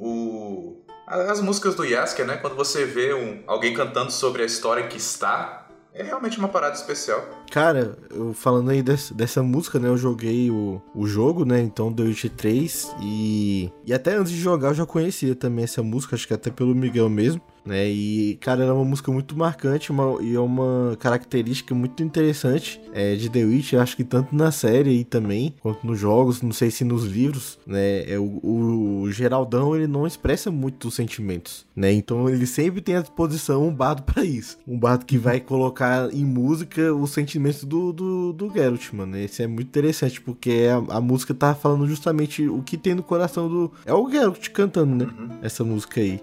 o. 0.00 0.82
As 1.12 1.42
músicas 1.42 1.74
do 1.74 1.84
Yasker, 1.84 2.26
né? 2.26 2.38
Quando 2.38 2.56
você 2.56 2.86
vê 2.86 3.12
um, 3.12 3.42
alguém 3.46 3.74
cantando 3.74 4.10
sobre 4.10 4.42
a 4.42 4.46
história 4.46 4.88
que 4.88 4.96
está, 4.96 5.66
é 5.92 6.02
realmente 6.02 6.38
uma 6.38 6.48
parada 6.48 6.74
especial. 6.74 7.22
Cara, 7.50 7.98
eu 8.10 8.32
falando 8.32 8.70
aí 8.70 8.82
dessa, 8.82 9.12
dessa 9.12 9.42
música, 9.42 9.78
né? 9.78 9.88
Eu 9.88 9.98
joguei 9.98 10.50
o, 10.50 10.80
o 10.94 11.06
jogo, 11.06 11.44
né? 11.44 11.60
Então, 11.60 11.92
The 11.92 12.04
Witcher 12.04 12.30
3. 12.30 12.96
E, 13.02 13.70
e 13.84 13.92
até 13.92 14.14
antes 14.14 14.32
de 14.32 14.40
jogar 14.40 14.68
eu 14.68 14.74
já 14.74 14.86
conhecia 14.86 15.34
também 15.34 15.64
essa 15.64 15.82
música, 15.82 16.16
acho 16.16 16.26
que 16.26 16.32
até 16.32 16.50
pelo 16.50 16.74
Miguel 16.74 17.10
mesmo, 17.10 17.42
né? 17.64 17.88
E, 17.88 18.36
cara, 18.40 18.64
era 18.64 18.74
uma 18.74 18.84
música 18.84 19.10
muito 19.10 19.36
marcante 19.36 19.90
uma, 19.90 20.22
e 20.22 20.34
é 20.34 20.40
uma 20.40 20.96
característica 20.98 21.74
muito 21.74 22.02
interessante 22.02 22.80
é, 22.92 23.14
de 23.14 23.28
The 23.28 23.44
Witcher. 23.44 23.80
Acho 23.80 23.96
que 23.96 24.04
tanto 24.04 24.34
na 24.34 24.50
série 24.50 24.90
aí 24.90 25.04
também, 25.04 25.54
quanto 25.60 25.86
nos 25.86 25.98
jogos, 25.98 26.42
não 26.42 26.52
sei 26.52 26.70
se 26.70 26.84
nos 26.84 27.04
livros, 27.04 27.58
né? 27.66 28.10
É, 28.10 28.18
o, 28.18 29.02
o 29.02 29.12
Geraldão, 29.12 29.74
ele 29.74 29.86
não 29.86 30.06
expressa 30.06 30.50
muito 30.50 30.88
os 30.88 30.94
sentimentos, 30.94 31.66
né? 31.74 31.92
Então, 31.92 32.28
ele 32.28 32.46
sempre 32.46 32.80
tem 32.80 32.96
à 32.96 33.00
disposição 33.00 33.66
um 33.66 33.74
bardo 33.74 34.02
pra 34.02 34.24
isso. 34.24 34.58
Um 34.66 34.78
bardo 34.78 35.06
que 35.06 35.18
vai 35.18 35.40
colocar 35.40 36.12
em 36.12 36.24
música 36.24 36.92
os 36.94 37.10
sentimentos 37.10 37.64
do, 37.64 37.92
do, 37.92 38.32
do 38.32 38.52
Geralt, 38.52 38.92
mano. 38.92 39.16
Esse 39.16 39.42
é 39.42 39.46
muito 39.46 39.68
interessante, 39.68 40.20
porque 40.20 40.68
a, 40.70 40.96
a 40.96 41.00
música 41.00 41.34
tá 41.34 41.54
falando 41.54 41.86
justamente 41.86 42.48
o 42.48 42.62
que 42.62 42.76
tem 42.76 42.94
no 42.94 43.02
coração 43.02 43.48
do. 43.48 43.72
É 43.84 43.92
o 43.92 44.10
Geralt 44.10 44.48
cantando, 44.50 45.04
né? 45.04 45.12
Essa 45.42 45.64
música 45.64 46.00
aí. 46.00 46.20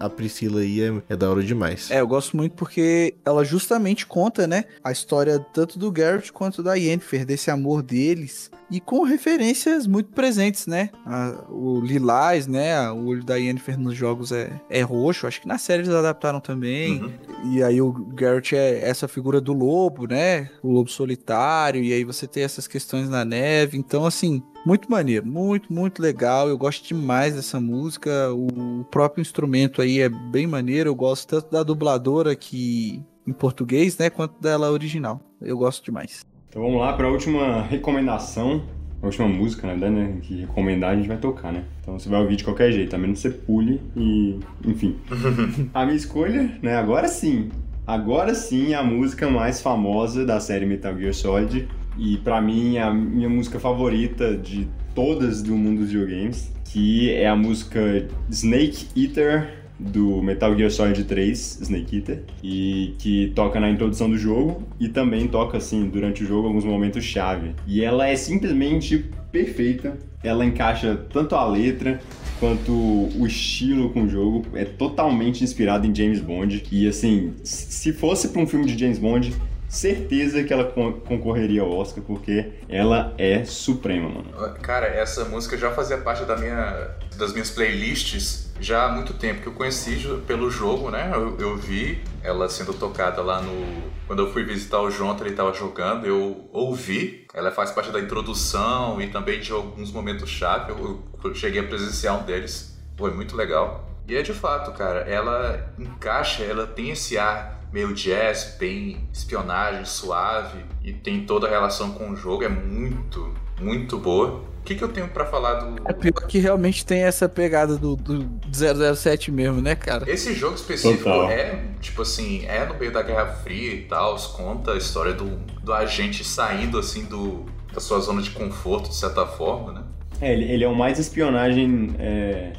A 0.00 0.08
Priscila 0.08 0.60
aí 0.60 0.75
é, 0.82 1.02
é 1.08 1.16
da 1.16 1.30
hora 1.30 1.42
demais. 1.42 1.90
É, 1.90 2.00
eu 2.00 2.06
gosto 2.06 2.36
muito 2.36 2.52
porque 2.54 3.14
ela 3.24 3.44
justamente 3.44 4.06
conta, 4.06 4.46
né, 4.46 4.64
a 4.82 4.92
história 4.92 5.38
tanto 5.52 5.78
do 5.78 5.90
Garrett 5.90 6.32
quanto 6.32 6.62
da 6.62 6.74
Yennefer, 6.74 7.24
desse 7.24 7.50
amor 7.50 7.82
deles, 7.82 8.50
e 8.70 8.80
com 8.80 9.02
referências 9.04 9.86
muito 9.86 10.10
presentes, 10.12 10.66
né? 10.66 10.90
A- 11.04 11.44
o 11.48 11.80
Lilás, 11.80 12.46
né, 12.46 12.90
o 12.90 13.06
olho 13.06 13.24
da 13.24 13.36
Yennefer 13.36 13.78
nos 13.78 13.94
jogos 13.96 14.32
é, 14.32 14.50
é 14.68 14.80
roxo, 14.82 15.26
acho 15.26 15.40
que 15.40 15.48
na 15.48 15.58
série 15.58 15.82
eles 15.82 15.94
adaptaram 15.94 16.40
também, 16.40 17.02
Uhum. 17.02 17.12
e 17.52 17.62
aí 17.62 17.80
o 17.80 17.92
Garrett 17.92 18.56
é 18.56 18.88
essa 18.88 19.06
figura 19.06 19.40
do 19.40 19.52
lobo, 19.52 20.06
né, 20.06 20.50
o 20.62 20.70
lobo 20.72 20.90
solitário, 20.90 21.82
e 21.82 21.92
aí 21.92 22.04
você 22.04 22.26
tem 22.26 22.42
essas 22.42 22.66
questões 22.66 23.08
na 23.08 23.24
neve, 23.24 23.78
então 23.78 24.04
assim... 24.06 24.42
Muito 24.66 24.90
maneiro, 24.90 25.24
muito, 25.24 25.72
muito 25.72 26.02
legal. 26.02 26.48
Eu 26.48 26.58
gosto 26.58 26.88
demais 26.88 27.36
dessa 27.36 27.60
música. 27.60 28.10
O 28.32 28.82
próprio 28.90 29.22
instrumento 29.22 29.80
aí 29.80 30.00
é 30.00 30.08
bem 30.08 30.44
maneiro. 30.44 30.90
Eu 30.90 30.94
gosto 30.96 31.28
tanto 31.28 31.52
da 31.52 31.62
dubladora 31.62 32.34
que 32.34 33.00
em 33.24 33.32
português, 33.32 33.96
né, 33.96 34.10
quanto 34.10 34.42
dela 34.42 34.72
original. 34.72 35.20
Eu 35.40 35.56
gosto 35.56 35.84
demais. 35.84 36.26
Então 36.48 36.60
vamos 36.60 36.80
lá 36.80 36.92
para 36.94 37.06
a 37.06 37.10
última 37.10 37.62
recomendação. 37.62 38.64
A 39.00 39.06
última 39.06 39.28
música, 39.28 39.68
na 39.68 39.74
verdade, 39.74 39.94
né? 39.94 40.18
Que 40.20 40.40
recomendar 40.40 40.90
a 40.90 40.96
gente 40.96 41.06
vai 41.06 41.18
tocar, 41.18 41.52
né? 41.52 41.62
Então 41.80 41.96
você 41.96 42.08
vai 42.08 42.20
ouvir 42.20 42.34
de 42.34 42.42
qualquer 42.42 42.72
jeito, 42.72 42.92
a 42.92 42.98
menos 42.98 43.22
que 43.22 43.28
você 43.28 43.34
pule 43.36 43.80
e. 43.96 44.40
Enfim. 44.64 44.96
a 45.72 45.84
minha 45.84 45.96
escolha, 45.96 46.58
né? 46.60 46.74
Agora 46.74 47.06
sim. 47.06 47.50
Agora 47.86 48.34
sim 48.34 48.74
a 48.74 48.82
música 48.82 49.30
mais 49.30 49.62
famosa 49.62 50.26
da 50.26 50.40
série 50.40 50.66
Metal 50.66 50.98
Gear 50.98 51.14
Solid. 51.14 51.68
E 51.98 52.16
pra 52.18 52.40
mim 52.40 52.78
a 52.78 52.92
minha 52.92 53.28
música 53.28 53.58
favorita 53.58 54.36
de 54.36 54.68
todas 54.94 55.42
do 55.42 55.54
mundo 55.54 55.80
dos 55.80 55.90
videogames. 55.90 56.52
Que 56.64 57.12
é 57.12 57.28
a 57.28 57.36
música 57.36 58.08
Snake 58.30 58.86
Eater 58.96 59.66
do 59.78 60.22
Metal 60.22 60.56
Gear 60.56 60.70
Solid 60.70 61.04
3, 61.04 61.60
Snake 61.62 61.96
Eater, 61.96 62.22
e 62.42 62.94
que 62.98 63.32
toca 63.34 63.60
na 63.60 63.70
introdução 63.70 64.08
do 64.08 64.16
jogo 64.16 64.62
e 64.80 64.88
também 64.88 65.28
toca 65.28 65.58
assim 65.58 65.88
durante 65.88 66.24
o 66.24 66.26
jogo 66.26 66.48
alguns 66.48 66.64
momentos 66.64 67.04
chave. 67.04 67.54
E 67.66 67.84
ela 67.84 68.08
é 68.08 68.16
simplesmente 68.16 69.04
perfeita. 69.30 69.98
Ela 70.22 70.44
encaixa 70.44 70.96
tanto 71.12 71.34
a 71.34 71.46
letra 71.46 72.00
quanto 72.40 72.72
o 72.72 73.26
estilo 73.26 73.90
com 73.90 74.02
o 74.04 74.08
jogo, 74.08 74.44
é 74.54 74.64
totalmente 74.64 75.42
inspirado 75.44 75.86
em 75.86 75.94
James 75.94 76.20
Bond. 76.20 76.64
E 76.70 76.86
assim, 76.86 77.34
se 77.42 77.92
fosse 77.92 78.28
para 78.28 78.42
um 78.42 78.46
filme 78.46 78.66
de 78.66 78.78
James 78.78 78.98
Bond, 78.98 79.32
certeza 79.68 80.42
que 80.44 80.52
ela 80.52 80.64
con- 80.64 81.00
concorreria 81.00 81.62
ao 81.62 81.70
Oscar, 81.76 82.02
porque 82.04 82.52
ela 82.68 83.14
é 83.18 83.44
suprema, 83.44 84.08
mano. 84.08 84.54
Cara, 84.62 84.86
essa 84.86 85.24
música 85.24 85.56
já 85.56 85.70
fazia 85.72 85.98
parte 85.98 86.24
da 86.24 86.36
minha, 86.36 86.90
das 87.16 87.32
minhas 87.32 87.50
playlists 87.50 88.46
já 88.60 88.86
há 88.86 88.88
muito 88.92 89.12
tempo, 89.14 89.42
que 89.42 89.46
eu 89.48 89.52
conheci 89.52 89.96
pelo 90.26 90.50
jogo, 90.50 90.90
né? 90.90 91.10
Eu, 91.12 91.36
eu 91.38 91.56
vi 91.56 92.02
ela 92.22 92.48
sendo 92.48 92.72
tocada 92.72 93.20
lá 93.22 93.42
no... 93.42 93.96
Quando 94.06 94.22
eu 94.22 94.32
fui 94.32 94.44
visitar 94.44 94.80
o 94.80 94.90
Jonathan, 94.90 95.24
ele 95.26 95.34
tava 95.34 95.52
jogando, 95.52 96.06
eu 96.06 96.48
ouvi. 96.52 97.26
Ela 97.34 97.50
faz 97.50 97.70
parte 97.72 97.90
da 97.90 98.00
introdução 98.00 99.00
e 99.02 99.08
também 99.08 99.40
de 99.40 99.52
alguns 99.52 99.90
momentos-chave. 99.92 100.70
Eu, 100.70 101.02
eu 101.22 101.34
cheguei 101.34 101.60
a 101.60 101.64
presenciar 101.64 102.18
um 102.18 102.24
deles. 102.24 102.78
Foi 102.96 103.12
muito 103.12 103.36
legal. 103.36 103.90
E 104.08 104.14
é 104.14 104.22
de 104.22 104.32
fato, 104.32 104.72
cara, 104.72 105.00
ela 105.00 105.72
encaixa, 105.78 106.44
ela 106.44 106.66
tem 106.66 106.90
esse 106.90 107.18
ar 107.18 107.56
meio 107.72 107.92
jazz, 107.92 108.56
bem 108.58 109.06
espionagem, 109.12 109.84
suave, 109.84 110.64
e 110.82 110.92
tem 110.92 111.26
toda 111.26 111.46
a 111.46 111.50
relação 111.50 111.92
com 111.92 112.10
o 112.10 112.16
jogo, 112.16 112.44
é 112.44 112.48
muito, 112.48 113.34
muito 113.60 113.98
boa. 113.98 114.44
O 114.60 114.62
que, 114.66 114.74
que 114.74 114.82
eu 114.82 114.88
tenho 114.88 115.08
pra 115.08 115.26
falar 115.26 115.54
do. 115.54 115.82
É 115.88 115.92
pior 115.92 116.26
que 116.26 116.38
realmente 116.38 116.84
tem 116.84 117.02
essa 117.02 117.28
pegada 117.28 117.76
do, 117.76 117.94
do 117.94 118.28
007 118.52 119.30
mesmo, 119.30 119.60
né, 119.60 119.76
cara? 119.76 120.10
Esse 120.10 120.34
jogo 120.34 120.56
específico 120.56 121.04
Total. 121.04 121.30
é, 121.30 121.64
tipo 121.80 122.02
assim, 122.02 122.44
é 122.46 122.66
no 122.66 122.74
meio 122.74 122.92
da 122.92 123.02
Guerra 123.02 123.26
Fria 123.26 123.74
e 123.74 123.82
tal, 123.82 124.16
conta 124.32 124.72
a 124.72 124.76
história 124.76 125.12
do, 125.12 125.36
do 125.62 125.72
agente 125.72 126.24
saindo, 126.24 126.78
assim, 126.78 127.04
do, 127.04 127.46
da 127.72 127.80
sua 127.80 128.00
zona 128.00 128.22
de 128.22 128.30
conforto, 128.30 128.88
de 128.88 128.96
certa 128.96 129.26
forma, 129.26 129.72
né? 129.72 129.84
É, 130.20 130.32
ele, 130.32 130.50
ele 130.50 130.64
é 130.64 130.68
o 130.68 130.74
mais 130.74 130.98
espionagem 130.98 131.94
é, 131.98 132.52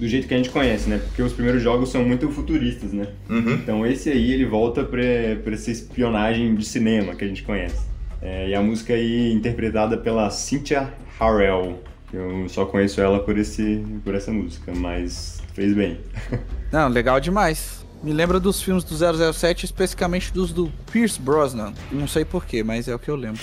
do 0.00 0.08
jeito 0.08 0.26
que 0.26 0.32
a 0.32 0.36
gente 0.38 0.48
conhece, 0.48 0.88
né? 0.88 0.98
Porque 0.98 1.22
os 1.22 1.34
primeiros 1.34 1.62
jogos 1.62 1.90
são 1.90 2.02
muito 2.02 2.26
futuristas, 2.30 2.90
né? 2.90 3.06
Uhum. 3.28 3.52
Então 3.52 3.86
esse 3.86 4.08
aí 4.08 4.32
ele 4.32 4.46
volta 4.46 4.82
pra, 4.82 5.02
pra 5.44 5.52
essa 5.52 5.70
espionagem 5.70 6.54
de 6.54 6.64
cinema 6.64 7.14
que 7.14 7.22
a 7.22 7.28
gente 7.28 7.42
conhece. 7.42 7.78
É, 8.22 8.48
e 8.48 8.54
a 8.54 8.62
música 8.62 8.94
aí 8.94 9.30
interpretada 9.30 9.98
pela 9.98 10.30
Cynthia 10.30 10.90
Harrell. 11.18 11.82
Eu 12.12 12.48
só 12.48 12.64
conheço 12.64 13.00
ela 13.00 13.20
por, 13.20 13.36
esse, 13.38 13.84
por 14.02 14.14
essa 14.14 14.32
música, 14.32 14.72
mas 14.74 15.40
fez 15.52 15.74
bem. 15.74 16.00
Não, 16.72 16.88
legal 16.88 17.20
demais. 17.20 17.84
Me 18.02 18.14
lembra 18.14 18.40
dos 18.40 18.62
filmes 18.62 18.82
do 18.82 18.94
007, 19.32 19.66
especificamente 19.66 20.32
dos 20.32 20.50
do 20.50 20.72
Pierce 20.90 21.20
Brosnan. 21.20 21.74
Não 21.92 22.08
sei 22.08 22.24
porquê, 22.24 22.64
mas 22.64 22.88
é 22.88 22.94
o 22.94 22.98
que 22.98 23.10
eu 23.10 23.16
lembro. 23.16 23.42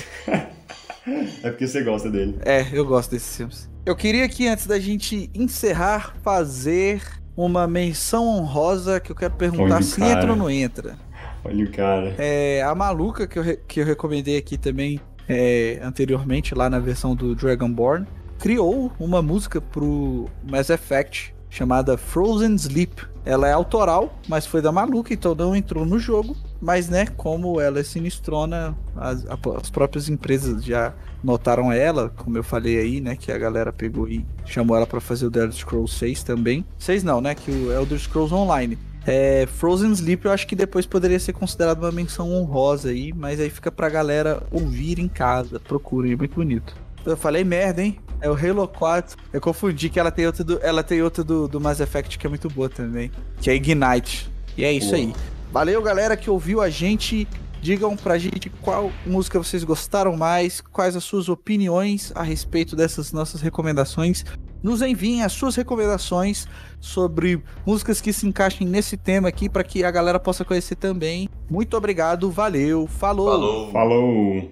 É 1.43 1.49
porque 1.49 1.67
você 1.67 1.83
gosta 1.83 2.09
dele. 2.09 2.37
É, 2.43 2.67
eu 2.73 2.83
gosto 2.83 3.11
desses 3.11 3.37
filmes. 3.37 3.69
Eu 3.87 3.95
queria 3.95 4.25
aqui, 4.25 4.45
antes 4.45 4.67
da 4.67 4.77
gente 4.77 5.29
encerrar, 5.33 6.13
fazer 6.21 7.01
uma 7.37 7.65
menção 7.65 8.27
honrosa 8.27 8.99
que 8.99 9.09
eu 9.09 9.15
quero 9.15 9.35
perguntar 9.35 9.75
Olha 9.75 9.81
se 9.81 10.03
entra 10.03 10.31
ou 10.31 10.35
não 10.35 10.49
entra. 10.49 10.97
Olha 11.41 11.63
o 11.63 11.71
cara. 11.71 12.13
É, 12.17 12.61
a 12.63 12.75
maluca 12.75 13.25
que 13.25 13.39
eu, 13.39 13.57
que 13.65 13.79
eu 13.79 13.85
recomendei 13.85 14.35
aqui 14.35 14.57
também 14.57 14.99
é, 15.25 15.79
anteriormente, 15.81 16.53
lá 16.53 16.69
na 16.69 16.79
versão 16.79 17.15
do 17.15 17.33
Dragonborn, 17.33 18.05
criou 18.37 18.91
uma 18.99 19.21
música 19.21 19.61
pro 19.61 20.29
Mass 20.43 20.69
Effect 20.69 21.33
chamada 21.49 21.97
Frozen 21.97 22.55
Sleep. 22.55 23.07
Ela 23.27 23.49
é 23.49 23.51
autoral, 23.51 24.17
mas 24.25 24.45
foi 24.45 24.61
da 24.61 24.71
maluca, 24.71 25.13
então 25.13 25.35
não 25.35 25.53
entrou 25.53 25.85
no 25.85 25.99
jogo. 25.99 26.33
Mas, 26.61 26.87
né, 26.87 27.05
como 27.05 27.59
ela 27.59 27.77
é 27.77 27.83
sinistrona, 27.83 28.73
as, 28.95 29.25
as 29.27 29.69
próprias 29.69 30.07
empresas 30.07 30.63
já 30.63 30.93
notaram 31.21 31.69
ela, 31.69 32.09
como 32.15 32.37
eu 32.37 32.43
falei 32.43 32.79
aí, 32.79 33.01
né, 33.01 33.17
que 33.17 33.29
a 33.29 33.37
galera 33.37 33.73
pegou 33.73 34.07
e 34.07 34.25
chamou 34.45 34.77
ela 34.77 34.87
pra 34.87 35.01
fazer 35.01 35.25
o 35.25 35.31
The 35.31 35.41
Elder 35.41 35.55
Scrolls 35.55 35.93
6 35.99 36.23
também. 36.23 36.63
6 36.79 37.03
não, 37.03 37.19
né, 37.19 37.35
que 37.35 37.51
o 37.51 37.69
Elder 37.69 37.99
Scrolls 37.99 38.33
Online. 38.33 38.77
É, 39.05 39.45
Frozen 39.45 39.91
Sleep 39.91 40.25
eu 40.25 40.31
acho 40.31 40.47
que 40.47 40.55
depois 40.55 40.85
poderia 40.85 41.19
ser 41.19 41.33
considerado 41.33 41.79
uma 41.79 41.91
menção 41.91 42.31
honrosa 42.31 42.89
aí, 42.89 43.11
mas 43.13 43.41
aí 43.41 43.49
fica 43.49 43.69
pra 43.69 43.89
galera 43.89 44.41
ouvir 44.51 44.99
em 44.99 45.07
casa. 45.09 45.59
Procurem, 45.59 46.13
é 46.13 46.15
muito 46.15 46.35
bonito. 46.35 46.86
Eu 47.09 47.17
falei 47.17 47.43
merda, 47.43 47.81
hein? 47.81 47.97
É 48.19 48.29
o 48.29 48.33
Halo 48.33 48.67
4. 48.67 49.17
Eu 49.31 49.39
confundi 49.39 49.89
que 49.89 49.99
ela 49.99 50.11
tem 50.11 50.25
outra 50.25 50.43
do, 50.43 50.59
ela 50.61 50.83
tem 50.83 51.01
outra 51.01 51.23
do, 51.23 51.47
do 51.47 51.59
Mass 51.61 51.79
Effect 51.79 52.17
que 52.17 52.27
é 52.27 52.29
muito 52.29 52.49
boa 52.49 52.69
também, 52.69 53.11
que 53.39 53.49
é 53.49 53.55
Ignite. 53.55 54.29
E 54.57 54.65
é 54.65 54.71
isso 54.71 54.89
Boa. 54.89 54.97
aí. 54.97 55.13
Valeu, 55.51 55.81
galera 55.81 56.17
que 56.17 56.29
ouviu 56.29 56.61
a 56.61 56.69
gente. 56.69 57.27
Digam 57.59 57.97
pra 57.97 58.19
gente 58.19 58.51
qual 58.61 58.91
música 59.03 59.39
vocês 59.39 59.63
gostaram 59.63 60.15
mais, 60.15 60.61
quais 60.61 60.95
as 60.95 61.03
suas 61.03 61.27
opiniões 61.27 62.11
a 62.13 62.21
respeito 62.21 62.75
dessas 62.75 63.11
nossas 63.11 63.41
recomendações. 63.41 64.23
Nos 64.61 64.81
enviem 64.81 65.23
as 65.23 65.31
suas 65.31 65.55
recomendações 65.55 66.47
sobre 66.79 67.41
músicas 67.65 67.99
que 67.99 68.13
se 68.13 68.27
encaixem 68.27 68.67
nesse 68.67 68.95
tema 68.95 69.29
aqui 69.29 69.49
para 69.49 69.63
que 69.63 69.83
a 69.83 69.89
galera 69.89 70.19
possa 70.19 70.45
conhecer 70.45 70.75
também. 70.75 71.29
Muito 71.49 71.75
obrigado, 71.75 72.29
valeu, 72.29 72.87
falou. 72.87 73.71
Falou. 73.71 73.71
Falou! 73.71 74.51